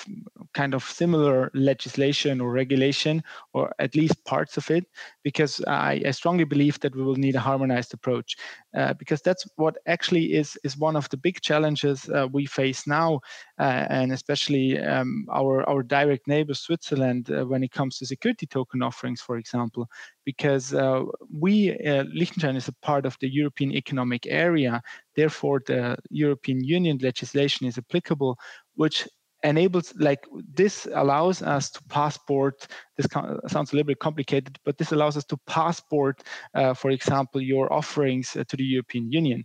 kind 0.53 0.75
of 0.75 0.85
similar 0.85 1.51
legislation 1.55 2.39
or 2.43 2.53
regulation, 2.53 3.23
or 3.55 3.73
at 3.79 3.95
least 3.95 4.23
parts 4.27 4.59
of 4.59 4.71
it, 4.71 4.85
because 5.25 5.65
I, 5.67 6.03
I 6.05 6.11
strongly 6.11 6.45
believe 6.45 6.79
that 6.81 6.95
we 6.95 7.03
will 7.03 7.15
need 7.17 7.37
a 7.37 7.41
harmonized 7.41 7.95
approach, 7.95 8.37
uh, 8.77 8.93
because 8.93 9.23
that's 9.23 9.47
what 9.57 9.79
actually 9.87 10.35
is 10.35 10.59
is 10.63 10.77
one 10.77 10.97
of 10.97 11.09
the 11.09 11.17
big 11.17 11.41
challenges 11.41 12.11
uh, 12.11 12.29
we 12.31 12.45
face 12.45 12.87
now, 12.87 13.21
uh, 13.59 13.87
and 13.89 14.13
especially 14.13 14.79
um, 14.79 15.25
our 15.33 15.67
our 15.67 15.83
direct 15.83 16.29
neighbor 16.29 16.53
Switzerland 16.55 17.31
uh, 17.31 17.47
when 17.47 17.63
it 17.63 17.73
comes 17.73 17.97
to 17.97 18.07
security 18.07 18.47
token 18.47 18.83
offerings, 18.83 19.23
for 19.23 19.39
example, 19.39 19.89
because 20.27 20.75
uh, 20.75 21.05
we 21.33 21.75
Liechtenstein 22.13 22.57
is 22.57 22.69
a 22.69 22.75
part 22.83 23.07
of 23.07 23.17
the 23.21 23.33
European 23.33 23.70
Economic 23.73 24.27
Area, 24.27 24.83
therefore 25.17 25.63
the 25.67 25.97
European 26.11 26.63
Union 26.63 26.99
legislation 27.03 27.67
is 27.67 27.79
applicable, 27.79 28.39
which 28.75 29.07
enables 29.43 29.95
like 29.97 30.27
this 30.55 30.87
allows 30.95 31.41
us 31.41 31.71
to 31.71 31.81
passport 31.89 32.67
this 32.99 33.07
sounds 33.47 33.73
a 33.73 33.77
little 33.77 33.87
bit 33.87 33.99
complicated 33.99 34.59
but 34.67 34.77
this 34.77 34.93
allows 34.93 35.17
us 35.17 35.25
to 35.25 35.39
passport 35.47 36.23
uh, 36.55 36.75
for 36.75 36.91
example 36.91 37.41
your 37.41 37.73
offerings 37.73 38.37
uh, 38.37 38.45
to 38.49 38.55
the 38.55 38.63
european 38.63 39.11
union 39.11 39.43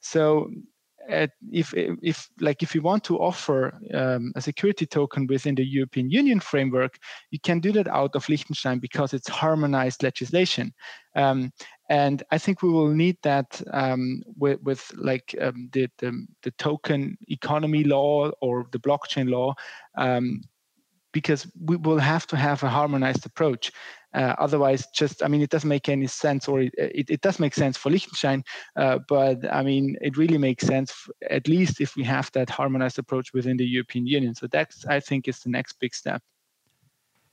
so 0.00 0.50
if 1.08 1.72
if 1.74 2.28
like 2.40 2.62
if 2.62 2.74
you 2.74 2.82
want 2.82 3.02
to 3.04 3.18
offer 3.18 3.72
um, 3.94 4.32
a 4.36 4.40
security 4.40 4.84
token 4.84 5.26
within 5.26 5.54
the 5.54 5.64
European 5.64 6.10
Union 6.10 6.38
framework, 6.38 6.98
you 7.30 7.38
can 7.40 7.60
do 7.60 7.72
that 7.72 7.88
out 7.88 8.14
of 8.14 8.28
Liechtenstein 8.28 8.78
because 8.78 9.14
it's 9.14 9.28
harmonized 9.28 10.02
legislation. 10.02 10.72
Um, 11.16 11.50
and 11.88 12.22
I 12.30 12.38
think 12.38 12.62
we 12.62 12.68
will 12.68 12.88
need 12.88 13.16
that 13.22 13.62
um, 13.72 14.22
with, 14.36 14.62
with, 14.62 14.92
like 14.96 15.34
um, 15.40 15.70
the, 15.72 15.88
the, 15.98 16.26
the 16.42 16.50
token 16.52 17.16
economy 17.28 17.84
law 17.84 18.30
or 18.40 18.66
the 18.72 18.78
blockchain 18.78 19.30
law 19.30 19.54
um, 19.96 20.42
because 21.12 21.46
we 21.64 21.76
will 21.76 21.98
have 21.98 22.26
to 22.26 22.36
have 22.36 22.62
a 22.62 22.68
harmonized 22.68 23.24
approach. 23.24 23.72
Uh, 24.14 24.34
otherwise, 24.38 24.86
just 24.94 25.22
I 25.22 25.28
mean, 25.28 25.42
it 25.42 25.50
doesn't 25.50 25.68
make 25.68 25.88
any 25.88 26.06
sense, 26.06 26.48
or 26.48 26.60
it, 26.60 26.74
it, 26.78 27.10
it 27.10 27.20
does 27.20 27.38
make 27.38 27.54
sense 27.54 27.76
for 27.76 27.90
Liechtenstein, 27.90 28.42
uh, 28.76 28.98
but 29.06 29.38
I 29.52 29.62
mean, 29.62 29.96
it 30.00 30.16
really 30.16 30.38
makes 30.38 30.66
sense 30.66 31.08
at 31.28 31.46
least 31.46 31.80
if 31.80 31.94
we 31.94 32.04
have 32.04 32.30
that 32.32 32.48
harmonized 32.48 32.98
approach 32.98 33.34
within 33.34 33.58
the 33.58 33.66
European 33.66 34.06
Union. 34.06 34.34
So 34.34 34.46
that's 34.46 34.86
I 34.86 35.00
think 35.00 35.28
is 35.28 35.40
the 35.40 35.50
next 35.50 35.74
big 35.78 35.94
step. 35.94 36.22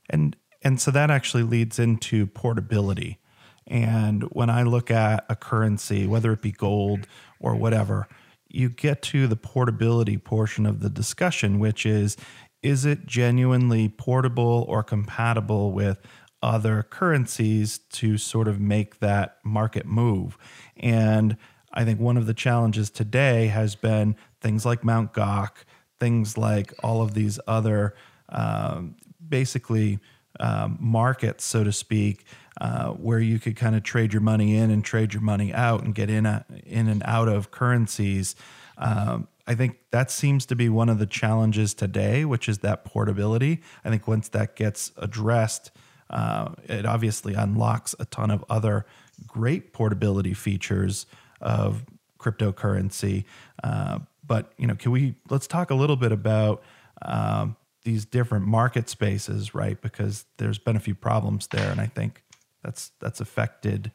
And 0.10 0.36
and 0.63 0.82
so 0.82 0.91
that 0.91 1.10
actually 1.10 1.44
leads 1.44 1.80
into 1.80 2.28
portability. 2.28 3.20
And 3.67 4.23
when 4.23 4.49
I 4.49 4.63
look 4.63 4.91
at 4.91 5.25
a 5.30 5.36
currency, 5.36 6.06
whether 6.06 6.32
it 6.34 6.41
be 6.41 6.51
gold 6.51 7.08
or 7.39 7.56
whatever, 7.56 8.08
you 8.47 8.69
get 8.69 9.01
to 9.01 9.28
the 9.28 9.36
portability 9.36 10.17
portion 10.17 10.65
of 10.65 10.80
the 10.80 10.89
discussion, 10.89 11.60
which 11.60 11.86
is 11.86 12.15
is 12.62 12.84
it 12.84 13.06
genuinely 13.06 13.88
portable 13.88 14.65
or 14.67 14.82
compatible 14.82 15.71
with 15.71 16.01
other 16.41 16.82
currencies 16.82 17.78
to 17.78 18.17
sort 18.17 18.47
of 18.47 18.60
make 18.60 18.99
that 18.99 19.38
market 19.43 19.86
move? 19.86 20.38
And 20.78 21.38
I 21.71 21.86
think 21.86 21.99
one 21.99 22.17
of 22.17 22.25
the 22.25 22.34
challenges 22.34 22.89
today 22.89 23.47
has 23.47 23.75
been 23.75 24.15
things 24.41 24.65
like 24.65 24.84
Mt. 24.84 25.13
Gox, 25.13 25.63
things 25.99 26.38
like 26.38 26.73
all 26.82 27.04
of 27.04 27.13
these 27.13 27.39
other 27.45 27.93
um, 28.30 28.95
basically 29.28 29.99
um, 30.39 30.78
markets, 30.80 31.43
so 31.43 31.63
to 31.63 31.71
speak, 31.71 32.26
uh, 32.62 32.89
where 32.89 33.19
you 33.19 33.39
could 33.39 33.56
kind 33.56 33.76
of 33.76 33.84
trade 33.84 34.13
your 34.13 34.21
money 34.21 34.56
in 34.56 34.71
and 34.71 34.84
trade 34.84 35.13
your 35.13 35.21
money 35.21 35.54
out 35.54 35.84
and 35.84 35.93
get 35.93 36.10
in, 36.10 36.26
a, 36.26 36.45
in 36.65 36.88
and 36.88 37.04
out 37.06 37.28
of 37.28 37.52
currencies. 37.52 38.36
Um, 38.78 39.28
I 39.48 39.56
think 39.56 39.78
that 39.91 40.10
seems 40.10 40.45
to 40.48 40.56
be 40.56 40.69
one 40.69 40.89
of 40.89 40.98
the 40.98 41.06
challenges 41.06 41.74
today, 41.74 42.26
which 42.26 42.50
is 42.50 42.60
that 42.60 42.84
portability. 42.86 43.62
I 43.84 43.89
think 43.89 44.08
once 44.08 44.30
that 44.30 44.56
gets 44.56 44.91
addressed, 44.98 45.71
uh, 46.10 46.54
it 46.65 46.86
obviously 46.86 47.34
unlocks 47.34 47.95
a 48.00 48.06
ton 48.06 48.32
of 48.32 48.43
other 48.50 48.86
great 49.28 49.74
portability 49.74 50.34
features 50.34 51.06
of 51.41 51.86
cryptocurrency. 52.19 53.26
Uh, 53.63 54.00
but 54.26 54.52
you 54.58 54.67
know, 54.67 54.76
can 54.76 54.91
we 54.91 55.15
let's 55.30 55.48
talk 55.48 55.69
a 55.69 55.76
little 55.76 55.95
bit 55.95 56.12
about 56.12 56.63
um, 57.04 57.56
these 57.86 58.06
different 58.06 58.45
market 58.45 58.89
spaces, 58.89 59.56
right? 59.56 59.82
Because 59.82 60.26
there's 60.38 60.60
been 60.60 60.76
a 60.76 60.82
few 60.82 60.95
problems 60.95 61.48
there, 61.48 61.71
and 61.71 61.80
I 61.80 61.88
think 61.88 62.24
that's 62.62 62.91
that's 63.00 63.21
affected 63.21 63.91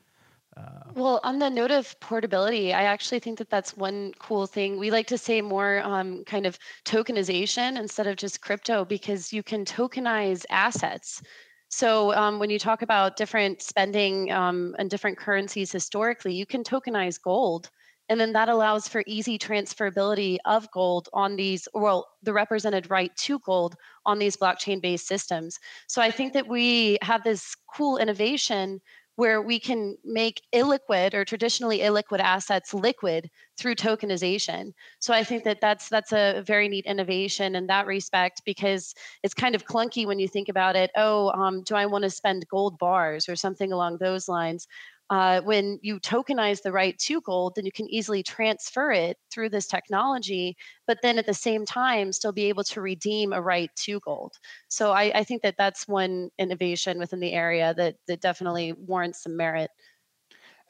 uh, 0.56 0.90
well, 0.94 1.20
on 1.22 1.38
the 1.38 1.48
note 1.48 1.70
of 1.70 1.98
portability, 2.00 2.72
I 2.72 2.82
actually 2.82 3.20
think 3.20 3.38
that 3.38 3.50
that's 3.50 3.76
one 3.76 4.12
cool 4.18 4.46
thing. 4.46 4.78
We 4.78 4.90
like 4.90 5.06
to 5.08 5.18
say 5.18 5.40
more 5.40 5.80
um, 5.84 6.24
kind 6.24 6.44
of 6.44 6.58
tokenization 6.84 7.78
instead 7.78 8.06
of 8.06 8.16
just 8.16 8.40
crypto 8.40 8.84
because 8.84 9.32
you 9.32 9.42
can 9.42 9.64
tokenize 9.64 10.44
assets. 10.50 11.22
So 11.68 12.12
um, 12.14 12.40
when 12.40 12.50
you 12.50 12.58
talk 12.58 12.82
about 12.82 13.16
different 13.16 13.62
spending 13.62 14.32
um, 14.32 14.74
and 14.78 14.90
different 14.90 15.18
currencies 15.18 15.70
historically, 15.70 16.34
you 16.34 16.46
can 16.46 16.64
tokenize 16.64 17.20
gold. 17.22 17.70
And 18.10 18.20
then 18.20 18.34
that 18.34 18.50
allows 18.50 18.88
for 18.88 19.02
easy 19.06 19.38
transferability 19.38 20.36
of 20.44 20.70
gold 20.72 21.08
on 21.14 21.36
these, 21.36 21.66
well, 21.72 22.06
the 22.22 22.34
represented 22.34 22.90
right 22.90 23.16
to 23.18 23.38
gold 23.38 23.76
on 24.04 24.18
these 24.18 24.36
blockchain 24.36 24.82
based 24.82 25.06
systems. 25.06 25.58
So 25.88 26.02
I 26.02 26.10
think 26.10 26.34
that 26.34 26.48
we 26.48 26.98
have 27.02 27.24
this 27.24 27.56
cool 27.74 27.96
innovation 27.96 28.80
where 29.16 29.42
we 29.42 29.60
can 29.60 29.96
make 30.04 30.40
illiquid 30.54 31.14
or 31.14 31.24
traditionally 31.24 31.80
illiquid 31.80 32.20
assets 32.20 32.72
liquid 32.72 33.30
through 33.58 33.74
tokenization. 33.74 34.72
So 34.98 35.12
I 35.12 35.24
think 35.24 35.44
that 35.44 35.60
that's 35.60 35.88
that's 35.90 36.12
a 36.12 36.42
very 36.46 36.68
neat 36.68 36.86
innovation 36.86 37.54
in 37.54 37.66
that 37.66 37.86
respect 37.86 38.42
because 38.46 38.94
it's 39.22 39.34
kind 39.34 39.54
of 39.54 39.66
clunky 39.66 40.06
when 40.06 40.18
you 40.18 40.26
think 40.28 40.48
about 40.48 40.74
it. 40.74 40.90
Oh, 40.96 41.30
um, 41.32 41.62
do 41.62 41.74
I 41.74 41.86
want 41.86 42.04
to 42.04 42.10
spend 42.10 42.48
gold 42.48 42.78
bars 42.78 43.28
or 43.28 43.36
something 43.36 43.72
along 43.72 43.98
those 43.98 44.26
lines? 44.26 44.66
Uh, 45.10 45.40
when 45.42 45.78
you 45.82 45.98
tokenize 46.00 46.62
the 46.62 46.72
right 46.72 46.96
to 46.98 47.20
gold, 47.22 47.54
then 47.56 47.66
you 47.66 47.72
can 47.72 47.92
easily 47.92 48.22
transfer 48.22 48.92
it 48.92 49.16
through 49.32 49.48
this 49.48 49.66
technology, 49.66 50.56
but 50.86 50.98
then 51.02 51.18
at 51.18 51.26
the 51.26 51.34
same 51.34 51.66
time, 51.66 52.12
still 52.12 52.32
be 52.32 52.44
able 52.44 52.62
to 52.64 52.80
redeem 52.80 53.32
a 53.32 53.42
right 53.42 53.70
to 53.76 54.00
gold. 54.00 54.34
So 54.68 54.92
I, 54.92 55.10
I 55.18 55.24
think 55.24 55.42
that 55.42 55.56
that's 55.58 55.88
one 55.88 56.30
innovation 56.38 56.98
within 56.98 57.20
the 57.20 57.32
area 57.32 57.74
that, 57.74 57.96
that 58.06 58.20
definitely 58.20 58.72
warrants 58.72 59.22
some 59.24 59.36
merit. 59.36 59.70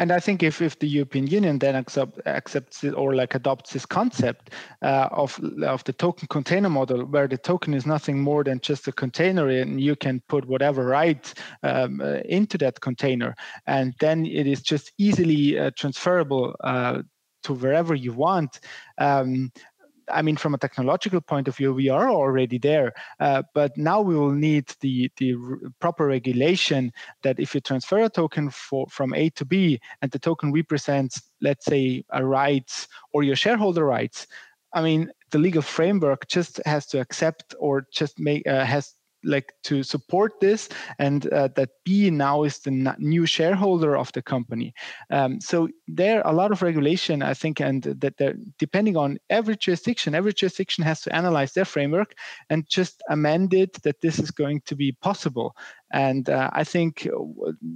And 0.00 0.10
I 0.10 0.18
think 0.18 0.42
if, 0.42 0.62
if 0.62 0.78
the 0.78 0.88
European 0.88 1.26
Union 1.26 1.58
then 1.58 1.76
accept, 1.76 2.26
accepts 2.26 2.82
it 2.84 2.94
or 2.94 3.14
like 3.14 3.34
adopts 3.34 3.74
this 3.74 3.84
concept 3.84 4.50
uh, 4.82 5.08
of, 5.12 5.38
of 5.62 5.84
the 5.84 5.92
token 5.92 6.26
container 6.28 6.70
model, 6.70 7.04
where 7.04 7.28
the 7.28 7.36
token 7.36 7.74
is 7.74 7.84
nothing 7.84 8.18
more 8.18 8.42
than 8.42 8.60
just 8.60 8.88
a 8.88 8.92
container 8.92 9.48
and 9.48 9.78
you 9.78 9.94
can 9.94 10.22
put 10.26 10.46
whatever 10.46 10.86
right 10.86 11.34
um, 11.62 12.00
uh, 12.00 12.20
into 12.24 12.56
that 12.58 12.80
container, 12.80 13.34
and 13.66 13.94
then 14.00 14.24
it 14.24 14.46
is 14.46 14.62
just 14.62 14.92
easily 14.96 15.58
uh, 15.58 15.70
transferable 15.76 16.56
uh, 16.64 17.02
to 17.42 17.54
wherever 17.54 17.94
you 17.94 18.12
want. 18.12 18.60
Um, 18.98 19.52
I 20.12 20.22
mean, 20.22 20.36
from 20.36 20.54
a 20.54 20.58
technological 20.58 21.20
point 21.20 21.48
of 21.48 21.56
view, 21.56 21.72
we 21.72 21.88
are 21.88 22.10
already 22.10 22.58
there. 22.58 22.92
Uh, 23.18 23.42
but 23.54 23.76
now 23.76 24.00
we 24.00 24.16
will 24.16 24.32
need 24.32 24.74
the 24.80 25.10
the 25.18 25.36
proper 25.80 26.06
regulation 26.06 26.92
that 27.22 27.38
if 27.38 27.54
you 27.54 27.60
transfer 27.60 28.00
a 28.00 28.08
token 28.08 28.50
for, 28.50 28.86
from 28.88 29.14
A 29.14 29.30
to 29.30 29.44
B, 29.44 29.80
and 30.02 30.10
the 30.10 30.18
token 30.18 30.52
represents, 30.52 31.20
let's 31.40 31.64
say, 31.64 32.04
a 32.10 32.24
rights 32.24 32.88
or 33.12 33.22
your 33.22 33.36
shareholder 33.36 33.84
rights. 33.84 34.26
I 34.72 34.82
mean, 34.82 35.10
the 35.30 35.38
legal 35.38 35.62
framework 35.62 36.28
just 36.28 36.60
has 36.64 36.86
to 36.86 37.00
accept 37.00 37.54
or 37.58 37.86
just 37.92 38.18
make 38.18 38.46
uh, 38.46 38.64
has 38.64 38.94
like 39.24 39.52
to 39.64 39.82
support 39.82 40.40
this 40.40 40.68
and 40.98 41.32
uh, 41.32 41.48
that 41.56 41.70
b 41.84 42.10
now 42.10 42.42
is 42.42 42.58
the 42.58 42.94
new 42.98 43.26
shareholder 43.26 43.96
of 43.96 44.12
the 44.12 44.22
company. 44.22 44.72
Um, 45.10 45.40
so 45.40 45.68
there 45.86 46.24
are 46.24 46.32
a 46.32 46.34
lot 46.34 46.52
of 46.52 46.62
regulation 46.62 47.22
i 47.22 47.34
think 47.34 47.60
and 47.60 47.82
that 47.82 48.16
they're 48.16 48.36
depending 48.58 48.96
on 48.96 49.18
every 49.28 49.56
jurisdiction 49.56 50.14
every 50.14 50.32
jurisdiction 50.32 50.84
has 50.84 51.00
to 51.00 51.14
analyze 51.14 51.52
their 51.52 51.64
framework 51.64 52.14
and 52.48 52.68
just 52.68 53.02
amend 53.10 53.52
it 53.54 53.82
that 53.82 54.00
this 54.00 54.18
is 54.18 54.30
going 54.30 54.60
to 54.66 54.76
be 54.76 54.92
possible. 54.92 55.54
And 55.92 56.28
uh, 56.30 56.50
i 56.52 56.64
think 56.64 57.08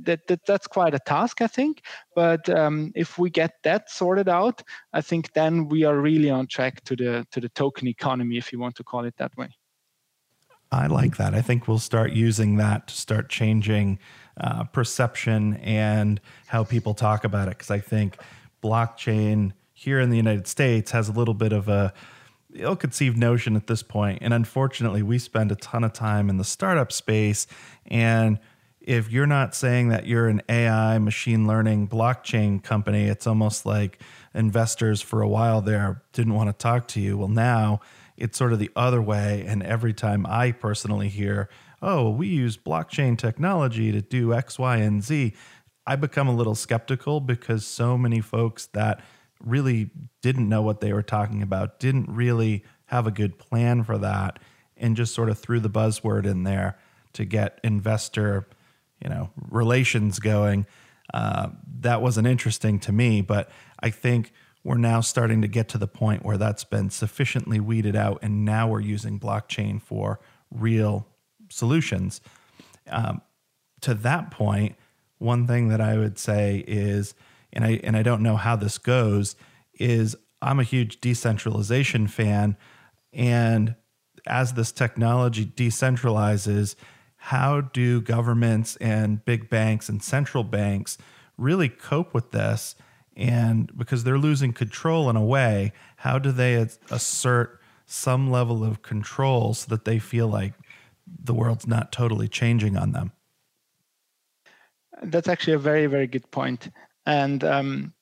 that, 0.05 0.21
that 0.29 0.47
that's 0.47 0.67
quite 0.67 0.95
a 0.95 1.01
task 1.01 1.43
i 1.43 1.47
think. 1.47 1.83
But 2.15 2.49
um, 2.49 2.93
if 2.95 3.19
we 3.19 3.31
get 3.31 3.53
that 3.65 3.91
sorted 3.91 4.29
out 4.29 4.63
i 4.93 5.01
think 5.01 5.33
then 5.33 5.69
we 5.69 5.85
are 5.85 5.99
really 6.01 6.31
on 6.31 6.47
track 6.47 6.85
to 6.85 6.97
the 6.97 7.27
to 7.33 7.41
the 7.41 7.49
token 7.51 7.89
economy 7.89 8.37
if 8.39 8.53
you 8.53 8.59
want 8.59 8.77
to 8.77 8.85
call 8.85 9.05
it 9.05 9.17
that 9.19 9.37
way 9.37 9.49
I 10.75 10.87
like 10.87 11.17
that. 11.17 11.35
I 11.35 11.43
think 11.43 11.69
we'll 11.69 11.79
start 11.79 12.13
using 12.13 12.57
that 12.57 12.89
to 12.89 12.95
start 12.95 13.29
changing 13.29 13.99
uh, 14.37 14.65
perception 14.65 15.55
and 15.59 16.21
how 16.47 16.65
people 16.65 16.95
talk 16.95 17.25
about 17.25 17.49
it. 17.49 17.53
Because 17.59 17.71
I 17.71 17.79
think 17.79 18.17
blockchain 18.63 19.53
here 19.73 20.01
in 20.01 20.11
the 20.11 20.17
United 20.17 20.47
States 20.47 20.91
has 20.91 21.09
a 21.09 21.13
little 21.13 21.35
bit 21.35 21.53
of 21.53 21.69
a 21.69 21.93
ill-conceived 22.55 23.17
notion 23.17 23.57
at 23.57 23.67
this 23.67 23.83
point, 23.83 24.19
and 24.23 24.33
unfortunately, 24.33 25.03
we 25.03 25.19
spend 25.19 25.51
a 25.51 25.57
ton 25.57 25.85
of 25.85 25.93
time 25.93 26.31
in 26.31 26.37
the 26.37 26.45
startup 26.45 26.93
space. 26.93 27.47
And 27.87 28.39
if 28.81 29.11
you're 29.11 29.27
not 29.27 29.55
saying 29.55 29.89
that 29.89 30.07
you're 30.07 30.29
an 30.29 30.43
AI, 30.49 30.99
machine 30.99 31.47
learning, 31.47 31.89
blockchain 31.89 32.63
company, 32.63 33.05
it's 33.05 33.27
almost 33.27 33.67
like 33.67 33.99
investors 34.35 35.01
for 35.01 35.23
a 35.23 35.29
while 35.29 35.61
there 35.61 36.03
didn't 36.13 36.35
want 36.35 36.49
to 36.49 36.53
talk 36.53 36.87
to 36.89 37.01
you. 37.01 37.19
Well, 37.19 37.29
now 37.29 37.81
it's 38.17 38.39
sort 38.39 38.53
of 38.53 38.59
the 38.59 38.71
other 38.77 39.03
way. 39.03 39.45
And 39.47 39.63
every 39.63 39.93
time 39.93 40.27
I 40.27 40.53
personally 40.53 41.09
hear, 41.09 41.49
oh, 41.83 42.11
we 42.11 42.29
use 42.29 42.57
blockchain 42.57 43.19
technology 43.19 43.93
to 43.93 44.01
do 44.01 44.33
X, 44.33 44.59
Y, 44.59 44.77
and 44.77 45.03
Z, 45.03 45.35
I 45.87 45.97
become 45.97 46.29
a 46.29 46.35
little 46.35 46.55
skeptical 46.55 47.21
because 47.21 47.67
so 47.67 47.99
many 47.99 48.21
folks 48.21 48.67
that 48.67 49.03
really 49.41 49.91
didn't 50.23 50.49
know 50.49 50.63
what 50.63 50.81
they 50.81 50.93
were 50.93 51.03
talking 51.03 51.43
about, 51.43 51.79
didn't 51.79 52.09
really 52.09 52.65
have 52.87 53.07
a 53.07 53.11
good 53.11 53.39
plan 53.39 53.85
for 53.85 53.99
that, 53.99 54.39
and 54.77 54.97
just 54.97 55.15
sort 55.15 55.29
of 55.29 55.39
threw 55.39 55.61
the 55.61 55.71
buzzword 55.71 56.25
in 56.25 56.45
there 56.45 56.79
to 57.13 57.25
get 57.25 57.61
investor, 57.63 58.47
you 59.03 59.11
know, 59.11 59.31
relations 59.51 60.19
going. 60.19 60.67
Uh, 61.13 61.51
that 61.81 62.01
wasn't 62.01 62.27
interesting 62.27 62.79
to 62.81 62.93
me, 62.93 63.21
but 63.21 63.51
I 63.81 63.91
think 63.91 64.33
we're 64.65 64.79
now 64.79 65.01
starting 65.03 65.43
to 65.43 65.49
get 65.49 65.69
to 65.69 65.79
the 65.79 65.87
point 65.87 66.25
where 66.25 66.39
that's 66.39 66.65
been 66.65 66.89
sufficiently 66.89 67.61
weeded 67.61 67.95
out, 67.95 68.19
and 68.23 68.45
now 68.45 68.67
we're 68.67 68.81
using 68.81 69.21
blockchain 69.21 69.81
for 69.81 70.21
real 70.51 71.07
solutions. 71.51 72.23
Um, 72.89 73.21
to 73.83 73.95
that 73.95 74.31
point, 74.31 74.77
one 75.19 75.47
thing 75.47 75.69
that 75.69 75.81
I 75.81 75.99
would 75.99 76.19
say 76.19 76.65
is, 76.67 77.15
and 77.53 77.65
I 77.65 77.79
and 77.85 77.97
I 77.97 78.03
don't 78.03 78.23
know 78.23 78.37
how 78.37 78.57
this 78.57 78.79
goes, 78.79 79.37
is 79.75 80.17
I'm 80.41 80.59
a 80.59 80.65
huge 80.65 81.01
decentralization 81.01 82.07
fan, 82.07 82.57
and 83.13 83.77
as 84.27 84.55
this 84.55 84.73
technology 84.73 85.45
decentralizes, 85.45 86.75
how 87.17 87.61
do 87.61 88.01
governments 88.01 88.77
and 88.77 89.25
big 89.25 89.51
banks 89.51 89.89
and 89.89 90.03
central 90.03 90.45
banks 90.45 90.97
really 91.37 91.69
cope 91.69 92.15
with 92.15 92.31
this? 92.31 92.75
And 93.17 93.77
because 93.77 94.05
they're 94.05 94.19
losing 94.19 94.53
control 94.53 95.09
in 95.09 95.17
a 95.17 95.25
way, 95.25 95.73
how 95.97 96.19
do 96.19 96.33
they 96.33 96.55
assert 96.91 97.61
some 97.87 98.31
level 98.31 98.65
of 98.65 98.83
control 98.83 99.55
so 99.55 99.69
that 99.69 99.85
they 99.85 99.99
feel 99.99 100.29
like 100.29 100.55
the 101.07 101.35
world's 101.35 101.67
not 101.67 101.93
totally 101.93 102.29
changing 102.29 102.77
on 102.77 102.93
them? 102.93 103.13
That's 105.03 105.29
actually 105.29 105.55
a 105.55 105.59
very, 105.59 105.87
very 105.87 106.07
good 106.07 106.29
point. 106.31 106.71
And 107.07 107.45
um, 107.45 107.93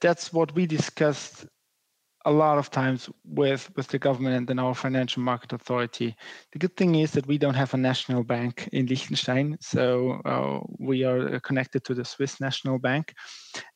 that's 0.00 0.32
what 0.32 0.54
we 0.54 0.66
discussed 0.66 1.46
a 2.26 2.30
lot 2.30 2.58
of 2.58 2.70
times 2.70 3.08
with 3.24 3.70
with 3.76 3.86
the 3.86 3.98
government 3.98 4.34
and 4.36 4.48
then 4.48 4.58
our 4.58 4.74
financial 4.74 5.22
market 5.22 5.52
authority. 5.52 6.14
The 6.52 6.58
good 6.58 6.76
thing 6.76 6.96
is 6.96 7.12
that 7.12 7.26
we 7.26 7.38
don't 7.38 7.54
have 7.54 7.72
a 7.72 7.76
national 7.76 8.24
bank 8.24 8.68
in 8.72 8.86
Liechtenstein, 8.86 9.56
so 9.60 10.20
uh, 10.24 10.58
we 10.80 11.04
are 11.04 11.38
connected 11.40 11.84
to 11.84 11.94
the 11.94 12.04
Swiss 12.04 12.40
National 12.40 12.78
Bank, 12.78 13.14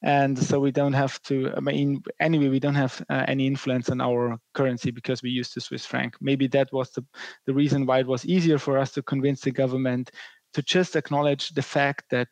and 0.02 0.36
so 0.36 0.58
we 0.58 0.72
don't 0.72 0.92
have 0.92 1.22
to. 1.22 1.52
I 1.56 1.60
mean, 1.60 2.02
anyway, 2.20 2.48
we 2.48 2.58
don't 2.60 2.74
have 2.74 3.00
uh, 3.08 3.24
any 3.28 3.46
influence 3.46 3.88
on 3.88 4.00
our 4.00 4.36
currency 4.52 4.90
because 4.90 5.22
we 5.22 5.30
use 5.30 5.54
the 5.54 5.60
Swiss 5.60 5.86
franc. 5.86 6.16
Maybe 6.20 6.48
that 6.48 6.72
was 6.72 6.90
the 6.90 7.04
the 7.46 7.54
reason 7.54 7.86
why 7.86 8.00
it 8.00 8.08
was 8.08 8.26
easier 8.26 8.58
for 8.58 8.78
us 8.78 8.90
to 8.92 9.02
convince 9.02 9.42
the 9.42 9.52
government 9.52 10.10
to 10.54 10.62
just 10.62 10.96
acknowledge 10.96 11.50
the 11.50 11.62
fact 11.62 12.04
that 12.10 12.28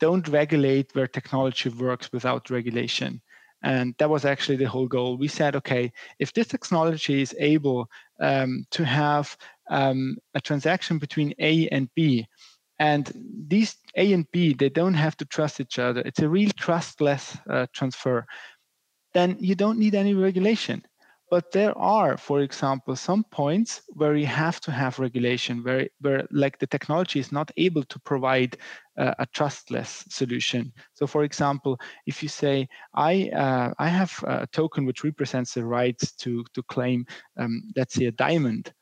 don't 0.00 0.28
regulate 0.28 0.94
where 0.94 1.06
technology 1.06 1.68
works 1.68 2.12
without 2.12 2.50
regulation 2.50 3.20
and 3.62 3.94
that 3.98 4.10
was 4.10 4.24
actually 4.24 4.56
the 4.56 4.68
whole 4.68 4.86
goal. 4.86 5.16
We 5.16 5.28
said, 5.28 5.56
okay, 5.56 5.92
if 6.18 6.32
this 6.32 6.48
technology 6.48 7.22
is 7.22 7.34
able 7.38 7.88
um, 8.20 8.64
to 8.70 8.84
have 8.84 9.36
um, 9.70 10.16
a 10.34 10.40
transaction 10.40 10.98
between 10.98 11.34
A 11.38 11.68
and 11.68 11.88
B, 11.94 12.26
and 12.78 13.10
these 13.48 13.76
A 13.96 14.12
and 14.12 14.30
B, 14.30 14.54
they 14.54 14.68
don't 14.68 14.94
have 14.94 15.16
to 15.16 15.24
trust 15.24 15.60
each 15.60 15.78
other. 15.78 16.00
It's 16.04 16.20
a 16.20 16.28
real 16.28 16.50
trustless 16.56 17.36
uh, 17.50 17.66
transfer. 17.72 18.24
Then 19.14 19.36
you 19.40 19.54
don't 19.54 19.78
need 19.78 19.94
any 19.94 20.14
regulation. 20.14 20.84
But 21.30 21.52
there 21.52 21.76
are, 21.76 22.16
for 22.16 22.40
example, 22.40 22.96
some 22.96 23.22
points 23.24 23.82
where 23.88 24.16
you 24.16 24.26
have 24.26 24.60
to 24.60 24.72
have 24.72 24.98
regulation, 24.98 25.62
where, 25.62 25.86
where 26.00 26.26
like 26.30 26.58
the 26.58 26.66
technology 26.66 27.20
is 27.20 27.32
not 27.32 27.50
able 27.58 27.84
to 27.84 27.98
provide 28.00 28.56
uh, 28.96 29.14
a 29.18 29.26
trustless 29.26 30.04
solution. 30.08 30.72
So, 30.94 31.06
for 31.06 31.24
example, 31.24 31.78
if 32.06 32.22
you 32.22 32.30
say, 32.30 32.66
I, 32.94 33.28
uh, 33.28 33.74
I 33.78 33.88
have 33.88 34.24
a 34.26 34.46
token 34.52 34.86
which 34.86 35.04
represents 35.04 35.52
the 35.52 35.64
rights 35.64 36.12
to, 36.12 36.44
to 36.54 36.62
claim, 36.62 37.04
um, 37.36 37.62
let's 37.76 37.94
say, 37.94 38.06
a 38.06 38.12
diamond, 38.12 38.72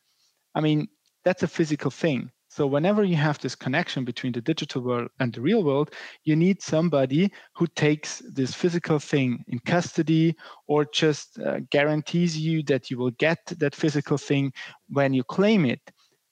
I 0.55 0.61
mean, 0.61 0.89
that's 1.25 1.43
a 1.43 1.49
physical 1.49 1.91
thing. 1.91 2.31
So 2.57 2.67
whenever 2.67 3.05
you 3.05 3.17
have 3.17 3.39
this 3.39 3.55
connection 3.55 4.07
between 4.07 4.33
the 4.33 4.41
digital 4.41 4.81
world 4.81 5.11
and 5.21 5.31
the 5.31 5.43
real 5.43 5.63
world, 5.63 5.91
you 6.25 6.35
need 6.35 6.63
somebody 6.63 7.31
who 7.55 7.67
takes 7.67 8.23
this 8.33 8.55
physical 8.55 8.99
thing 8.99 9.45
in 9.49 9.59
custody 9.59 10.35
or 10.67 10.87
just 10.87 11.39
uh, 11.39 11.59
guarantees 11.71 12.39
you 12.39 12.63
that 12.63 12.91
you 12.91 12.97
will 12.97 13.11
get 13.19 13.41
that 13.59 13.75
physical 13.75 14.17
thing 14.17 14.55
when 14.89 15.13
you 15.13 15.23
claim 15.23 15.67
it. 15.67 15.83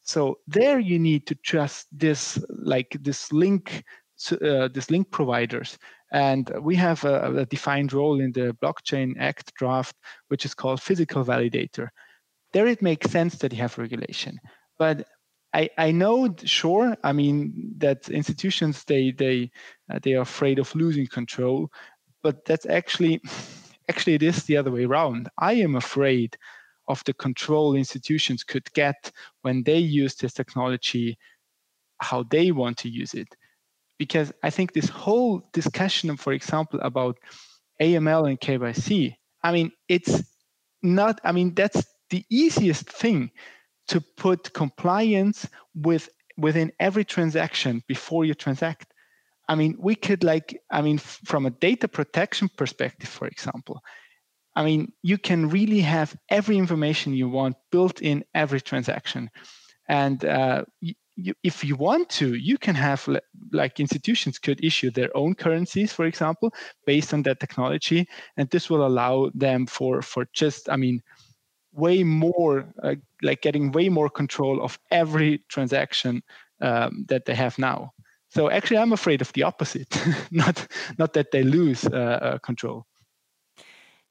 So 0.01 0.39
there 0.47 0.79
you 0.79 0.99
need 0.99 1.27
to 1.27 1.35
trust 1.35 1.89
this 1.93 2.43
like 2.49 2.97
this 3.03 3.31
link 3.31 3.85
uh, 4.33 4.68
this 4.68 4.91
link 4.91 5.11
providers. 5.11 5.77
And 6.11 6.51
we 6.62 6.75
have 6.77 7.05
a, 7.05 7.41
a 7.41 7.45
defined 7.45 7.93
role 7.93 8.18
in 8.22 8.33
the 8.33 8.57
Blockchain 8.62 9.12
Act 9.20 9.53
draft, 9.57 9.95
which 10.29 10.47
is 10.47 10.55
called 10.55 10.81
physical 10.81 11.22
validator. 11.22 11.89
There 12.55 12.66
it 12.66 12.81
makes 12.81 13.11
sense 13.11 13.37
that 13.41 13.53
you 13.53 13.59
have 13.59 13.77
regulation. 13.77 14.41
But 14.79 15.07
I, 15.55 15.71
I 15.79 15.93
know 15.93 16.35
sure 16.45 16.97
i 17.05 17.13
mean 17.13 17.75
that 17.79 18.09
institutions 18.11 18.85
they 18.85 19.13
they 19.13 19.51
uh, 19.91 20.01
they 20.03 20.15
are 20.15 20.23
afraid 20.23 20.59
of 20.59 20.75
losing 20.75 21.07
control 21.07 21.71
but 22.25 22.45
that's 22.45 22.67
actually 22.67 23.23
actually 23.89 24.15
it 24.15 24.23
is 24.25 24.45
the 24.45 24.57
other 24.57 24.73
way 24.73 24.85
around. 24.85 25.29
I 25.39 25.53
am 25.55 25.77
afraid 25.77 26.37
of 26.89 27.05
the 27.05 27.15
control 27.15 27.77
institutions 27.77 28.43
could 28.43 28.71
get 28.73 29.13
when 29.43 29.63
they 29.63 29.79
use 29.79 30.17
this 30.17 30.33
technology 30.33 31.19
how 32.01 32.25
they 32.25 32.51
want 32.51 32.77
to 32.79 32.89
use 32.89 33.15
it. 33.15 33.29
Because 33.99 34.33
i 34.43 34.51
think 34.51 34.73
this 34.73 34.89
whole 34.89 35.49
discussion 35.53 36.17
for 36.17 36.33
example 36.33 36.81
about 36.83 37.17
aml 37.81 38.29
and 38.29 38.41
kyc 38.41 39.17
i 39.45 39.53
mean 39.53 39.71
it's 39.89 40.25
not 40.83 41.21
i 41.25 41.31
mean 41.33 41.55
that's 41.55 41.85
the 42.11 42.25
easiest 42.29 42.91
thing 42.91 43.31
to 43.89 44.01
put 44.01 44.53
compliance 44.53 45.49
with 45.74 46.09
within 46.37 46.72
every 46.80 47.05
transaction 47.05 47.82
before 47.87 48.24
you 48.24 48.35
transact. 48.35 48.93
I 49.49 49.55
mean 49.55 49.76
we 49.78 49.95
could 49.95 50.24
like 50.24 50.59
i 50.70 50.80
mean 50.80 50.99
from 50.99 51.47
a 51.47 51.51
data 51.51 51.87
protection 51.87 52.49
perspective 52.57 53.11
for 53.11 53.26
example 53.26 53.82
i 54.57 54.64
mean 54.64 54.91
you 55.03 55.18
can 55.18 55.51
really 55.51 55.80
have 55.80 56.16
every 56.30 56.57
information 56.57 57.12
you 57.12 57.28
want 57.28 57.57
built 57.70 58.01
in 58.01 58.24
every 58.35 58.61
transaction. 58.61 59.30
And 59.87 60.24
uh, 60.24 60.64
you, 61.16 61.35
if 61.43 61.62
you 61.62 61.76
want 61.76 62.09
to 62.09 62.35
you 62.35 62.57
can 62.57 62.74
have 62.74 63.07
like 63.53 63.80
institutions 63.80 64.39
could 64.39 64.64
issue 64.64 64.91
their 64.91 65.14
own 65.14 65.35
currencies 65.35 65.93
for 65.93 66.07
example 66.07 66.53
based 66.87 67.12
on 67.12 67.22
that 67.24 67.39
technology. 67.39 68.09
And 68.37 68.49
this 68.49 68.70
will 68.70 68.87
allow 68.87 69.30
them 69.35 69.66
for 69.66 70.01
for 70.03 70.26
just 70.32 70.70
i 70.70 70.76
mean 70.76 71.03
way 71.75 72.03
more 72.03 72.66
uh, 72.83 72.95
like 73.22 73.43
getting 73.43 73.72
way 73.72 73.89
more 73.89 74.09
control 74.09 74.62
of 74.62 74.79
every 74.91 75.39
transaction 75.49 76.22
um, 76.61 77.05
that 77.09 77.25
they 77.25 77.35
have 77.35 77.59
now 77.59 77.93
so 78.29 78.51
actually 78.51 78.79
i'm 78.79 78.93
afraid 78.93 79.20
of 79.20 79.33
the 79.33 79.43
opposite 79.43 80.03
not 80.31 80.66
not 80.99 81.12
that 81.12 81.31
they 81.31 81.43
lose 81.43 81.85
uh, 81.87 82.18
uh, 82.22 82.39
control 82.39 82.87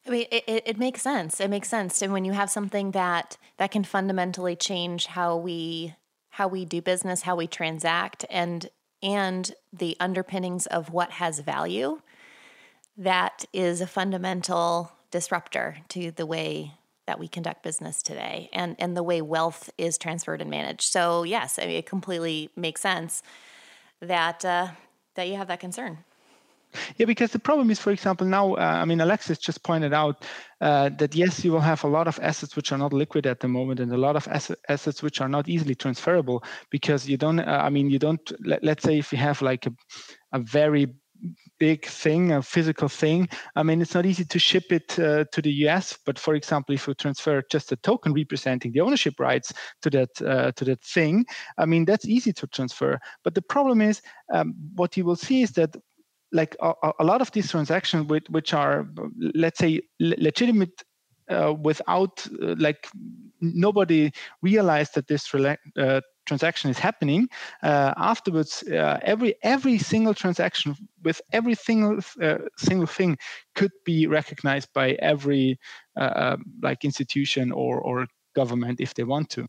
I 0.06 0.10
mean, 0.10 0.26
it, 0.32 0.64
it 0.66 0.78
makes 0.78 1.02
sense. 1.02 1.40
It 1.40 1.50
makes 1.50 1.70
sense. 1.70 2.02
And 2.02 2.12
when 2.12 2.26
you 2.26 2.34
have 2.34 2.50
something 2.50 2.92
that 2.92 3.38
that 3.58 3.72
can 3.72 3.86
fundamentally 3.86 4.56
change 4.56 5.06
how 5.06 5.38
we 5.38 5.96
how 6.32 6.48
we 6.48 6.66
do 6.66 6.82
business, 6.82 7.22
how 7.22 7.38
we 7.38 7.48
transact, 7.48 8.26
and 8.30 8.70
and 9.02 9.54
the 9.72 9.96
underpinnings 10.00 10.66
of 10.66 10.92
what 10.92 11.12
has 11.12 11.40
value, 11.40 12.02
that 12.98 13.46
is 13.54 13.80
a 13.80 13.88
fundamental 13.88 14.92
disruptor 15.10 15.78
to 15.90 16.12
the 16.12 16.26
way 16.26 16.74
that 17.06 17.20
we 17.20 17.28
conduct 17.28 17.64
business 17.64 18.02
today 18.02 18.50
and 18.54 18.76
and 18.80 18.96
the 18.96 19.04
way 19.04 19.22
wealth 19.22 19.70
is 19.78 19.98
transferred 19.98 20.42
and 20.42 20.50
managed. 20.50 20.84
So 20.84 21.24
yes, 21.24 21.60
I 21.60 21.66
mean 21.66 21.76
it 21.78 21.86
completely 21.86 22.50
makes 22.56 22.82
sense 22.82 23.24
that 24.02 24.44
uh, 24.46 24.68
that 25.16 25.28
you 25.28 25.36
have 25.36 25.48
that 25.48 25.60
concern. 25.60 26.00
Yeah, 26.98 27.06
because 27.06 27.32
the 27.32 27.40
problem 27.40 27.70
is, 27.70 27.80
for 27.80 27.92
example, 27.92 28.26
now, 28.26 28.56
uh, 28.56 28.80
I 28.82 28.86
mean, 28.86 29.00
Alexis 29.00 29.38
just 29.38 29.64
pointed 29.64 29.94
out 29.94 30.26
uh, 30.62 30.90
that 30.98 31.16
yes, 31.16 31.46
you 31.46 31.52
will 31.52 31.60
have 31.60 31.84
a 31.84 31.88
lot 31.88 32.08
of 32.08 32.20
assets 32.22 32.56
which 32.56 32.72
are 32.72 32.78
not 32.78 32.94
liquid 32.94 33.28
at 33.28 33.40
the 33.40 33.48
moment, 33.48 33.80
and 33.80 33.92
a 33.92 33.98
lot 33.98 34.16
of 34.16 34.28
asset, 34.28 34.58
assets 34.70 35.04
which 35.04 35.22
are 35.22 35.30
not 35.30 35.48
easily 35.48 35.76
transferable 35.76 36.44
because 36.72 37.08
you 37.08 37.18
don't. 37.18 37.40
Uh, 37.40 37.62
I 37.64 37.70
mean, 37.70 37.90
you 37.90 38.00
don't. 38.00 38.32
Let, 38.46 38.64
us 38.64 38.84
say 38.84 38.98
if 38.98 39.12
you 39.12 39.20
have 39.20 39.42
like 39.42 39.68
a, 39.68 39.74
a 40.32 40.40
very 40.40 40.88
big 41.60 41.86
thing, 41.86 42.32
a 42.32 42.42
physical 42.42 42.88
thing. 42.88 43.28
I 43.56 43.64
mean, 43.64 43.82
it's 43.82 43.94
not 43.94 44.06
easy 44.06 44.26
to 44.26 44.40
ship 44.40 44.72
it 44.72 45.00
uh, 45.00 45.26
to 45.32 45.42
the 45.42 45.52
US. 45.68 45.98
But 46.06 46.20
for 46.20 46.36
example, 46.36 46.76
if 46.76 46.88
you 46.88 46.94
transfer 46.94 47.42
just 47.50 47.72
a 47.72 47.76
token 47.78 48.14
representing 48.14 48.72
the 48.72 48.82
ownership 48.82 49.20
rights 49.20 49.54
to 49.82 49.90
that 49.92 50.22
uh, 50.22 50.52
to 50.54 50.66
that 50.66 50.84
thing, 50.84 51.26
I 51.58 51.66
mean, 51.66 51.86
that's 51.86 52.06
easy 52.06 52.34
to 52.34 52.48
transfer. 52.48 53.00
But 53.24 53.36
the 53.36 53.42
problem 53.42 53.82
is, 53.82 54.02
um, 54.34 54.54
what 54.76 54.98
you 54.98 55.06
will 55.06 55.16
see 55.16 55.42
is 55.42 55.52
that 55.52 55.76
like 56.32 56.56
a, 56.62 56.74
a, 57.00 57.04
lot 57.04 57.22
of 57.22 57.32
these 57.32 57.52
transactions 57.52 58.08
which, 58.08 58.26
which 58.30 58.54
are 58.56 58.88
let's 59.36 59.60
say 59.60 59.82
legitimate 60.00 60.84
uh, 61.30 61.54
without 61.62 62.26
uh, 62.42 62.56
like 62.58 62.88
nobody 63.40 64.12
realized 64.42 64.96
that 64.96 65.08
this 65.08 65.34
uh, 65.34 66.02
transaction 66.26 66.70
is 66.70 66.80
happening 66.80 67.28
uh, 67.64 67.94
afterwards 67.98 68.64
uh, 68.64 69.00
every 69.02 69.36
every 69.44 69.78
single 69.78 70.14
transaction 70.14 70.76
with 71.04 71.22
every 71.32 71.56
single 71.56 72.00
uh, 72.22 72.38
single 72.58 72.88
thing 72.88 73.18
could 73.56 73.72
be 73.86 74.08
recognized 74.08 74.70
by 74.74 74.92
every 74.94 75.60
uh, 76.00 76.14
um, 76.16 76.44
like 76.62 76.86
institution 76.86 77.52
or 77.52 77.80
or 77.80 78.08
government 78.36 78.80
if 78.80 78.94
they 78.94 79.04
want 79.04 79.30
to. 79.30 79.48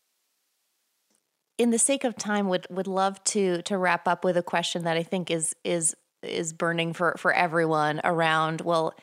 In 1.56 1.70
the 1.70 1.78
sake 1.78 2.04
of 2.04 2.16
time 2.16 2.48
would 2.48 2.66
would 2.70 2.86
love 2.86 3.22
to 3.24 3.62
to 3.62 3.78
wrap 3.78 4.08
up 4.08 4.24
with 4.24 4.36
a 4.36 4.42
question 4.42 4.84
that 4.84 4.96
i 4.96 5.02
think 5.02 5.30
is 5.30 5.54
is 5.64 5.94
is 6.22 6.52
burning 6.52 6.92
for 6.92 7.14
for 7.18 7.32
everyone 7.32 8.00
around 8.02 8.60
well 8.62 8.94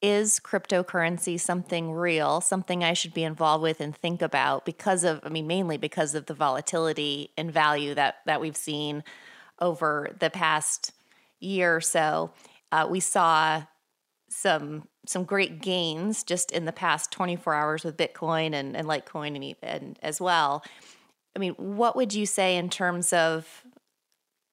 is 0.00 0.40
cryptocurrency 0.40 1.38
something 1.38 1.92
real, 1.92 2.40
something 2.40 2.84
I 2.84 2.92
should 2.92 3.14
be 3.14 3.24
involved 3.24 3.62
with 3.62 3.80
and 3.80 3.96
think 3.96 4.22
about 4.22 4.64
because 4.64 5.04
of, 5.04 5.20
I 5.24 5.28
mean, 5.28 5.46
mainly 5.46 5.76
because 5.76 6.14
of 6.14 6.26
the 6.26 6.34
volatility 6.34 7.30
and 7.36 7.52
value 7.52 7.94
that 7.94 8.16
that 8.26 8.40
we've 8.40 8.56
seen 8.56 9.02
over 9.60 10.14
the 10.20 10.30
past 10.30 10.92
year 11.40 11.76
or 11.76 11.80
so. 11.80 12.30
Uh, 12.70 12.86
we 12.88 13.00
saw 13.00 13.64
some 14.28 14.86
some 15.06 15.24
great 15.24 15.62
gains 15.62 16.22
just 16.22 16.52
in 16.52 16.66
the 16.66 16.72
past 16.72 17.10
24 17.10 17.54
hours 17.54 17.82
with 17.82 17.96
Bitcoin 17.96 18.52
and, 18.52 18.76
and 18.76 18.86
Litecoin 18.86 19.34
and, 19.34 19.56
and 19.62 19.98
as 20.02 20.20
well. 20.20 20.62
I 21.34 21.38
mean, 21.38 21.54
what 21.54 21.96
would 21.96 22.12
you 22.12 22.26
say 22.26 22.56
in 22.56 22.68
terms 22.68 23.12
of 23.12 23.64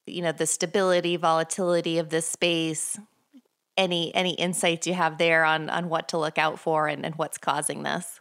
you 0.05 0.21
know 0.21 0.31
the 0.31 0.47
stability, 0.47 1.17
volatility 1.17 1.97
of 1.97 2.09
this 2.09 2.27
space? 2.27 2.99
Any 3.77 4.13
any 4.15 4.33
insights 4.33 4.87
you 4.87 4.93
have 4.93 5.17
there 5.17 5.43
on 5.43 5.69
on 5.69 5.89
what 5.89 6.07
to 6.09 6.17
look 6.17 6.37
out 6.37 6.59
for 6.59 6.87
and, 6.87 7.05
and 7.05 7.15
what's 7.15 7.37
causing 7.37 7.83
this? 7.83 8.19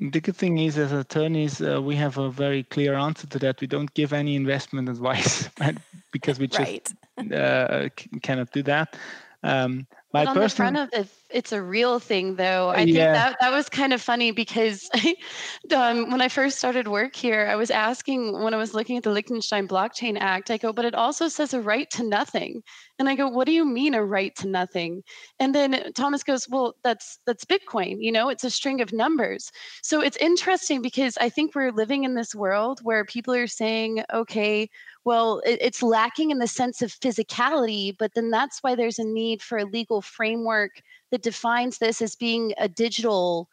The 0.00 0.20
good 0.20 0.36
thing 0.36 0.58
is 0.58 0.76
as 0.76 0.92
attorneys 0.92 1.60
uh, 1.62 1.80
we 1.80 1.94
have 1.96 2.18
a 2.18 2.28
very 2.28 2.64
clear 2.64 2.94
answer 2.94 3.28
to 3.28 3.38
that. 3.40 3.60
We 3.60 3.68
don't 3.68 3.92
give 3.94 4.12
any 4.12 4.34
investment 4.34 4.88
advice 4.96 5.48
because 6.12 6.38
we 6.38 6.46
just 6.58 6.94
right. 7.18 7.32
uh, 7.32 7.88
cannot 8.22 8.52
do 8.52 8.62
that. 8.64 8.96
Um, 9.44 9.86
my 10.12 10.24
but 10.24 10.28
on 10.28 10.34
personal... 10.36 10.72
the 10.72 10.76
front 10.78 10.94
of 10.94 11.00
it, 11.00 11.08
it's 11.34 11.50
a 11.50 11.60
real 11.60 11.98
thing, 11.98 12.36
though. 12.36 12.70
I 12.70 12.84
think 12.84 12.96
that 12.96 13.36
that 13.40 13.50
was 13.50 13.68
kind 13.68 13.92
of 13.92 14.00
funny 14.00 14.30
because 14.30 14.88
um, 15.74 16.10
when 16.10 16.20
I 16.20 16.28
first 16.28 16.58
started 16.58 16.86
work 16.86 17.16
here, 17.16 17.48
I 17.50 17.56
was 17.56 17.72
asking 17.72 18.40
when 18.40 18.54
I 18.54 18.56
was 18.56 18.72
looking 18.72 18.96
at 18.96 19.02
the 19.02 19.10
Liechtenstein 19.10 19.66
Blockchain 19.66 20.16
Act, 20.18 20.52
I 20.52 20.58
go, 20.58 20.72
but 20.72 20.84
it 20.84 20.94
also 20.94 21.26
says 21.26 21.52
a 21.52 21.60
right 21.60 21.90
to 21.90 22.04
nothing, 22.04 22.62
and 23.00 23.08
I 23.08 23.16
go, 23.16 23.28
what 23.28 23.46
do 23.46 23.52
you 23.52 23.64
mean 23.64 23.94
a 23.94 24.04
right 24.04 24.34
to 24.36 24.46
nothing? 24.46 25.02
And 25.40 25.52
then 25.52 25.92
Thomas 25.94 26.22
goes, 26.22 26.48
well, 26.48 26.76
that's 26.84 27.18
that's 27.26 27.44
Bitcoin. 27.44 27.96
You 27.98 28.12
know, 28.12 28.28
it's 28.28 28.44
a 28.44 28.50
string 28.50 28.80
of 28.80 28.92
numbers. 28.92 29.50
So 29.82 30.00
it's 30.00 30.16
interesting 30.18 30.82
because 30.82 31.18
I 31.20 31.28
think 31.28 31.54
we're 31.54 31.72
living 31.72 32.04
in 32.04 32.14
this 32.14 32.32
world 32.32 32.78
where 32.84 33.04
people 33.04 33.34
are 33.34 33.48
saying, 33.48 34.04
okay 34.12 34.68
well, 35.04 35.42
it's 35.44 35.82
lacking 35.82 36.30
in 36.30 36.38
the 36.38 36.46
sense 36.46 36.80
of 36.80 36.90
physicality, 36.90 37.94
but 37.98 38.14
then 38.14 38.30
that's 38.30 38.62
why 38.62 38.74
there's 38.74 38.98
a 38.98 39.04
need 39.04 39.42
for 39.42 39.58
a 39.58 39.66
legal 39.66 40.00
framework 40.00 40.80
that 41.14 41.22
defines 41.22 41.78
this 41.78 42.02
as 42.02 42.16
being 42.16 42.52
a 42.58 42.68
digital 42.68 43.48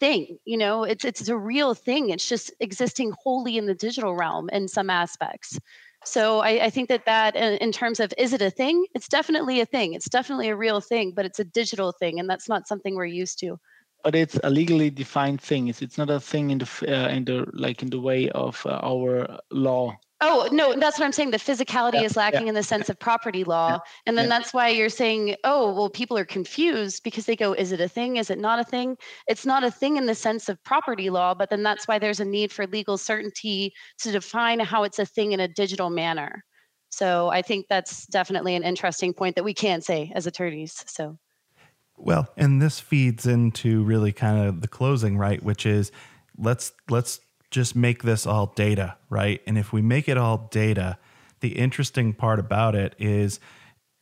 thing 0.00 0.38
you 0.44 0.56
know 0.56 0.82
it's 0.82 1.04
it's 1.04 1.28
a 1.28 1.36
real 1.36 1.74
thing 1.74 2.10
it's 2.10 2.28
just 2.28 2.50
existing 2.60 3.12
wholly 3.22 3.56
in 3.58 3.66
the 3.66 3.74
digital 3.74 4.14
realm 4.14 4.48
in 4.50 4.66
some 4.68 4.90
aspects. 4.90 5.58
So 6.06 6.40
I, 6.40 6.66
I, 6.66 6.70
think 6.70 6.90
that 6.90 7.06
that 7.06 7.34
in, 7.34 7.72
terms 7.72 7.98
of 7.98 8.12
is 8.18 8.34
it 8.34 8.42
a 8.42 8.50
thing? 8.50 8.84
It's 8.94 9.08
definitely 9.08 9.60
a 9.60 9.66
thing 9.66 9.94
it's 9.94 10.08
definitely 10.08 10.48
a 10.50 10.56
real 10.56 10.80
thing 10.80 11.12
but 11.16 11.24
it's 11.24 11.38
a 11.38 11.44
digital 11.44 11.92
thing 11.92 12.20
and 12.20 12.28
that's 12.28 12.48
not 12.48 12.68
something 12.68 12.94
we're 12.94 13.06
used 13.06 13.38
to. 13.38 13.58
But 14.02 14.14
it's 14.14 14.38
a 14.44 14.50
legally 14.50 14.90
defined 14.90 15.40
thing 15.40 15.68
it's, 15.68 15.80
it's 15.80 15.96
not 15.96 16.10
a 16.10 16.20
thing 16.20 16.50
in 16.50 16.58
the 16.58 16.68
uh, 16.88 17.08
in 17.08 17.24
the 17.24 17.46
like 17.52 17.82
in 17.82 17.90
the 17.90 18.00
way 18.00 18.28
of 18.30 18.66
uh, 18.66 18.80
our 18.82 19.38
law 19.50 19.96
Oh, 20.26 20.48
no, 20.50 20.74
that's 20.74 20.98
what 20.98 21.04
I'm 21.04 21.12
saying. 21.12 21.32
The 21.32 21.36
physicality 21.36 21.94
yeah, 21.94 22.02
is 22.02 22.16
lacking 22.16 22.42
yeah, 22.42 22.48
in 22.48 22.54
the 22.54 22.62
sense 22.62 22.88
of 22.88 22.98
property 22.98 23.44
law. 23.44 23.72
Yeah, 23.72 23.78
and 24.06 24.16
then 24.16 24.30
that's 24.30 24.54
why 24.54 24.68
you're 24.68 24.88
saying, 24.88 25.36
oh, 25.44 25.74
well, 25.74 25.90
people 25.90 26.16
are 26.16 26.24
confused 26.24 27.02
because 27.04 27.26
they 27.26 27.36
go, 27.36 27.52
is 27.52 27.72
it 27.72 27.80
a 27.80 27.88
thing? 27.88 28.16
Is 28.16 28.30
it 28.30 28.38
not 28.38 28.58
a 28.58 28.64
thing? 28.64 28.96
It's 29.28 29.44
not 29.44 29.64
a 29.64 29.70
thing 29.70 29.98
in 29.98 30.06
the 30.06 30.14
sense 30.14 30.48
of 30.48 30.62
property 30.64 31.10
law, 31.10 31.34
but 31.34 31.50
then 31.50 31.62
that's 31.62 31.86
why 31.86 31.98
there's 31.98 32.20
a 32.20 32.24
need 32.24 32.52
for 32.52 32.66
legal 32.66 32.96
certainty 32.96 33.74
to 33.98 34.12
define 34.12 34.60
how 34.60 34.82
it's 34.84 34.98
a 34.98 35.04
thing 35.04 35.32
in 35.32 35.40
a 35.40 35.48
digital 35.48 35.90
manner. 35.90 36.42
So 36.88 37.28
I 37.28 37.42
think 37.42 37.66
that's 37.68 38.06
definitely 38.06 38.54
an 38.54 38.62
interesting 38.62 39.12
point 39.12 39.36
that 39.36 39.44
we 39.44 39.52
can 39.52 39.82
say 39.82 40.10
as 40.14 40.26
attorneys. 40.26 40.84
So, 40.86 41.18
well, 41.96 42.28
and 42.38 42.62
this 42.62 42.80
feeds 42.80 43.26
into 43.26 43.82
really 43.84 44.12
kind 44.12 44.48
of 44.48 44.62
the 44.62 44.68
closing, 44.68 45.18
right? 45.18 45.42
Which 45.42 45.66
is 45.66 45.92
let's 46.38 46.72
let's 46.88 47.20
just 47.54 47.76
make 47.76 48.02
this 48.02 48.26
all 48.26 48.46
data, 48.56 48.96
right? 49.08 49.40
And 49.46 49.56
if 49.56 49.72
we 49.72 49.80
make 49.80 50.08
it 50.08 50.18
all 50.18 50.48
data, 50.50 50.98
the 51.38 51.50
interesting 51.50 52.12
part 52.12 52.40
about 52.40 52.74
it 52.74 52.96
is 52.98 53.38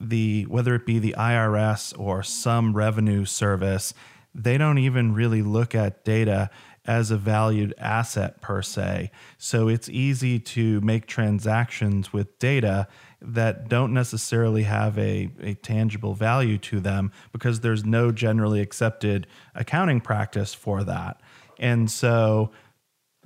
the 0.01 0.45
whether 0.45 0.75
it 0.75 0.87
be 0.87 0.99
the 0.99 1.15
IRS 1.19 1.97
or 1.99 2.23
some 2.23 2.75
revenue 2.75 3.27
service, 3.27 3.93
they 4.35 4.57
don't 4.57 4.79
even 4.79 5.13
really 5.13 5.43
look 5.43 5.75
at 5.75 6.03
data 6.03 6.49
as 6.87 7.11
a 7.11 7.17
valued 7.17 7.75
asset 7.77 8.41
per 8.41 8.63
se. 8.63 9.11
So 9.37 9.69
it's 9.69 9.89
easy 9.91 10.41
to 10.41 10.81
make 10.81 11.07
transactions 11.07 12.11
with 12.11 12.39
data 12.39 12.89
that 13.21 13.69
don't 13.69 13.93
necessarily 13.93 14.63
have 14.63 14.99
a, 14.99 15.31
a 15.41 15.55
tangible 15.55 16.15
value 16.15 16.57
to 16.59 16.81
them 16.81 17.13
because 17.33 17.61
there's 17.61 17.85
no 17.85 18.11
generally 18.11 18.61
accepted 18.61 19.27
accounting 19.55 20.01
practice 20.01 20.55
for 20.55 20.83
that. 20.85 21.21
And 21.59 21.91
so 21.91 22.51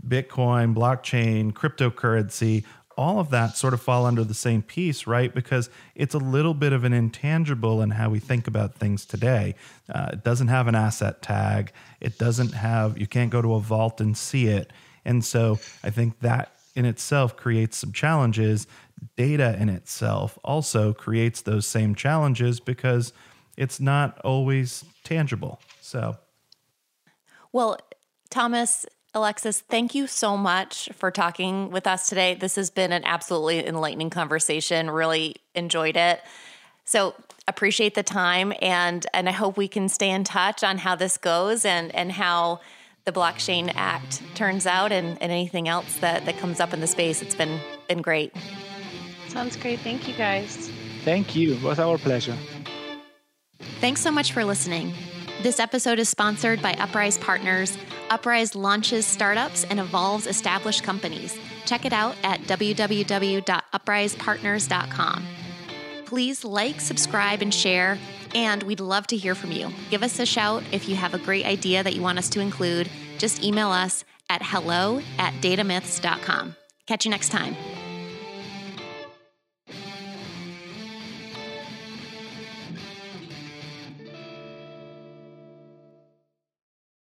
Bitcoin, 0.04 0.74
blockchain, 0.74 1.52
cryptocurrency, 1.52 2.64
all 2.96 3.20
of 3.20 3.30
that 3.30 3.56
sort 3.56 3.74
of 3.74 3.80
fall 3.80 4.06
under 4.06 4.24
the 4.24 4.34
same 4.34 4.62
piece, 4.62 5.06
right? 5.06 5.34
Because 5.34 5.68
it's 5.94 6.14
a 6.14 6.18
little 6.18 6.54
bit 6.54 6.72
of 6.72 6.84
an 6.84 6.92
intangible 6.92 7.82
in 7.82 7.90
how 7.90 8.08
we 8.08 8.18
think 8.18 8.46
about 8.46 8.74
things 8.74 9.04
today. 9.04 9.54
Uh, 9.92 10.10
it 10.14 10.24
doesn't 10.24 10.48
have 10.48 10.66
an 10.66 10.74
asset 10.74 11.20
tag. 11.20 11.72
It 12.00 12.18
doesn't 12.18 12.54
have, 12.54 12.98
you 12.98 13.06
can't 13.06 13.30
go 13.30 13.42
to 13.42 13.54
a 13.54 13.60
vault 13.60 14.00
and 14.00 14.16
see 14.16 14.46
it. 14.46 14.72
And 15.04 15.24
so 15.24 15.58
I 15.84 15.90
think 15.90 16.20
that 16.20 16.52
in 16.74 16.84
itself 16.84 17.36
creates 17.36 17.76
some 17.76 17.92
challenges. 17.92 18.66
Data 19.16 19.56
in 19.58 19.68
itself 19.68 20.38
also 20.42 20.94
creates 20.94 21.42
those 21.42 21.66
same 21.66 21.94
challenges 21.94 22.60
because 22.60 23.12
it's 23.58 23.78
not 23.78 24.18
always 24.20 24.84
tangible. 25.04 25.60
So, 25.80 26.16
well, 27.52 27.78
Thomas, 28.30 28.86
Alexis, 29.16 29.62
thank 29.62 29.94
you 29.94 30.06
so 30.06 30.36
much 30.36 30.90
for 30.92 31.10
talking 31.10 31.70
with 31.70 31.86
us 31.86 32.06
today. 32.06 32.34
This 32.34 32.56
has 32.56 32.68
been 32.68 32.92
an 32.92 33.02
absolutely 33.06 33.66
enlightening 33.66 34.10
conversation. 34.10 34.90
Really 34.90 35.36
enjoyed 35.54 35.96
it. 35.96 36.20
So 36.84 37.14
appreciate 37.48 37.94
the 37.94 38.02
time 38.02 38.52
and 38.60 39.06
and 39.14 39.26
I 39.26 39.32
hope 39.32 39.56
we 39.56 39.68
can 39.68 39.88
stay 39.88 40.10
in 40.10 40.22
touch 40.22 40.62
on 40.62 40.76
how 40.76 40.96
this 40.96 41.16
goes 41.16 41.64
and 41.64 41.94
and 41.94 42.12
how 42.12 42.60
the 43.06 43.12
blockchain 43.12 43.72
act 43.74 44.20
turns 44.34 44.66
out 44.66 44.92
and, 44.92 45.16
and 45.22 45.32
anything 45.32 45.66
else 45.66 45.96
that, 46.00 46.26
that 46.26 46.36
comes 46.36 46.60
up 46.60 46.74
in 46.74 46.80
the 46.80 46.86
space. 46.86 47.22
It's 47.22 47.34
been 47.34 47.58
been 47.88 48.02
great. 48.02 48.34
Sounds 49.28 49.56
great. 49.56 49.80
Thank 49.80 50.06
you 50.06 50.14
guys. 50.14 50.70
Thank 51.06 51.34
you. 51.34 51.54
It 51.54 51.62
was 51.62 51.78
our 51.78 51.96
pleasure. 51.96 52.36
Thanks 53.80 54.02
so 54.02 54.10
much 54.10 54.32
for 54.32 54.44
listening. 54.44 54.92
This 55.42 55.60
episode 55.60 55.98
is 55.98 56.08
sponsored 56.08 56.62
by 56.62 56.72
Uprise 56.74 57.18
Partners. 57.18 57.76
Uprise 58.08 58.54
launches 58.54 59.04
startups 59.04 59.64
and 59.64 59.78
evolves 59.78 60.26
established 60.26 60.82
companies. 60.82 61.38
Check 61.66 61.84
it 61.84 61.92
out 61.92 62.16
at 62.24 62.40
www.uprisepartners.com. 62.42 65.26
Please 66.06 66.44
like, 66.44 66.80
subscribe, 66.80 67.42
and 67.42 67.52
share, 67.52 67.98
and 68.34 68.62
we'd 68.62 68.80
love 68.80 69.06
to 69.08 69.16
hear 69.16 69.34
from 69.34 69.52
you. 69.52 69.70
Give 69.90 70.02
us 70.02 70.18
a 70.18 70.26
shout 70.26 70.62
if 70.72 70.88
you 70.88 70.96
have 70.96 71.12
a 71.12 71.18
great 71.18 71.44
idea 71.44 71.82
that 71.82 71.94
you 71.94 72.00
want 72.00 72.16
us 72.18 72.30
to 72.30 72.40
include. 72.40 72.88
Just 73.18 73.44
email 73.44 73.70
us 73.70 74.04
at 74.30 74.40
hello 74.42 75.02
at 75.18 75.34
datamyths.com. 75.34 76.56
Catch 76.86 77.04
you 77.04 77.10
next 77.10 77.28
time. 77.28 77.54